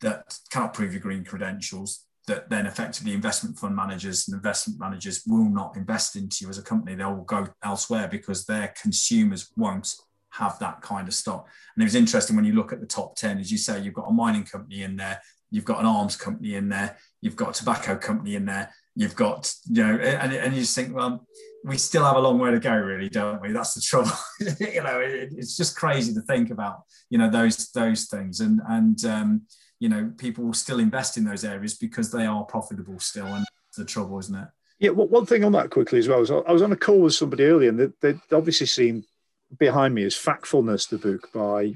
that 0.00 0.38
cannot 0.50 0.74
prove 0.74 0.92
your 0.92 1.00
green 1.00 1.24
credentials, 1.24 2.06
that 2.26 2.48
then 2.48 2.66
effectively 2.66 3.12
investment 3.12 3.58
fund 3.58 3.76
managers 3.76 4.28
and 4.28 4.34
investment 4.34 4.80
managers 4.80 5.22
will 5.26 5.48
not 5.48 5.76
invest 5.76 6.16
into 6.16 6.44
you 6.44 6.50
as 6.50 6.58
a 6.58 6.62
company. 6.62 6.94
They 6.94 7.04
will 7.04 7.22
go 7.22 7.48
elsewhere 7.62 8.08
because 8.08 8.44
their 8.44 8.72
consumers 8.80 9.50
won't 9.56 9.94
have 10.30 10.58
that 10.58 10.80
kind 10.80 11.06
of 11.06 11.14
stock. 11.14 11.48
And 11.74 11.82
it 11.82 11.86
was 11.86 11.94
interesting 11.94 12.34
when 12.34 12.44
you 12.44 12.54
look 12.54 12.72
at 12.72 12.80
the 12.80 12.86
top 12.86 13.14
10, 13.16 13.38
as 13.38 13.52
you 13.52 13.58
say, 13.58 13.80
you've 13.80 13.94
got 13.94 14.08
a 14.08 14.12
mining 14.12 14.44
company 14.44 14.82
in 14.82 14.96
there, 14.96 15.20
you've 15.50 15.64
got 15.64 15.80
an 15.80 15.86
arms 15.86 16.16
company 16.16 16.54
in 16.54 16.68
there, 16.68 16.96
you've 17.20 17.36
got 17.36 17.50
a 17.50 17.58
tobacco 17.58 17.96
company 17.96 18.34
in 18.34 18.44
there, 18.44 18.72
you've 18.94 19.16
got, 19.16 19.52
you 19.70 19.82
know, 19.82 19.94
and, 19.96 20.32
and 20.32 20.54
you 20.54 20.60
just 20.60 20.74
think, 20.74 20.94
well, 20.94 21.26
we 21.64 21.78
still 21.78 22.04
have 22.04 22.16
a 22.16 22.20
long 22.20 22.38
way 22.38 22.50
to 22.50 22.60
go, 22.60 22.74
really, 22.74 23.08
don't 23.08 23.40
we? 23.40 23.52
That's 23.52 23.74
the 23.74 23.80
trouble. 23.80 24.10
you 24.60 24.82
know, 24.82 25.00
it, 25.00 25.32
it's 25.36 25.56
just 25.56 25.76
crazy 25.76 26.12
to 26.14 26.20
think 26.22 26.50
about, 26.50 26.82
you 27.08 27.18
know, 27.18 27.30
those 27.30 27.70
those 27.70 28.04
things. 28.06 28.40
And 28.40 28.60
and 28.68 29.02
um, 29.06 29.42
you 29.80 29.88
know 29.88 30.12
people 30.16 30.44
will 30.44 30.54
still 30.54 30.78
invest 30.78 31.16
in 31.16 31.24
those 31.24 31.44
areas 31.44 31.74
because 31.74 32.10
they 32.10 32.26
are 32.26 32.44
profitable 32.44 32.98
still, 32.98 33.26
and 33.26 33.44
the 33.76 33.84
trouble, 33.84 34.18
isn't 34.18 34.34
it? 34.34 34.48
Yeah, 34.78 34.90
well, 34.90 35.08
one 35.08 35.26
thing 35.26 35.44
on 35.44 35.52
that 35.52 35.70
quickly 35.70 35.98
as 35.98 36.08
well. 36.08 36.20
Was 36.20 36.30
I 36.30 36.52
was 36.52 36.62
on 36.62 36.72
a 36.72 36.76
call 36.76 37.00
with 37.00 37.14
somebody 37.14 37.44
earlier, 37.44 37.70
and 37.70 37.78
they, 37.78 38.12
they 38.12 38.18
obviously 38.32 38.66
seen 38.66 39.04
behind 39.58 39.94
me 39.94 40.02
is 40.02 40.14
Factfulness, 40.14 40.88
the 40.88 40.98
book 40.98 41.30
by, 41.32 41.74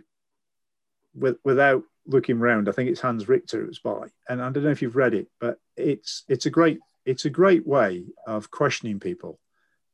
with, 1.15 1.37
without 1.45 1.83
looking 2.09 2.41
round, 2.41 2.69
I 2.69 2.73
think 2.73 2.91
it's 2.91 3.01
Hans 3.01 3.29
Richter 3.29 3.63
it 3.63 3.69
was 3.69 3.79
by, 3.79 4.09
and 4.29 4.43
I 4.43 4.51
don't 4.51 4.65
know 4.65 4.71
if 4.71 4.83
you've 4.83 4.97
read 4.97 5.15
it, 5.15 5.29
but 5.41 5.59
it's 5.77 6.25
it's 6.29 6.47
a 6.47 6.51
great 6.51 6.79
it's 7.05 7.25
a 7.25 7.31
great 7.31 7.67
way 7.67 8.07
of 8.27 8.51
questioning 8.51 8.99
people 8.99 9.39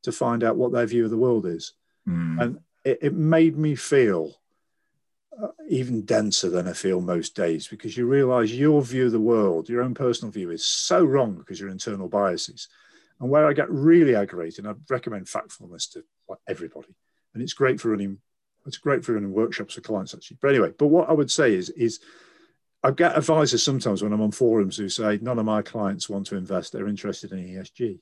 to 0.03 0.13
find 0.13 0.43
out 0.45 0.57
what 0.57 0.73
their 0.73 0.87
view 0.87 1.05
of 1.05 1.11
the 1.11 1.19
world 1.19 1.47
is, 1.47 1.73
mm. 2.09 2.41
and 2.41 2.61
it, 2.85 2.99
it, 3.03 3.15
made 3.15 3.57
me 3.57 3.75
feel 3.75 4.35
uh, 5.43 5.49
even 5.69 6.05
denser 6.05 6.51
than 6.51 6.69
I 6.69 6.73
feel 6.73 7.01
most 7.01 7.35
days 7.35 7.67
because 7.67 7.97
you 7.97 8.07
realise 8.07 8.51
your 8.51 8.83
view 8.83 9.07
of 9.07 9.13
the 9.13 9.21
world, 9.21 9.69
your 9.69 9.83
own 9.83 9.95
personal 9.95 10.31
view, 10.31 10.51
is 10.51 10.65
so 10.65 11.05
wrong 11.05 11.35
because 11.35 11.59
your 11.59 11.71
internal 11.71 12.09
biases. 12.09 12.69
And 13.21 13.31
where 13.31 13.47
I 13.47 13.53
get 13.53 13.71
really 13.71 14.15
aggravated, 14.15 14.65
and 14.65 14.75
I 14.75 14.93
recommend 14.93 15.27
Factfulness 15.27 15.91
to 15.93 16.05
everybody, 16.49 16.95
and 17.33 17.43
it's 17.43 17.53
great 17.53 17.81
for 17.81 17.91
running. 17.91 18.19
It's 18.67 18.79
great 18.79 19.05
for 19.05 19.15
running 19.15 19.33
workshops 19.33 19.75
for 19.75 19.81
clients 19.81 20.15
actually. 20.15 20.39
But 20.41 20.49
anyway, 20.49 20.73
but 20.79 20.87
what 20.87 21.09
I 21.09 21.13
would 21.13 21.31
say 21.31 21.55
is 21.55 21.71
is 21.71 22.01
I 22.83 22.91
get 22.91 23.17
advisors 23.17 23.63
sometimes 23.63 24.03
when 24.03 24.13
I'm 24.13 24.21
on 24.21 24.31
forums 24.31 24.77
who 24.77 24.89
say 24.89 25.19
none 25.21 25.39
of 25.39 25.47
my 25.47 25.63
clients 25.63 26.09
want 26.09 26.27
to 26.27 26.37
invest; 26.37 26.73
they're 26.73 26.89
interested 26.89 27.33
in 27.33 27.39
ESG, 27.39 27.99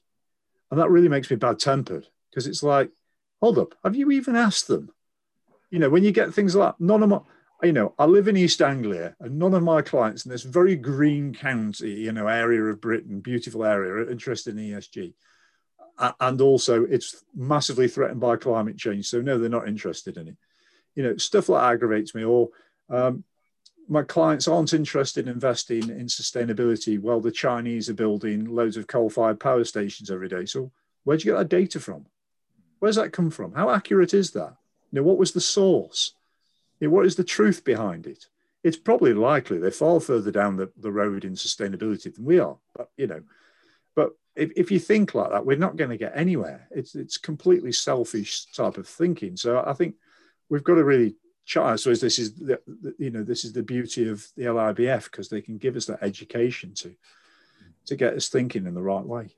and 0.71 0.81
that 0.81 0.91
really 0.91 1.09
makes 1.09 1.31
me 1.31 1.37
bad 1.37 1.59
tempered 1.59 2.07
because 2.31 2.47
it's 2.47 2.63
like, 2.63 2.91
hold 3.41 3.59
up, 3.59 3.75
have 3.85 3.97
you 3.97 4.11
even 4.11 4.37
asked 4.37 4.69
them? 4.69 4.91
You 5.71 5.79
know, 5.79 5.91
when 5.91 6.05
you 6.05 6.13
get 6.13 6.35
things 6.35 6.55
like 6.55 6.75
none 6.81 7.03
of 7.03 7.09
my 7.09 7.21
you 7.63 7.73
know, 7.73 7.95
I 7.99 8.07
live 8.07 8.27
in 8.27 8.37
East 8.37 8.61
Anglia, 8.61 9.15
and 9.21 9.39
none 9.39 9.55
of 9.55 9.63
my 9.63 9.83
clients 9.83 10.25
in 10.25 10.33
this 10.33 10.43
very 10.43 10.75
green 10.75 11.33
county, 11.33 11.93
you 11.93 12.13
know, 12.13 12.27
area 12.27 12.63
of 12.65 12.81
Britain, 12.81 13.21
beautiful 13.21 13.65
area, 13.65 13.93
are 13.93 14.11
interested 14.11 14.57
in 14.57 14.65
ESG. 14.65 15.15
And 16.19 16.41
also, 16.41 16.85
it's 16.85 17.23
massively 17.35 17.87
threatened 17.87 18.21
by 18.21 18.37
climate 18.37 18.77
change. 18.79 19.07
So, 19.07 19.21
no, 19.21 19.39
they're 19.39 19.49
not 19.49 19.69
interested 19.69 20.17
in 20.17 20.29
it. 20.29 20.37
You 20.95 21.03
know, 21.03 21.16
stuff 21.16 21.49
like 21.49 21.74
aggravates 21.74 22.14
me. 22.14 22.24
Or 22.24 22.51
um, 22.90 23.24
my 23.88 24.03
clients 24.03 24.49
aren't 24.49 24.74
interested 24.74 25.26
in 25.26 25.32
investing 25.32 25.88
in 25.88 26.07
sustainability. 26.07 26.99
while 26.99 27.20
the 27.20 27.30
Chinese 27.30 27.88
are 27.88 27.95
building 27.95 28.45
loads 28.45 28.76
of 28.76 28.86
coal 28.86 29.11
fired 29.11 29.40
power 29.40 29.64
stations 29.64 30.11
every 30.11 30.28
day. 30.28 30.47
So, 30.47 30.70
where'd 31.05 31.24
you 31.24 31.32
get 31.32 31.38
that 31.38 31.49
data 31.49 31.80
from? 31.80 32.07
Where's 32.78 32.97
that 32.97 33.12
come 33.12 33.30
from? 33.30 33.53
How 33.53 33.70
accurate 33.70 34.14
is 34.14 34.32
that? 34.32 34.57
You 34.90 35.01
know, 35.01 35.03
what 35.03 35.18
was 35.18 35.32
the 35.32 35.40
source? 35.40 36.14
You 36.80 36.88
know, 36.88 36.95
what 36.95 37.07
is 37.07 37.16
the 37.16 37.24
truth 37.24 37.64
behind 37.64 38.07
it? 38.07 38.26
It's 38.64 38.76
probably 38.76 39.14
likely 39.14 39.59
they're 39.59 39.70
far 39.70 40.01
further 40.01 40.30
down 40.30 40.57
the, 40.57 40.70
the 40.76 40.93
road 40.93 41.24
in 41.24 41.34
sustainability 41.34 42.14
than 42.14 42.24
we 42.24 42.38
are. 42.38 42.57
But 42.76 42.90
you 42.97 43.07
know, 43.07 43.22
but 43.95 44.12
if, 44.36 44.51
if 44.57 44.70
you 44.70 44.78
think 44.78 45.14
like 45.14 45.30
that, 45.30 45.45
we're 45.45 45.57
not 45.57 45.76
going 45.76 45.90
to 45.90 45.97
get 45.97 46.12
anywhere. 46.14 46.68
It's 46.70 46.95
it's 46.95 47.18
completely 47.18 47.72
selfish 47.72 48.47
type 48.47 48.78
of 48.78 48.86
thinking. 48.86 49.36
So 49.36 49.62
I 49.64 49.72
think 49.72 49.97
we've 50.53 50.62
got 50.62 50.74
to 50.74 50.84
really. 50.84 51.16
I 51.57 51.74
suppose 51.74 52.00
this 52.00 52.20
is 52.20 52.34
the, 52.36 52.61
you 52.98 53.11
know 53.11 53.24
this 53.24 53.44
is 53.44 53.53
the 53.53 53.64
beauty 53.64 54.09
of 54.09 54.24
the 54.36 54.44
LIBF 54.44 55.05
because 55.05 55.28
they 55.28 55.40
can 55.40 55.59
give 55.59 55.74
us 55.74 55.86
that 55.86 56.03
education 56.03 56.72
to 56.74 56.94
to 57.86 57.96
get 57.96 58.14
us 58.14 58.28
thinking 58.28 58.66
in 58.66 58.74
the 58.74 58.82
right 58.82 59.05
way. 59.05 59.30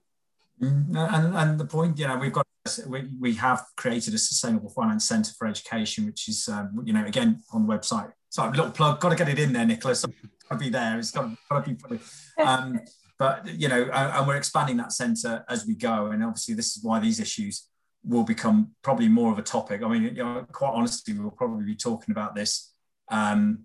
Mm, 0.60 0.94
and, 0.94 1.34
and 1.34 1.58
the 1.58 1.64
point, 1.64 1.98
you 1.98 2.06
know, 2.06 2.18
we've 2.18 2.32
got 2.32 2.46
we, 2.86 3.08
we 3.18 3.34
have 3.34 3.64
created 3.76 4.12
a 4.12 4.18
sustainable 4.18 4.68
finance 4.68 5.06
centre 5.06 5.32
for 5.38 5.46
education, 5.46 6.04
which 6.04 6.28
is 6.28 6.46
um, 6.48 6.82
you 6.84 6.92
know 6.92 7.06
again 7.06 7.40
on 7.52 7.66
the 7.66 7.72
website. 7.72 8.12
So 8.28 8.46
a 8.46 8.50
little 8.50 8.70
plug, 8.70 9.00
got 9.00 9.10
to 9.10 9.16
get 9.16 9.28
it 9.28 9.38
in 9.38 9.52
there, 9.52 9.64
Nicholas. 9.64 10.02
Got 10.02 10.12
to 10.50 10.56
be 10.56 10.68
there. 10.68 10.98
It's 10.98 11.12
got, 11.12 11.30
to 11.50 11.62
be 11.62 11.74
put. 11.74 12.00
Um, 12.44 12.80
but 13.18 13.48
you 13.48 13.68
know, 13.68 13.84
and 13.84 14.26
we're 14.26 14.36
expanding 14.36 14.76
that 14.78 14.92
centre 14.92 15.44
as 15.48 15.64
we 15.66 15.74
go, 15.74 16.06
and 16.08 16.22
obviously 16.22 16.54
this 16.54 16.76
is 16.76 16.82
why 16.82 17.00
these 17.00 17.20
issues 17.20 17.68
will 18.04 18.24
become 18.24 18.72
probably 18.82 19.08
more 19.08 19.32
of 19.32 19.38
a 19.38 19.42
topic. 19.42 19.82
I 19.82 19.88
mean, 19.88 20.02
you 20.02 20.22
know, 20.22 20.46
quite 20.52 20.72
honestly, 20.72 21.14
we'll 21.14 21.30
probably 21.30 21.64
be 21.64 21.74
talking 21.74 22.12
about 22.12 22.34
this 22.34 22.72
um, 23.08 23.64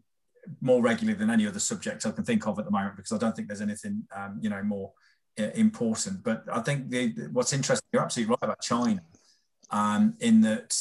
more 0.61 0.81
regularly 0.81 1.17
than 1.17 1.29
any 1.29 1.45
other 1.45 1.59
subject 1.59 2.05
I 2.05 2.11
can 2.11 2.23
think 2.23 2.47
of 2.47 2.57
at 2.57 2.65
the 2.65 2.71
moment 2.71 2.95
because 2.95 3.11
I 3.11 3.17
don't 3.17 3.35
think 3.35 3.47
there's 3.47 3.61
anything 3.61 4.03
um, 4.15 4.39
you 4.41 4.49
know 4.49 4.63
more 4.63 4.91
important. 5.37 6.23
But 6.23 6.43
I 6.51 6.61
think 6.61 6.89
the, 6.89 7.29
what's 7.31 7.53
interesting, 7.53 7.87
you're 7.91 8.01
absolutely 8.01 8.31
right 8.31 8.43
about 8.43 8.61
China, 8.61 9.01
um, 9.71 10.15
in 10.19 10.41
that, 10.41 10.77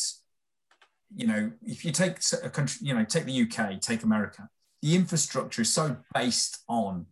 you 1.15 1.27
know, 1.27 1.53
if 1.63 1.85
you 1.85 1.93
take 1.93 2.19
a 2.43 2.51
country, 2.51 2.87
you 2.87 2.95
know, 2.95 3.05
take 3.05 3.25
the 3.25 3.43
UK, 3.43 3.81
take 3.81 4.03
America, 4.03 4.49
the 4.83 4.95
infrastructure 4.95 5.63
is 5.63 5.73
so 5.73 5.97
based 6.15 6.63
on 6.69 7.07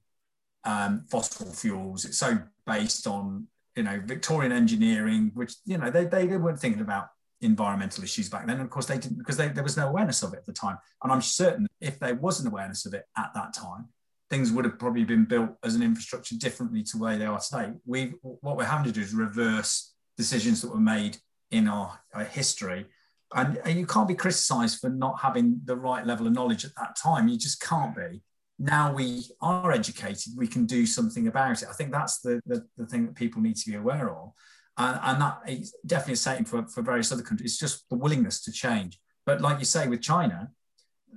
um, 0.65 1.05
fossil 1.11 1.53
fuels. 1.53 2.05
It's 2.05 2.19
so 2.19 2.39
based 2.67 3.07
on, 3.07 3.49
you 3.77 3.83
know, 3.83 4.01
Victorian 4.05 4.53
engineering, 4.53 5.31
which, 5.35 5.55
you 5.65 5.79
know, 5.79 5.91
they, 5.91 6.07
they, 6.07 6.27
weren't 6.37 6.59
thinking 6.59 6.81
about 6.81 7.09
environmental 7.43 8.03
issues 8.03 8.29
back 8.29 8.47
then. 8.47 8.57
And 8.57 8.65
of 8.65 8.71
course, 8.71 8.87
they 8.87 8.99
didn't 8.99 9.19
because 9.19 9.37
they, 9.37 9.49
there 9.49 9.63
was 9.63 9.77
no 9.77 9.89
awareness 9.89 10.23
of 10.23 10.33
it 10.33 10.39
at 10.39 10.47
the 10.47 10.53
time. 10.53 10.79
And 11.03 11.13
I'm 11.13 11.23
certain 11.23 11.67
if 11.81 11.99
there 11.99 12.15
was 12.15 12.41
an 12.41 12.47
awareness 12.47 12.87
of 12.87 12.95
it 12.95 13.05
at 13.17 13.33
that 13.35 13.53
time, 13.53 13.89
things 14.31 14.51
would 14.51 14.65
have 14.65 14.79
probably 14.79 15.05
been 15.05 15.25
built 15.25 15.51
as 15.63 15.75
an 15.75 15.83
infrastructure 15.83 16.37
differently 16.37 16.83
to 16.85 16.99
where 16.99 17.19
they 17.19 17.27
are 17.27 17.39
today. 17.39 17.73
We 17.85 18.15
what 18.23 18.57
we're 18.57 18.65
having 18.65 18.87
to 18.87 18.93
do 18.93 19.03
is 19.03 19.15
reverse 19.15 19.93
decisions 20.17 20.63
that 20.63 20.71
were 20.71 20.81
made 20.81 21.19
in 21.51 21.69
our, 21.69 22.01
our 22.15 22.25
history, 22.25 22.87
and, 23.35 23.59
and 23.65 23.79
you 23.79 23.87
can't 23.87 24.09
be 24.09 24.15
criticised 24.15 24.81
for 24.81 24.89
not 24.89 25.21
having 25.21 25.61
the 25.65 25.77
right 25.77 26.07
level 26.07 26.27
of 26.27 26.33
knowledge 26.33 26.65
at 26.65 26.75
that 26.77 26.97
time. 26.97 27.29
You 27.29 27.39
just 27.39 27.61
can't 27.61 27.95
be. 27.95 28.23
Now 28.59 28.93
we 28.93 29.25
are 29.41 29.71
educated, 29.71 30.33
we 30.37 30.49
can 30.49 30.65
do 30.65 30.87
something 30.87 31.29
about 31.29 31.63
it. 31.63 31.69
I 31.69 31.75
think 31.75 31.93
that's 31.93 32.21
the, 32.21 32.41
the, 32.47 32.67
the 32.77 32.87
thing 32.87 33.07
that 33.07 33.15
people 33.15 33.43
need 33.43 33.57
to 33.57 33.71
be 33.71 33.77
aware 33.77 34.11
of. 34.11 34.33
And, 34.79 34.99
and 35.03 35.21
that 35.21 35.41
is 35.47 35.75
definitely 35.85 36.15
the 36.15 36.19
same 36.19 36.45
for, 36.45 36.67
for 36.67 36.83
various 36.83 37.13
other 37.13 37.23
countries. 37.23 37.53
It's 37.53 37.61
just 37.61 37.89
the 37.91 37.97
willingness 37.97 38.43
to 38.45 38.53
change. 38.53 38.99
But 39.25 39.41
like 39.41 39.59
you 39.59 39.65
say, 39.65 39.89
with 39.89 40.01
China, 40.01 40.51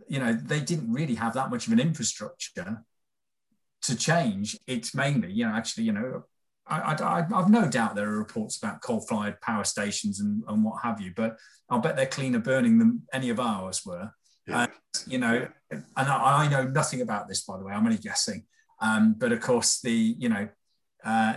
you 0.07 0.19
know, 0.19 0.33
they 0.33 0.59
didn't 0.59 0.91
really 0.91 1.15
have 1.15 1.33
that 1.35 1.49
much 1.49 1.67
of 1.67 1.73
an 1.73 1.79
infrastructure 1.79 2.83
to 3.83 3.95
change, 3.95 4.57
it's 4.67 4.93
mainly, 4.93 5.31
you 5.31 5.45
know, 5.45 5.53
actually, 5.53 5.85
you 5.85 5.93
know, 5.93 6.23
I, 6.67 7.25
I've 7.33 7.49
no 7.49 7.67
doubt 7.67 7.95
there 7.95 8.09
are 8.09 8.17
reports 8.19 8.57
about 8.57 8.81
coal-fired 8.81 9.41
power 9.41 9.63
stations 9.63 10.19
and, 10.19 10.43
and 10.47 10.63
what 10.63 10.83
have 10.83 11.01
you, 11.01 11.13
but 11.15 11.37
I'll 11.69 11.79
bet 11.79 11.95
they're 11.95 12.05
cleaner 12.05 12.39
burning 12.39 12.77
than 12.77 13.03
any 13.11 13.29
of 13.29 13.39
ours 13.39 13.85
were. 13.85 14.11
And, 14.53 14.71
you 15.07 15.17
know, 15.17 15.47
and 15.71 15.83
I, 15.97 16.45
I, 16.45 16.49
know 16.49 16.63
nothing 16.63 17.01
about 17.01 17.27
this, 17.27 17.41
by 17.41 17.57
the 17.57 17.63
way. 17.63 17.73
I'm 17.73 17.85
only 17.85 17.97
guessing. 17.97 18.43
Um, 18.81 19.15
but 19.17 19.31
of 19.31 19.41
course, 19.41 19.81
the 19.81 19.91
you 19.91 20.29
know, 20.29 20.47
uh, 21.03 21.35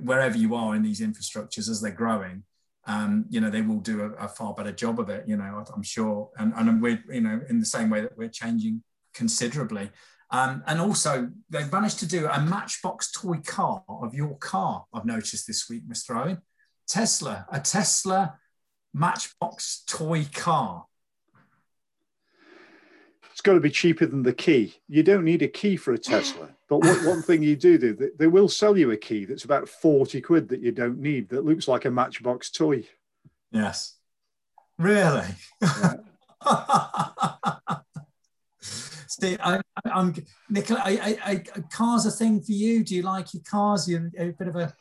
wherever 0.00 0.36
you 0.36 0.54
are 0.54 0.74
in 0.74 0.82
these 0.82 1.00
infrastructures 1.00 1.68
as 1.68 1.80
they're 1.80 1.92
growing, 1.92 2.44
um, 2.86 3.26
you 3.28 3.40
know, 3.40 3.50
they 3.50 3.62
will 3.62 3.80
do 3.80 4.00
a, 4.02 4.24
a, 4.24 4.28
far 4.28 4.54
better 4.54 4.72
job 4.72 4.98
of 4.98 5.08
it. 5.10 5.28
You 5.28 5.36
know, 5.36 5.64
I'm 5.74 5.82
sure, 5.82 6.30
and 6.38 6.52
and 6.56 6.82
we're 6.82 7.02
you 7.10 7.20
know 7.20 7.40
in 7.48 7.60
the 7.60 7.66
same 7.66 7.90
way 7.90 8.00
that 8.00 8.16
we're 8.16 8.28
changing 8.28 8.82
considerably. 9.14 9.90
Um, 10.32 10.62
and 10.66 10.80
also, 10.80 11.30
they've 11.48 11.70
managed 11.72 11.98
to 12.00 12.06
do 12.06 12.28
a 12.28 12.40
Matchbox 12.40 13.10
toy 13.10 13.38
car 13.44 13.82
of 13.88 14.14
your 14.14 14.36
car, 14.36 14.84
I've 14.94 15.04
noticed 15.04 15.46
this 15.46 15.68
week, 15.68 15.88
Mr. 15.88 16.16
Owen. 16.16 16.38
Tesla, 16.88 17.46
a 17.50 17.60
Tesla 17.60 18.38
Matchbox 18.94 19.82
toy 19.86 20.26
car. 20.32 20.86
It's 23.40 23.46
got 23.46 23.54
to 23.54 23.60
be 23.60 23.70
cheaper 23.70 24.04
than 24.04 24.22
the 24.22 24.34
key. 24.34 24.74
You 24.86 25.02
don't 25.02 25.24
need 25.24 25.40
a 25.40 25.48
key 25.48 25.78
for 25.78 25.94
a 25.94 25.98
Tesla. 25.98 26.50
But 26.68 26.84
what, 26.84 27.04
one 27.04 27.22
thing 27.22 27.42
you 27.42 27.56
do 27.56 27.78
do, 27.78 27.94
they, 27.94 28.10
they 28.16 28.26
will 28.28 28.48
sell 28.48 28.76
you 28.76 28.92
a 28.92 28.96
key 28.96 29.24
that's 29.24 29.44
about 29.44 29.68
40 29.68 30.20
quid 30.20 30.48
that 30.50 30.60
you 30.60 30.70
don't 30.70 30.98
need, 30.98 31.30
that 31.30 31.44
looks 31.44 31.66
like 31.66 31.84
a 31.84 31.90
Matchbox 31.90 32.50
toy. 32.50 32.84
Yes. 33.50 33.96
Really? 34.78 35.26
Yeah. 35.60 35.94
Steve, 38.60 39.38
I, 39.42 39.60
am 39.86 40.14
Nicola. 40.48 40.82
I, 40.84 40.90
I, 40.90 41.32
I, 41.32 41.36
cars 41.72 42.06
a 42.06 42.10
thing 42.12 42.40
for 42.40 42.52
you? 42.52 42.84
Do 42.84 42.94
you 42.94 43.02
like 43.02 43.34
your 43.34 43.42
cars? 43.42 43.88
You're 43.88 44.10
a 44.16 44.30
bit 44.30 44.46
of 44.46 44.54
a. 44.54 44.72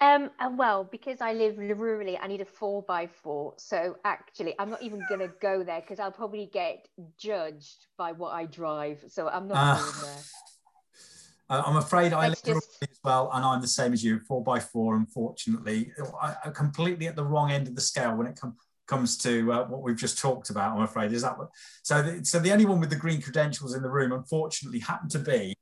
Um, 0.00 0.30
well, 0.56 0.84
because 0.84 1.20
I 1.20 1.34
live 1.34 1.56
rurally, 1.56 2.18
I 2.20 2.26
need 2.26 2.40
a 2.40 2.46
four 2.46 2.82
by 2.82 3.06
four. 3.06 3.54
So 3.58 3.96
actually, 4.04 4.54
I'm 4.58 4.70
not 4.70 4.82
even 4.82 5.02
going 5.08 5.20
to 5.20 5.30
go 5.42 5.62
there 5.62 5.80
because 5.82 6.00
I'll 6.00 6.10
probably 6.10 6.48
get 6.50 6.88
judged 7.18 7.86
by 7.98 8.12
what 8.12 8.32
I 8.32 8.46
drive. 8.46 9.04
So 9.08 9.28
I'm 9.28 9.46
not 9.46 9.56
uh, 9.56 9.82
going 9.82 9.92
there. 10.02 10.22
I'm 11.50 11.76
afraid 11.76 12.12
I 12.12 12.28
live 12.28 12.42
just... 12.42 12.78
as 12.82 12.98
well, 13.04 13.30
and 13.34 13.44
I'm 13.44 13.60
the 13.60 13.66
same 13.66 13.92
as 13.92 14.02
you, 14.02 14.20
four 14.20 14.42
by 14.42 14.60
four. 14.60 14.94
Unfortunately, 14.94 15.92
I, 16.22 16.36
am 16.46 16.54
completely 16.54 17.08
at 17.08 17.16
the 17.16 17.24
wrong 17.24 17.50
end 17.50 17.66
of 17.66 17.74
the 17.74 17.80
scale 17.80 18.16
when 18.16 18.26
it 18.26 18.40
comes 18.40 18.54
comes 18.86 19.16
to 19.18 19.52
uh, 19.52 19.64
what 19.66 19.82
we've 19.82 19.96
just 19.96 20.18
talked 20.18 20.50
about. 20.50 20.76
I'm 20.76 20.82
afraid 20.82 21.12
is 21.12 21.22
that 21.22 21.38
what, 21.38 21.48
so. 21.82 22.02
The, 22.02 22.24
so 22.24 22.38
the 22.38 22.52
only 22.52 22.64
one 22.64 22.80
with 22.80 22.90
the 22.90 22.96
green 22.96 23.20
credentials 23.20 23.74
in 23.74 23.82
the 23.82 23.90
room, 23.90 24.12
unfortunately, 24.12 24.80
happened 24.80 25.10
to 25.12 25.18
be 25.18 25.54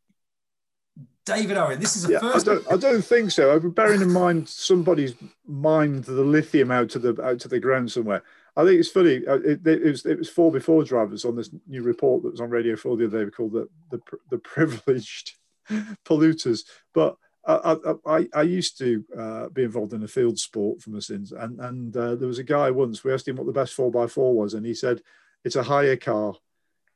David 1.29 1.57
Owen. 1.57 1.79
This 1.79 1.97
is 1.97 2.09
a 2.09 2.12
yeah, 2.12 2.18
first. 2.18 2.49
I 2.49 2.55
don't, 2.55 2.72
I 2.72 2.76
don't 2.76 3.05
think 3.05 3.31
so. 3.31 3.61
Bearing 3.61 4.03
in 4.03 4.12
mind 4.12 4.49
somebody's 4.49 5.14
mined 5.47 6.05
the 6.05 6.24
lithium 6.24 6.70
out 6.70 6.89
to 6.91 6.99
the 6.99 7.22
out 7.22 7.39
to 7.41 7.49
the 7.49 7.61
ground 7.61 7.93
somewhere. 7.93 8.22
I 8.57 8.64
think 8.64 8.81
it's 8.81 8.91
funny. 8.91 9.22
Uh, 9.26 9.37
it, 9.37 9.66
it, 9.66 9.85
was 9.85 10.05
it 10.07 10.18
was 10.18 10.29
four 10.29 10.51
by 10.51 10.59
four 10.59 10.83
drivers 10.83 11.24
on 11.24 11.37
this 11.37 11.51
new 11.66 11.83
report 11.83 12.22
that 12.22 12.33
was 12.33 12.41
on 12.41 12.51
Radio 12.51 12.76
Four 12.76 12.97
the 12.97 13.07
other 13.07 13.24
day 13.24 13.31
called 13.31 13.53
the 13.53 13.68
the, 13.91 14.01
the 14.31 14.39
privileged 14.39 15.37
polluters. 16.05 16.64
But 16.93 17.16
I, 17.47 17.76
I, 18.07 18.29
I 18.35 18.43
used 18.43 18.76
to 18.79 19.05
uh, 19.16 19.49
be 19.49 19.62
involved 19.62 19.95
in 19.95 20.03
a 20.03 20.09
field 20.09 20.39
sport 20.39 20.83
for 20.83 20.91
my 20.91 20.99
sins, 20.99 21.33
and 21.33 21.61
and 21.61 21.97
uh, 21.97 22.14
there 22.16 22.29
was 22.29 22.39
a 22.39 22.45
guy 22.45 22.70
once. 22.70 23.05
We 23.05 23.12
asked 23.12 23.29
him 23.29 23.37
what 23.37 23.47
the 23.47 23.53
best 23.53 23.74
four 23.74 23.91
by 23.91 24.07
four 24.07 24.35
was, 24.35 24.55
and 24.55 24.66
he 24.66 24.74
said 24.74 25.03
it's 25.45 25.57
a 25.57 25.62
hire 25.62 25.97
car. 25.97 26.35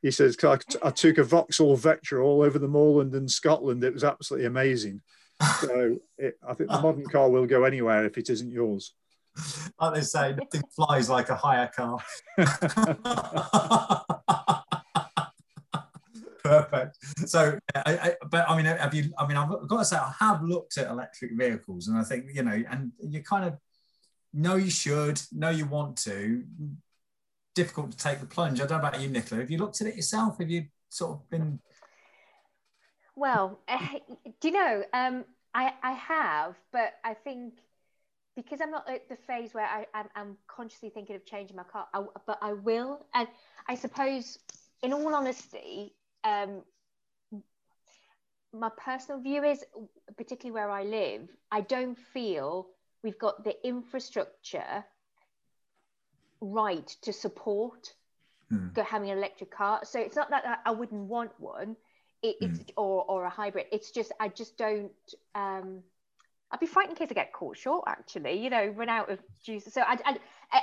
He 0.02 0.10
says 0.10 0.36
I, 0.42 0.58
I 0.82 0.90
took 0.90 1.18
a 1.18 1.24
Vauxhall 1.24 1.78
Vectra 1.78 2.22
all 2.22 2.42
over 2.42 2.58
the 2.58 2.68
moorland 2.68 3.14
in 3.14 3.28
Scotland. 3.28 3.84
It 3.84 3.94
was 3.94 4.04
absolutely 4.04 4.46
amazing. 4.46 5.00
So 5.60 5.98
it, 6.18 6.38
I 6.46 6.54
think 6.54 6.70
the 6.70 6.80
modern 6.80 7.06
car 7.06 7.30
will 7.30 7.46
go 7.46 7.64
anywhere 7.64 8.04
if 8.04 8.18
it 8.18 8.28
isn't 8.28 8.50
yours. 8.50 8.94
Like 9.80 9.94
they 9.94 10.00
say, 10.02 10.34
nothing 10.34 10.62
flies 10.74 11.08
like 11.08 11.30
a 11.30 11.36
hire 11.36 11.70
car. 11.74 11.98
Perfect. 16.42 16.98
So, 17.26 17.58
I, 17.74 17.96
I, 17.96 18.14
but 18.28 18.50
I 18.50 18.56
mean, 18.56 18.66
have 18.66 18.92
you? 18.92 19.12
I 19.16 19.26
mean, 19.26 19.36
I've 19.36 19.68
got 19.68 19.78
to 19.78 19.84
say, 19.84 19.96
I 19.96 20.12
have 20.18 20.42
looked 20.42 20.76
at 20.76 20.90
electric 20.90 21.32
vehicles, 21.38 21.88
and 21.88 21.96
I 21.96 22.02
think 22.02 22.26
you 22.34 22.42
know, 22.42 22.62
and 22.70 22.92
you 23.00 23.22
kind 23.22 23.44
of 23.44 23.56
know 24.34 24.56
you 24.56 24.70
should, 24.70 25.22
know 25.32 25.50
you 25.50 25.66
want 25.66 25.96
to. 25.98 26.44
Difficult 27.54 27.92
to 27.92 27.96
take 27.98 28.20
the 28.20 28.26
plunge. 28.26 28.60
I 28.60 28.66
don't 28.66 28.82
know 28.82 28.88
about 28.88 29.00
you, 29.00 29.08
Nicola. 29.08 29.42
Have 29.42 29.50
you 29.50 29.58
looked 29.58 29.80
at 29.80 29.86
it 29.86 29.96
yourself? 29.96 30.38
Have 30.38 30.50
you 30.50 30.66
sort 30.88 31.12
of 31.12 31.30
been? 31.30 31.60
Well, 33.14 33.60
uh, 33.68 33.78
do 34.40 34.48
you 34.48 34.54
know? 34.54 34.84
Um, 34.92 35.24
I 35.54 35.74
I 35.82 35.92
have, 35.92 36.56
but 36.72 36.94
I 37.04 37.14
think 37.14 37.54
because 38.36 38.60
I'm 38.60 38.70
not 38.70 38.88
at 38.88 39.08
the 39.08 39.16
phase 39.16 39.52
where 39.52 39.66
I, 39.66 39.86
I'm, 39.92 40.08
I'm 40.14 40.36
consciously 40.46 40.88
thinking 40.88 41.16
of 41.16 41.24
changing 41.26 41.56
my 41.56 41.64
car, 41.64 41.86
I, 41.92 42.02
but 42.26 42.38
I 42.40 42.54
will. 42.54 43.04
And 43.14 43.28
I 43.68 43.74
suppose, 43.74 44.38
in 44.82 44.92
all 44.92 45.14
honesty, 45.14 45.94
um, 46.24 46.62
my 48.54 48.70
personal 48.82 49.20
view 49.20 49.44
is, 49.44 49.64
particularly 50.16 50.52
where 50.52 50.70
I 50.70 50.84
live, 50.84 51.28
I 51.50 51.60
don't 51.60 51.98
feel 51.98 52.68
we've 53.02 53.18
got 53.18 53.44
the 53.44 53.54
infrastructure 53.66 54.84
right 56.42 56.86
to 57.02 57.12
support 57.12 57.94
hmm. 58.50 58.68
having 58.80 59.10
an 59.10 59.18
electric 59.18 59.50
car. 59.50 59.80
So 59.84 60.00
it's 60.00 60.16
not 60.16 60.30
that 60.30 60.60
I 60.66 60.70
wouldn't 60.72 61.02
want 61.02 61.30
one, 61.38 61.76
it, 62.22 62.36
it's 62.40 62.58
hmm. 62.58 62.64
or 62.76 63.04
or 63.08 63.24
a 63.24 63.30
hybrid. 63.30 63.66
It's 63.72 63.90
just 63.90 64.12
I 64.20 64.28
just 64.28 64.58
don't. 64.58 64.92
Um, 65.34 65.82
I'd 66.50 66.60
be 66.60 66.66
frightened 66.66 66.98
in 66.98 66.98
case 66.98 67.10
I 67.10 67.14
get 67.14 67.32
caught 67.32 67.56
short. 67.56 67.84
Actually, 67.86 68.42
you 68.42 68.50
know, 68.50 68.66
run 68.66 68.88
out 68.88 69.10
of 69.10 69.20
juice. 69.42 69.64
So 69.72 69.80
I, 69.80 69.96
I, 70.04 70.18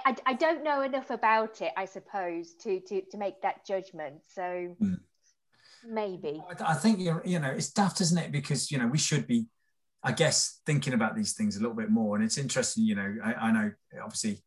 I, 0.05 0.15
I 0.27 0.33
don't 0.33 0.63
know 0.63 0.81
enough 0.81 1.09
about 1.09 1.61
it, 1.61 1.71
I 1.75 1.85
suppose, 1.85 2.53
to 2.61 2.79
to 2.81 3.01
to 3.11 3.17
make 3.17 3.41
that 3.41 3.65
judgment. 3.65 4.21
So. 4.27 4.75
Hmm. 4.77 4.93
Maybe. 5.87 6.43
I 6.59 6.73
think 6.73 6.99
you're, 6.99 7.21
you 7.23 7.39
know 7.39 7.51
it's 7.51 7.71
daft, 7.71 8.01
isn't 8.01 8.17
it? 8.17 8.33
Because 8.33 8.69
you 8.69 8.77
know 8.77 8.87
we 8.87 8.97
should 8.97 9.25
be, 9.25 9.47
I 10.03 10.11
guess, 10.11 10.59
thinking 10.65 10.91
about 10.93 11.15
these 11.15 11.35
things 11.35 11.55
a 11.55 11.61
little 11.61 11.73
bit 11.73 11.89
more. 11.89 12.17
And 12.17 12.25
it's 12.25 12.37
interesting, 12.37 12.83
you 12.83 12.95
know. 12.95 13.15
I, 13.23 13.33
I 13.33 13.51
know 13.53 13.71
obviously 14.03 14.41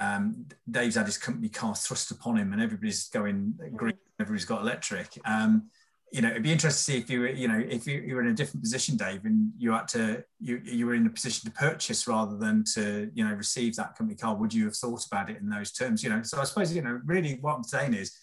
um, 0.00 0.46
Dave's 0.70 0.96
had 0.96 1.06
his 1.06 1.18
company 1.18 1.48
car 1.48 1.74
thrust 1.74 2.10
upon 2.10 2.36
him, 2.36 2.52
and 2.52 2.60
everybody's 2.60 3.08
going 3.08 3.54
green. 3.76 3.94
Everybody's 4.20 4.44
got 4.44 4.62
electric. 4.62 5.18
Um, 5.24 5.70
you 6.12 6.22
know, 6.22 6.30
it'd 6.30 6.44
be 6.44 6.52
interesting 6.52 6.94
to 6.94 6.98
see 6.98 7.02
if 7.02 7.10
you 7.10 7.20
were, 7.20 7.28
you 7.28 7.48
know, 7.48 7.58
if 7.58 7.88
you, 7.88 8.00
you 8.00 8.14
were 8.14 8.20
in 8.20 8.28
a 8.28 8.34
different 8.34 8.62
position, 8.62 8.96
Dave, 8.96 9.24
and 9.24 9.50
you 9.58 9.72
had 9.72 9.88
to, 9.88 10.22
you, 10.38 10.60
you 10.64 10.86
were 10.86 10.94
in 10.94 11.06
a 11.06 11.10
position 11.10 11.50
to 11.50 11.56
purchase 11.56 12.06
rather 12.06 12.36
than 12.36 12.62
to, 12.74 13.10
you 13.14 13.24
know, 13.24 13.34
receive 13.34 13.74
that 13.76 13.96
company 13.96 14.16
car. 14.16 14.36
Would 14.36 14.54
you 14.54 14.66
have 14.66 14.76
thought 14.76 15.04
about 15.06 15.28
it 15.28 15.38
in 15.40 15.48
those 15.48 15.72
terms? 15.72 16.04
You 16.04 16.10
know, 16.10 16.22
so 16.22 16.40
I 16.40 16.44
suppose, 16.44 16.74
you 16.74 16.82
know, 16.82 17.00
really 17.04 17.38
what 17.40 17.56
I'm 17.56 17.64
saying 17.64 17.94
is 17.94 18.16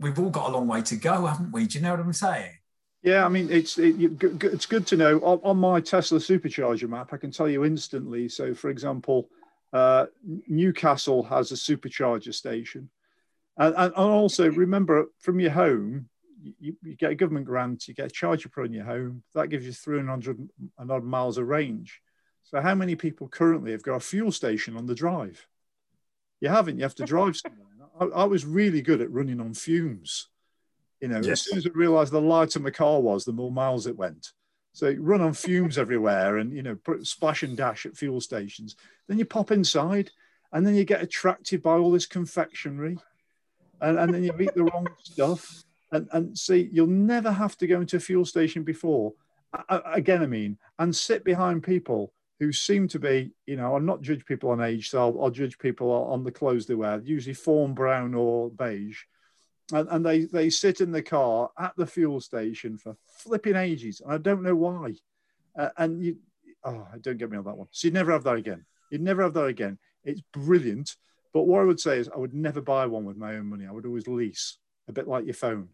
we've 0.00 0.18
all 0.18 0.30
got 0.30 0.50
a 0.50 0.52
long 0.52 0.66
way 0.66 0.82
to 0.82 0.96
go, 0.96 1.26
haven't 1.26 1.52
we? 1.52 1.66
Do 1.66 1.78
you 1.78 1.84
know 1.84 1.92
what 1.92 2.00
I'm 2.00 2.12
saying? 2.12 2.50
Yeah, 3.02 3.24
I 3.24 3.28
mean, 3.28 3.48
it's 3.52 3.78
it, 3.78 3.94
it's 4.20 4.66
good 4.66 4.84
to 4.88 4.96
know. 4.96 5.18
On, 5.18 5.38
on, 5.44 5.56
my 5.58 5.80
Tesla 5.80 6.18
supercharger 6.18 6.88
map, 6.88 7.12
I 7.12 7.16
can 7.16 7.30
tell 7.30 7.48
you 7.48 7.64
instantly. 7.64 8.28
So, 8.28 8.52
for 8.52 8.70
example, 8.70 9.28
uh, 9.76 10.06
Newcastle 10.48 11.22
has 11.24 11.52
a 11.52 11.54
supercharger 11.54 12.32
station, 12.32 12.88
and, 13.58 13.74
and 13.76 13.92
also 13.94 14.50
remember 14.50 15.06
from 15.20 15.38
your 15.40 15.50
home, 15.50 16.08
you, 16.60 16.76
you, 16.82 16.94
get 16.94 17.10
a 17.10 17.14
government 17.14 17.46
grant, 17.46 17.88
you 17.88 17.94
get 17.94 18.06
a 18.06 18.10
charger 18.10 18.48
put 18.48 18.66
in 18.66 18.72
your 18.72 18.84
home. 18.84 19.22
That 19.34 19.48
gives 19.48 19.66
you 19.66 19.72
300 19.72 20.48
and 20.78 20.90
odd 20.90 21.04
miles 21.04 21.38
of 21.38 21.46
range. 21.46 22.00
So, 22.44 22.60
how 22.60 22.74
many 22.74 22.94
people 22.94 23.28
currently 23.28 23.72
have 23.72 23.82
got 23.82 23.96
a 23.96 24.00
fuel 24.00 24.32
station 24.32 24.76
on 24.76 24.86
the 24.86 24.94
drive? 24.94 25.46
You 26.40 26.48
haven't. 26.48 26.76
You 26.78 26.84
have 26.84 26.94
to 26.96 27.04
drive 27.04 27.36
somewhere. 27.36 27.66
I, 28.00 28.22
I, 28.22 28.24
was 28.24 28.44
really 28.44 28.82
good 28.82 29.00
at 29.00 29.10
running 29.10 29.40
on 29.40 29.54
fumes. 29.54 30.28
You 31.00 31.08
know, 31.08 31.16
yes. 31.16 31.28
as 31.28 31.40
soon 31.42 31.58
as 31.58 31.66
I 31.66 31.70
realised 31.74 32.12
the 32.12 32.20
lighter 32.20 32.60
my 32.60 32.70
car 32.70 33.00
was, 33.00 33.24
the 33.24 33.32
more 33.32 33.50
miles 33.50 33.86
it 33.86 33.96
went. 33.96 34.32
So 34.76 34.94
run 34.98 35.22
on 35.22 35.32
fumes 35.32 35.78
everywhere, 35.78 36.36
and 36.36 36.52
you 36.52 36.62
know, 36.62 36.76
splash 37.02 37.42
and 37.42 37.56
dash 37.56 37.86
at 37.86 37.96
fuel 37.96 38.20
stations. 38.20 38.76
Then 39.08 39.18
you 39.18 39.24
pop 39.24 39.50
inside, 39.50 40.10
and 40.52 40.66
then 40.66 40.74
you 40.74 40.84
get 40.84 41.00
attracted 41.00 41.62
by 41.62 41.78
all 41.78 41.90
this 41.90 42.04
confectionery, 42.04 42.98
and, 43.80 43.98
and 43.98 44.12
then 44.12 44.22
you 44.22 44.38
eat 44.38 44.52
the 44.54 44.64
wrong 44.64 44.86
stuff. 45.02 45.64
And, 45.92 46.06
and 46.12 46.36
see, 46.36 46.68
you'll 46.70 46.88
never 46.88 47.32
have 47.32 47.56
to 47.56 47.66
go 47.66 47.80
into 47.80 47.96
a 47.96 48.00
fuel 48.00 48.26
station 48.26 48.64
before. 48.64 49.14
I, 49.54 49.80
again, 49.94 50.22
I 50.22 50.26
mean, 50.26 50.58
and 50.78 50.94
sit 50.94 51.24
behind 51.24 51.62
people 51.62 52.12
who 52.38 52.52
seem 52.52 52.86
to 52.88 52.98
be, 52.98 53.30
you 53.46 53.56
know, 53.56 53.72
I'll 53.72 53.80
not 53.80 54.02
judge 54.02 54.26
people 54.26 54.50
on 54.50 54.60
age, 54.60 54.90
so 54.90 54.98
I'll, 54.98 55.24
I'll 55.24 55.30
judge 55.30 55.58
people 55.58 55.90
on 55.90 56.22
the 56.22 56.30
clothes 56.30 56.66
they 56.66 56.74
wear, 56.74 57.00
usually 57.02 57.32
fawn 57.32 57.72
brown 57.72 58.12
or 58.12 58.50
beige. 58.50 59.04
And, 59.72 59.88
and, 59.90 60.06
they, 60.06 60.24
they 60.24 60.48
sit 60.48 60.80
in 60.80 60.92
the 60.92 61.02
car 61.02 61.50
at 61.58 61.74
the 61.76 61.86
fuel 61.86 62.20
station 62.20 62.78
for 62.78 62.96
flipping 63.04 63.56
ages. 63.56 64.00
And 64.00 64.12
I 64.12 64.18
don't 64.18 64.42
know 64.42 64.54
why. 64.54 64.94
Uh, 65.58 65.70
and 65.76 66.02
you, 66.02 66.18
oh, 66.64 66.86
don't 67.00 67.18
get 67.18 67.30
me 67.30 67.38
on 67.38 67.44
that 67.44 67.56
one. 67.56 67.66
So 67.72 67.86
you'd 67.86 67.94
never 67.94 68.12
have 68.12 68.24
that 68.24 68.36
again. 68.36 68.64
You'd 68.90 69.00
never 69.00 69.22
have 69.22 69.34
that 69.34 69.46
again. 69.46 69.78
It's 70.04 70.22
brilliant. 70.32 70.94
But 71.32 71.48
what 71.48 71.62
I 71.62 71.64
would 71.64 71.80
say 71.80 71.98
is 71.98 72.08
I 72.08 72.18
would 72.18 72.34
never 72.34 72.60
buy 72.60 72.86
one 72.86 73.04
with 73.04 73.16
my 73.16 73.34
own 73.34 73.46
money. 73.46 73.66
I 73.66 73.72
would 73.72 73.86
always 73.86 74.06
lease, 74.06 74.58
a 74.88 74.92
bit 74.92 75.08
like 75.08 75.24
your 75.24 75.34
phone. 75.34 75.68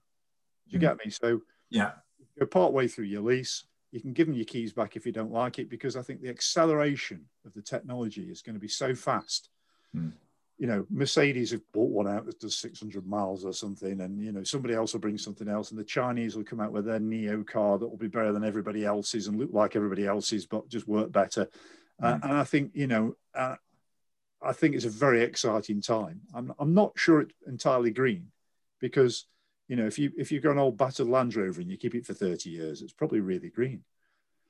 Do 0.69 0.73
you 0.73 0.79
mm. 0.79 0.83
get 0.83 1.05
me? 1.05 1.11
So 1.11 1.43
yeah, 1.69 1.93
you're 2.37 2.47
part 2.47 2.73
way 2.73 2.89
through 2.89 3.05
your 3.05 3.23
lease 3.23 3.65
you 3.93 4.01
can 4.01 4.15
give 4.15 4.27
them 4.27 4.35
your 4.35 4.47
keys 4.47 4.73
back 4.73 4.97
if 4.97 5.05
you 5.05 5.13
don't 5.13 5.31
like 5.31 5.59
it 5.59 5.69
because 5.69 5.97
I 5.97 6.03
think 6.03 6.23
the 6.23 6.31
acceleration 6.31 7.27
of 7.45 7.53
the 7.53 7.61
technology 7.61 8.23
is 8.23 8.41
going 8.41 8.55
to 8.55 8.61
be 8.61 8.69
so 8.69 8.95
fast. 8.95 9.51
Mm. 9.95 10.13
You 10.63 10.69
know, 10.69 10.87
Mercedes 10.91 11.51
have 11.51 11.73
bought 11.73 11.91
one 11.91 12.07
out 12.07 12.25
that 12.27 12.39
does 12.39 12.55
600 12.55 13.05
miles 13.05 13.45
or 13.45 13.53
something, 13.53 14.01
and 14.01 14.23
you 14.23 14.31
know 14.31 14.45
somebody 14.45 14.75
else 14.75 14.93
will 14.93 15.01
bring 15.01 15.19
something 15.19 15.49
else, 15.49 15.73
and 15.73 15.81
the 15.81 15.85
Chinese 15.85 16.37
will 16.37 16.45
come 16.45 16.61
out 16.61 16.71
with 16.71 16.85
their 16.85 17.01
NIO 17.01 17.45
car 17.45 17.79
that 17.79 17.89
will 17.89 17.97
be 17.97 18.07
better 18.07 18.33
than 18.33 18.45
everybody 18.45 18.85
else's 18.85 19.27
and 19.27 19.41
look 19.41 19.51
like 19.53 19.75
everybody 19.75 20.07
else's, 20.07 20.47
but 20.47 20.69
just 20.69 20.87
work 20.87 21.11
better. 21.11 21.49
Mm. 22.01 22.05
Uh, 22.07 22.17
hmm. 22.17 22.23
and 22.29 22.33
I 22.39 22.45
think 22.45 22.71
you 22.75 22.87
know, 22.87 23.17
uh, 23.35 23.57
I 24.41 24.53
think 24.53 24.77
it's 24.77 24.85
a 24.85 24.91
very 24.91 25.25
exciting 25.25 25.83
time. 25.83 26.21
I'm 26.33 26.53
I'm 26.61 26.75
not 26.75 26.93
sure 26.95 27.23
it's 27.23 27.35
entirely 27.45 27.91
green 27.91 28.29
because 28.81 29.27
you 29.67 29.75
know, 29.75 29.87
if 29.87 29.99
you 29.99 30.13
if 30.17 30.31
you've 30.31 30.45
got 30.45 30.53
an 30.53 30.59
old 30.59 30.77
battered 30.77 31.09
Land 31.09 31.35
Rover 31.35 31.61
and 31.61 31.69
you 31.69 31.77
keep 31.77 31.97
it 31.97 32.07
for 32.07 32.15
30 32.15 32.51
years, 32.51 32.83
it's 32.83 32.93
probably 32.93 33.19
really 33.19 33.51
green. 33.51 33.83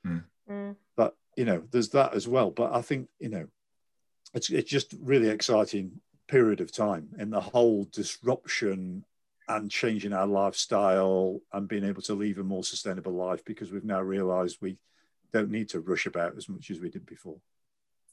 Mm. 0.05 0.25
Mm. 0.47 0.75
But 0.95 1.15
you 1.35 1.45
know, 1.45 1.63
there's 1.71 1.89
that 1.89 2.13
as 2.13 2.27
well. 2.27 2.51
But 2.51 2.73
I 2.73 2.83
think 2.83 3.09
you 3.19 3.29
know, 3.29 3.47
it's 4.33 4.49
it's 4.49 4.69
just 4.69 4.93
really 5.01 5.29
exciting 5.29 5.99
period 6.27 6.61
of 6.61 6.71
time 6.71 7.09
in 7.19 7.29
the 7.29 7.41
whole 7.41 7.87
disruption 7.91 9.03
and 9.49 9.69
changing 9.69 10.13
our 10.13 10.25
lifestyle 10.25 11.41
and 11.51 11.67
being 11.67 11.83
able 11.83 12.01
to 12.01 12.13
live 12.13 12.37
a 12.37 12.43
more 12.43 12.63
sustainable 12.63 13.11
life 13.11 13.43
because 13.45 13.71
we've 13.71 13.83
now 13.83 14.01
realized 14.01 14.57
we 14.61 14.77
don't 15.33 15.51
need 15.51 15.69
to 15.69 15.81
rush 15.81 16.05
about 16.05 16.37
as 16.37 16.47
much 16.47 16.71
as 16.71 16.79
we 16.79 16.89
did 16.89 17.05
before. 17.05 17.37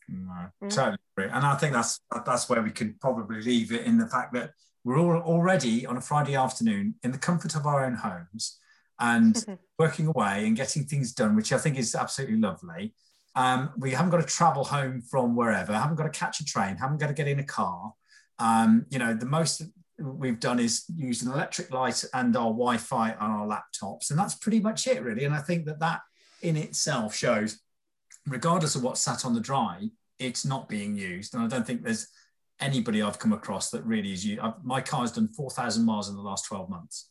No, 0.09 0.51
mm. 0.62 0.71
totally 0.71 0.99
agree. 1.16 1.31
And 1.33 1.47
I 1.47 1.55
think 1.57 1.73
that's 1.73 2.01
that's 2.27 2.49
where 2.49 2.62
we 2.62 2.71
could 2.71 3.01
probably 3.01 3.43
leave 3.43 3.73
it 3.73 3.87
in 3.87 3.99
the 3.99 4.07
fact 4.07 4.33
that 4.35 4.53
we're 4.85 4.99
all 4.99 5.23
already 5.23 5.87
on 5.87 5.97
a 5.97 6.01
Friday 6.01 6.35
afternoon 6.35 6.95
in 7.03 7.12
the 7.12 7.18
comfort 7.18 7.55
of 7.55 7.66
our 7.66 7.85
own 7.85 7.95
homes 7.95 8.59
and 8.99 9.45
working 9.79 10.07
away 10.07 10.47
and 10.47 10.57
getting 10.57 10.85
things 10.85 11.12
done, 11.12 11.37
which 11.37 11.53
I 11.53 11.59
think 11.59 11.79
is 11.79 11.95
absolutely 11.95 12.39
lovely. 12.39 12.95
Um, 13.41 13.72
we 13.78 13.93
haven't 13.93 14.11
got 14.11 14.20
to 14.20 14.26
travel 14.26 14.64
home 14.64 15.01
from 15.01 15.34
wherever, 15.34 15.72
haven't 15.72 15.97
got 15.97 16.12
to 16.12 16.18
catch 16.18 16.41
a 16.41 16.45
train, 16.45 16.76
haven't 16.76 16.99
got 16.99 17.07
to 17.07 17.14
get 17.14 17.26
in 17.26 17.38
a 17.38 17.45
car. 17.45 17.95
Um, 18.38 18.84
you 18.91 18.99
know, 18.99 19.14
the 19.14 19.24
most 19.24 19.62
we've 19.99 20.41
done 20.41 20.59
is 20.59 20.84
use 20.95 21.22
an 21.22 21.32
electric 21.32 21.72
light 21.72 22.05
and 22.12 22.36
our 22.36 22.51
Wi-Fi 22.51 23.12
on 23.14 23.30
our 23.30 23.47
laptops, 23.47 24.11
and 24.11 24.18
that's 24.18 24.34
pretty 24.34 24.61
much 24.61 24.86
it, 24.86 25.03
really. 25.03 25.24
And 25.24 25.34
I 25.34 25.38
think 25.38 25.64
that 25.66 25.80
that 25.80 26.01
in 26.43 26.57
itself 26.59 27.14
shows, 27.14 27.61
regardless 28.26 28.74
of 28.74 28.82
what's 28.82 29.01
sat 29.01 29.24
on 29.24 29.32
the 29.32 29.41
drive, 29.41 29.88
it's 30.18 30.45
not 30.45 30.68
being 30.68 30.95
used. 30.95 31.34
And 31.34 31.43
I 31.43 31.47
don't 31.47 31.66
think 31.66 31.82
there's 31.82 32.09
anybody 32.61 33.01
I've 33.01 33.18
come 33.18 33.32
across 33.32 33.70
that 33.70 33.84
really 33.86 34.12
is 34.12 34.24
you. 34.24 34.38
My 34.62 34.82
car's 34.82 35.12
done 35.12 35.28
4,000 35.28 35.82
miles 35.82 36.11
in 36.11 36.14
the 36.14 36.20
last 36.20 36.45
12 36.45 36.68
months. 36.68 37.09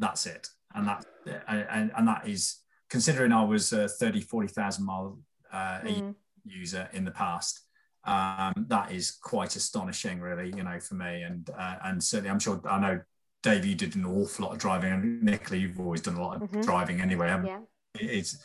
That's 0.00 0.26
it. 0.26 0.48
And 0.74 0.88
that, 0.88 1.06
and, 1.46 1.92
and 1.96 2.08
that 2.08 2.26
is 2.26 2.56
considering 2.90 3.30
I 3.30 3.44
was 3.44 3.72
a 3.72 3.88
30, 3.88 4.22
40,000 4.22 4.84
mile 4.84 5.18
uh, 5.52 5.80
mm. 5.80 6.14
user 6.44 6.88
in 6.92 7.04
the 7.04 7.10
past. 7.10 7.62
um, 8.08 8.66
that 8.68 8.90
is 8.90 9.10
quite 9.10 9.54
astonishing, 9.54 10.20
really, 10.20 10.52
you 10.56 10.62
know, 10.62 10.80
for 10.80 10.94
me. 10.94 11.22
And 11.22 11.48
uh, 11.56 11.76
and 11.84 12.02
certainly, 12.02 12.30
I'm 12.30 12.38
sure 12.38 12.60
I 12.68 12.78
know 12.80 13.00
Dave, 13.42 13.66
you 13.66 13.74
did 13.74 13.96
an 13.96 14.06
awful 14.06 14.46
lot 14.46 14.52
of 14.52 14.58
driving, 14.58 14.92
and 14.92 15.22
Nicola, 15.22 15.60
you've 15.60 15.78
always 15.78 16.00
done 16.00 16.16
a 16.16 16.22
lot 16.22 16.36
of 16.36 16.42
mm-hmm. 16.42 16.62
driving 16.62 17.00
anyway. 17.00 17.28
Yeah. 17.44 17.60
It's 17.94 18.38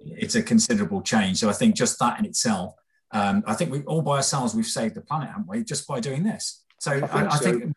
it's 0.00 0.34
a 0.36 0.42
considerable 0.42 1.02
change. 1.02 1.38
So 1.38 1.50
I 1.50 1.52
think 1.52 1.74
just 1.74 1.98
that 1.98 2.18
in 2.18 2.24
itself, 2.24 2.74
um, 3.12 3.42
I 3.46 3.54
think 3.54 3.70
we 3.70 3.82
all 3.82 4.02
by 4.02 4.16
ourselves 4.16 4.54
we've 4.54 4.64
saved 4.66 4.94
the 4.94 5.02
planet, 5.02 5.28
haven't 5.28 5.48
we? 5.48 5.64
Just 5.64 5.86
by 5.86 6.00
doing 6.00 6.22
this. 6.22 6.64
So 6.78 6.92
I 6.92 7.00
think, 7.00 7.12
I, 7.12 7.26
I 7.26 7.36
think 7.36 7.76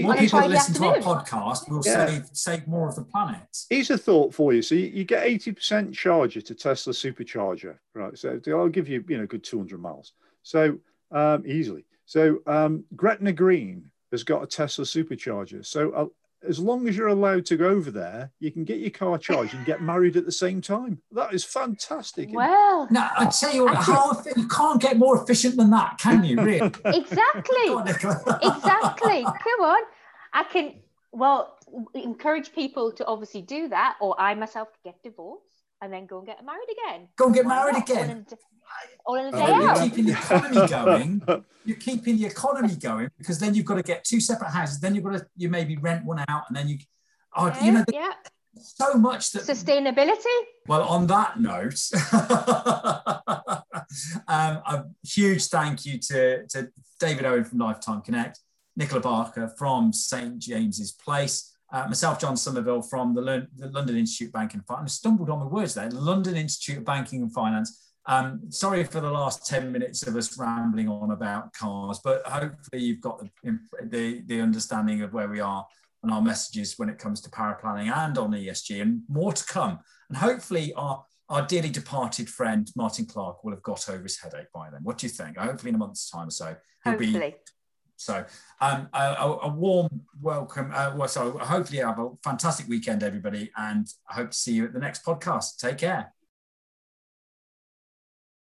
more 0.00 0.14
people 0.16 0.40
that 0.40 0.50
listen 0.50 0.74
to 0.74 0.84
our 0.86 0.98
podcast 0.98 1.68
will 1.68 1.82
yeah. 1.84 2.06
save 2.06 2.30
save 2.32 2.66
more 2.66 2.88
of 2.88 2.94
the 2.94 3.02
planet. 3.02 3.40
Here's 3.68 3.90
a 3.90 3.98
thought 3.98 4.32
for 4.32 4.52
you. 4.52 4.62
So 4.62 4.74
you, 4.74 4.86
you 4.86 5.04
get 5.04 5.26
80% 5.26 5.92
charger 5.92 6.40
to 6.40 6.54
Tesla 6.54 6.92
supercharger, 6.92 7.76
right? 7.94 8.16
So 8.16 8.40
I'll 8.48 8.68
give 8.68 8.88
you, 8.88 9.04
you 9.08 9.18
know, 9.18 9.26
good 9.26 9.44
200 9.44 9.80
miles. 9.80 10.12
So 10.42 10.78
um, 11.10 11.44
easily. 11.46 11.84
So 12.06 12.38
um, 12.46 12.84
Gretna 12.96 13.32
Green 13.32 13.90
has 14.10 14.24
got 14.24 14.42
a 14.42 14.46
Tesla 14.46 14.84
supercharger. 14.84 15.64
So 15.64 15.90
uh, 15.92 16.06
as 16.48 16.58
long 16.58 16.88
as 16.88 16.96
you're 16.96 17.08
allowed 17.08 17.46
to 17.46 17.56
go 17.56 17.68
over 17.68 17.90
there, 17.90 18.30
you 18.40 18.50
can 18.50 18.64
get 18.64 18.78
your 18.78 18.90
car 18.90 19.18
charged 19.18 19.54
and 19.54 19.64
get 19.64 19.82
married 19.82 20.16
at 20.16 20.24
the 20.24 20.32
same 20.32 20.60
time. 20.60 21.00
That 21.12 21.32
is 21.34 21.44
fantastic. 21.44 22.30
Well, 22.32 22.88
now 22.90 23.10
I 23.16 23.26
tell 23.26 23.54
you, 23.54 23.68
how, 23.68 24.22
you 24.36 24.48
can't 24.48 24.80
get 24.80 24.98
more 24.98 25.22
efficient 25.22 25.56
than 25.56 25.70
that, 25.70 25.98
can 25.98 26.24
you? 26.24 26.40
Really? 26.40 26.72
exactly. 26.84 27.68
on, 27.68 27.88
exactly. 27.88 29.22
Come 29.22 29.60
on, 29.62 29.82
I 30.32 30.44
can. 30.44 30.74
Well, 31.12 31.58
encourage 31.94 32.52
people 32.52 32.92
to 32.92 33.04
obviously 33.06 33.42
do 33.42 33.68
that, 33.68 33.96
or 34.00 34.18
I 34.20 34.34
myself 34.34 34.68
get 34.84 35.02
divorced 35.02 35.51
and 35.82 35.92
then 35.92 36.06
go 36.06 36.16
and 36.18 36.26
get 36.26 36.42
married 36.44 36.68
again. 36.70 37.08
Go 37.16 37.26
and 37.26 37.34
get 37.34 37.44
Why 37.44 37.56
married 37.56 37.74
not? 37.74 37.90
again. 37.90 38.24
All 39.04 39.16
in, 39.16 39.26
a 39.26 39.32
day 39.32 39.46
You're 39.46 39.76
keeping 39.76 40.06
the 40.06 40.12
economy 40.12 40.66
going. 40.68 41.22
You're 41.64 41.76
keeping 41.76 42.16
the 42.16 42.26
economy 42.26 42.76
going 42.76 43.10
because 43.18 43.40
then 43.40 43.54
you've 43.54 43.66
got 43.66 43.74
to 43.74 43.82
get 43.82 44.04
two 44.04 44.20
separate 44.20 44.50
houses. 44.50 44.80
Then 44.80 44.94
you've 44.94 45.04
got 45.04 45.18
to 45.18 45.26
you 45.36 45.50
maybe 45.50 45.76
rent 45.76 46.06
one 46.06 46.24
out, 46.28 46.44
and 46.48 46.56
then 46.56 46.68
you, 46.68 46.78
oh, 47.36 47.48
yeah, 47.48 47.64
you 47.64 47.72
know, 47.72 47.84
yeah. 47.92 48.12
so 48.56 48.94
much 48.94 49.32
that 49.32 49.42
sustainability. 49.42 50.24
Well, 50.68 50.84
on 50.84 51.08
that 51.08 51.40
note, 51.40 51.90
um, 54.28 54.62
a 54.64 54.84
huge 55.04 55.46
thank 55.46 55.84
you 55.84 55.98
to, 55.98 56.46
to 56.46 56.70
David 57.00 57.26
Owen 57.26 57.42
from 57.44 57.58
Lifetime 57.58 58.02
Connect, 58.02 58.38
Nicola 58.76 59.00
Barker 59.00 59.52
from 59.58 59.92
St 59.92 60.38
James's 60.38 60.92
Place 60.92 61.51
uh, 61.72 61.86
myself, 61.86 62.20
John 62.20 62.36
Somerville 62.36 62.82
from 62.82 63.14
the, 63.14 63.48
the, 63.56 63.68
London 63.68 63.96
Institute 63.96 64.28
of 64.28 64.34
Banking 64.34 64.58
and 64.58 64.66
Finance. 64.66 64.92
I 64.92 64.94
stumbled 64.94 65.30
on 65.30 65.40
the 65.40 65.46
words 65.46 65.74
there, 65.74 65.90
London 65.90 66.36
Institute 66.36 66.78
of 66.78 66.84
Banking 66.84 67.22
and 67.22 67.32
Finance. 67.32 67.92
Um, 68.04 68.40
sorry 68.50 68.84
for 68.84 69.00
the 69.00 69.10
last 69.10 69.46
10 69.46 69.72
minutes 69.72 70.06
of 70.06 70.16
us 70.16 70.36
rambling 70.38 70.88
on 70.88 71.12
about 71.12 71.52
cars, 71.54 72.00
but 72.04 72.22
hopefully 72.26 72.82
you've 72.82 73.00
got 73.00 73.22
the, 73.42 73.58
the, 73.84 74.22
the 74.26 74.40
understanding 74.40 75.02
of 75.02 75.14
where 75.14 75.28
we 75.28 75.40
are 75.40 75.66
and 76.02 76.12
our 76.12 76.20
messages 76.20 76.78
when 76.78 76.88
it 76.88 76.98
comes 76.98 77.20
to 77.22 77.30
paraplanning 77.30 77.94
and 77.94 78.18
on 78.18 78.32
ESG 78.32 78.82
and 78.82 79.02
more 79.08 79.32
to 79.32 79.44
come. 79.44 79.78
And 80.08 80.18
hopefully 80.18 80.74
our, 80.74 81.04
our 81.28 81.46
dearly 81.46 81.70
departed 81.70 82.28
friend, 82.28 82.68
Martin 82.76 83.06
Clark, 83.06 83.44
will 83.44 83.52
have 83.52 83.62
got 83.62 83.88
over 83.88 84.02
his 84.02 84.18
headache 84.18 84.52
by 84.52 84.68
then. 84.70 84.80
What 84.82 84.98
do 84.98 85.06
you 85.06 85.10
think? 85.10 85.38
Hopefully 85.38 85.70
in 85.70 85.76
a 85.76 85.78
month's 85.78 86.10
time 86.10 86.28
or 86.28 86.32
so, 86.32 86.56
he'll 86.84 86.92
hopefully. 86.92 87.30
be 87.30 87.36
so 88.02 88.24
um, 88.60 88.88
a, 88.92 89.38
a, 89.42 89.48
warm 89.48 89.88
welcome. 90.20 90.70
Uh, 90.74 90.94
well, 90.96 91.08
so 91.08 91.38
hopefully 91.38 91.78
have 91.78 91.98
a 91.98 92.10
fantastic 92.22 92.68
weekend, 92.68 93.02
everybody, 93.02 93.50
and 93.56 93.86
I 94.08 94.14
hope 94.14 94.30
to 94.30 94.36
see 94.36 94.52
you 94.52 94.64
at 94.64 94.72
the 94.72 94.80
next 94.80 95.04
podcast. 95.04 95.58
Take 95.58 95.78
care. 95.78 96.12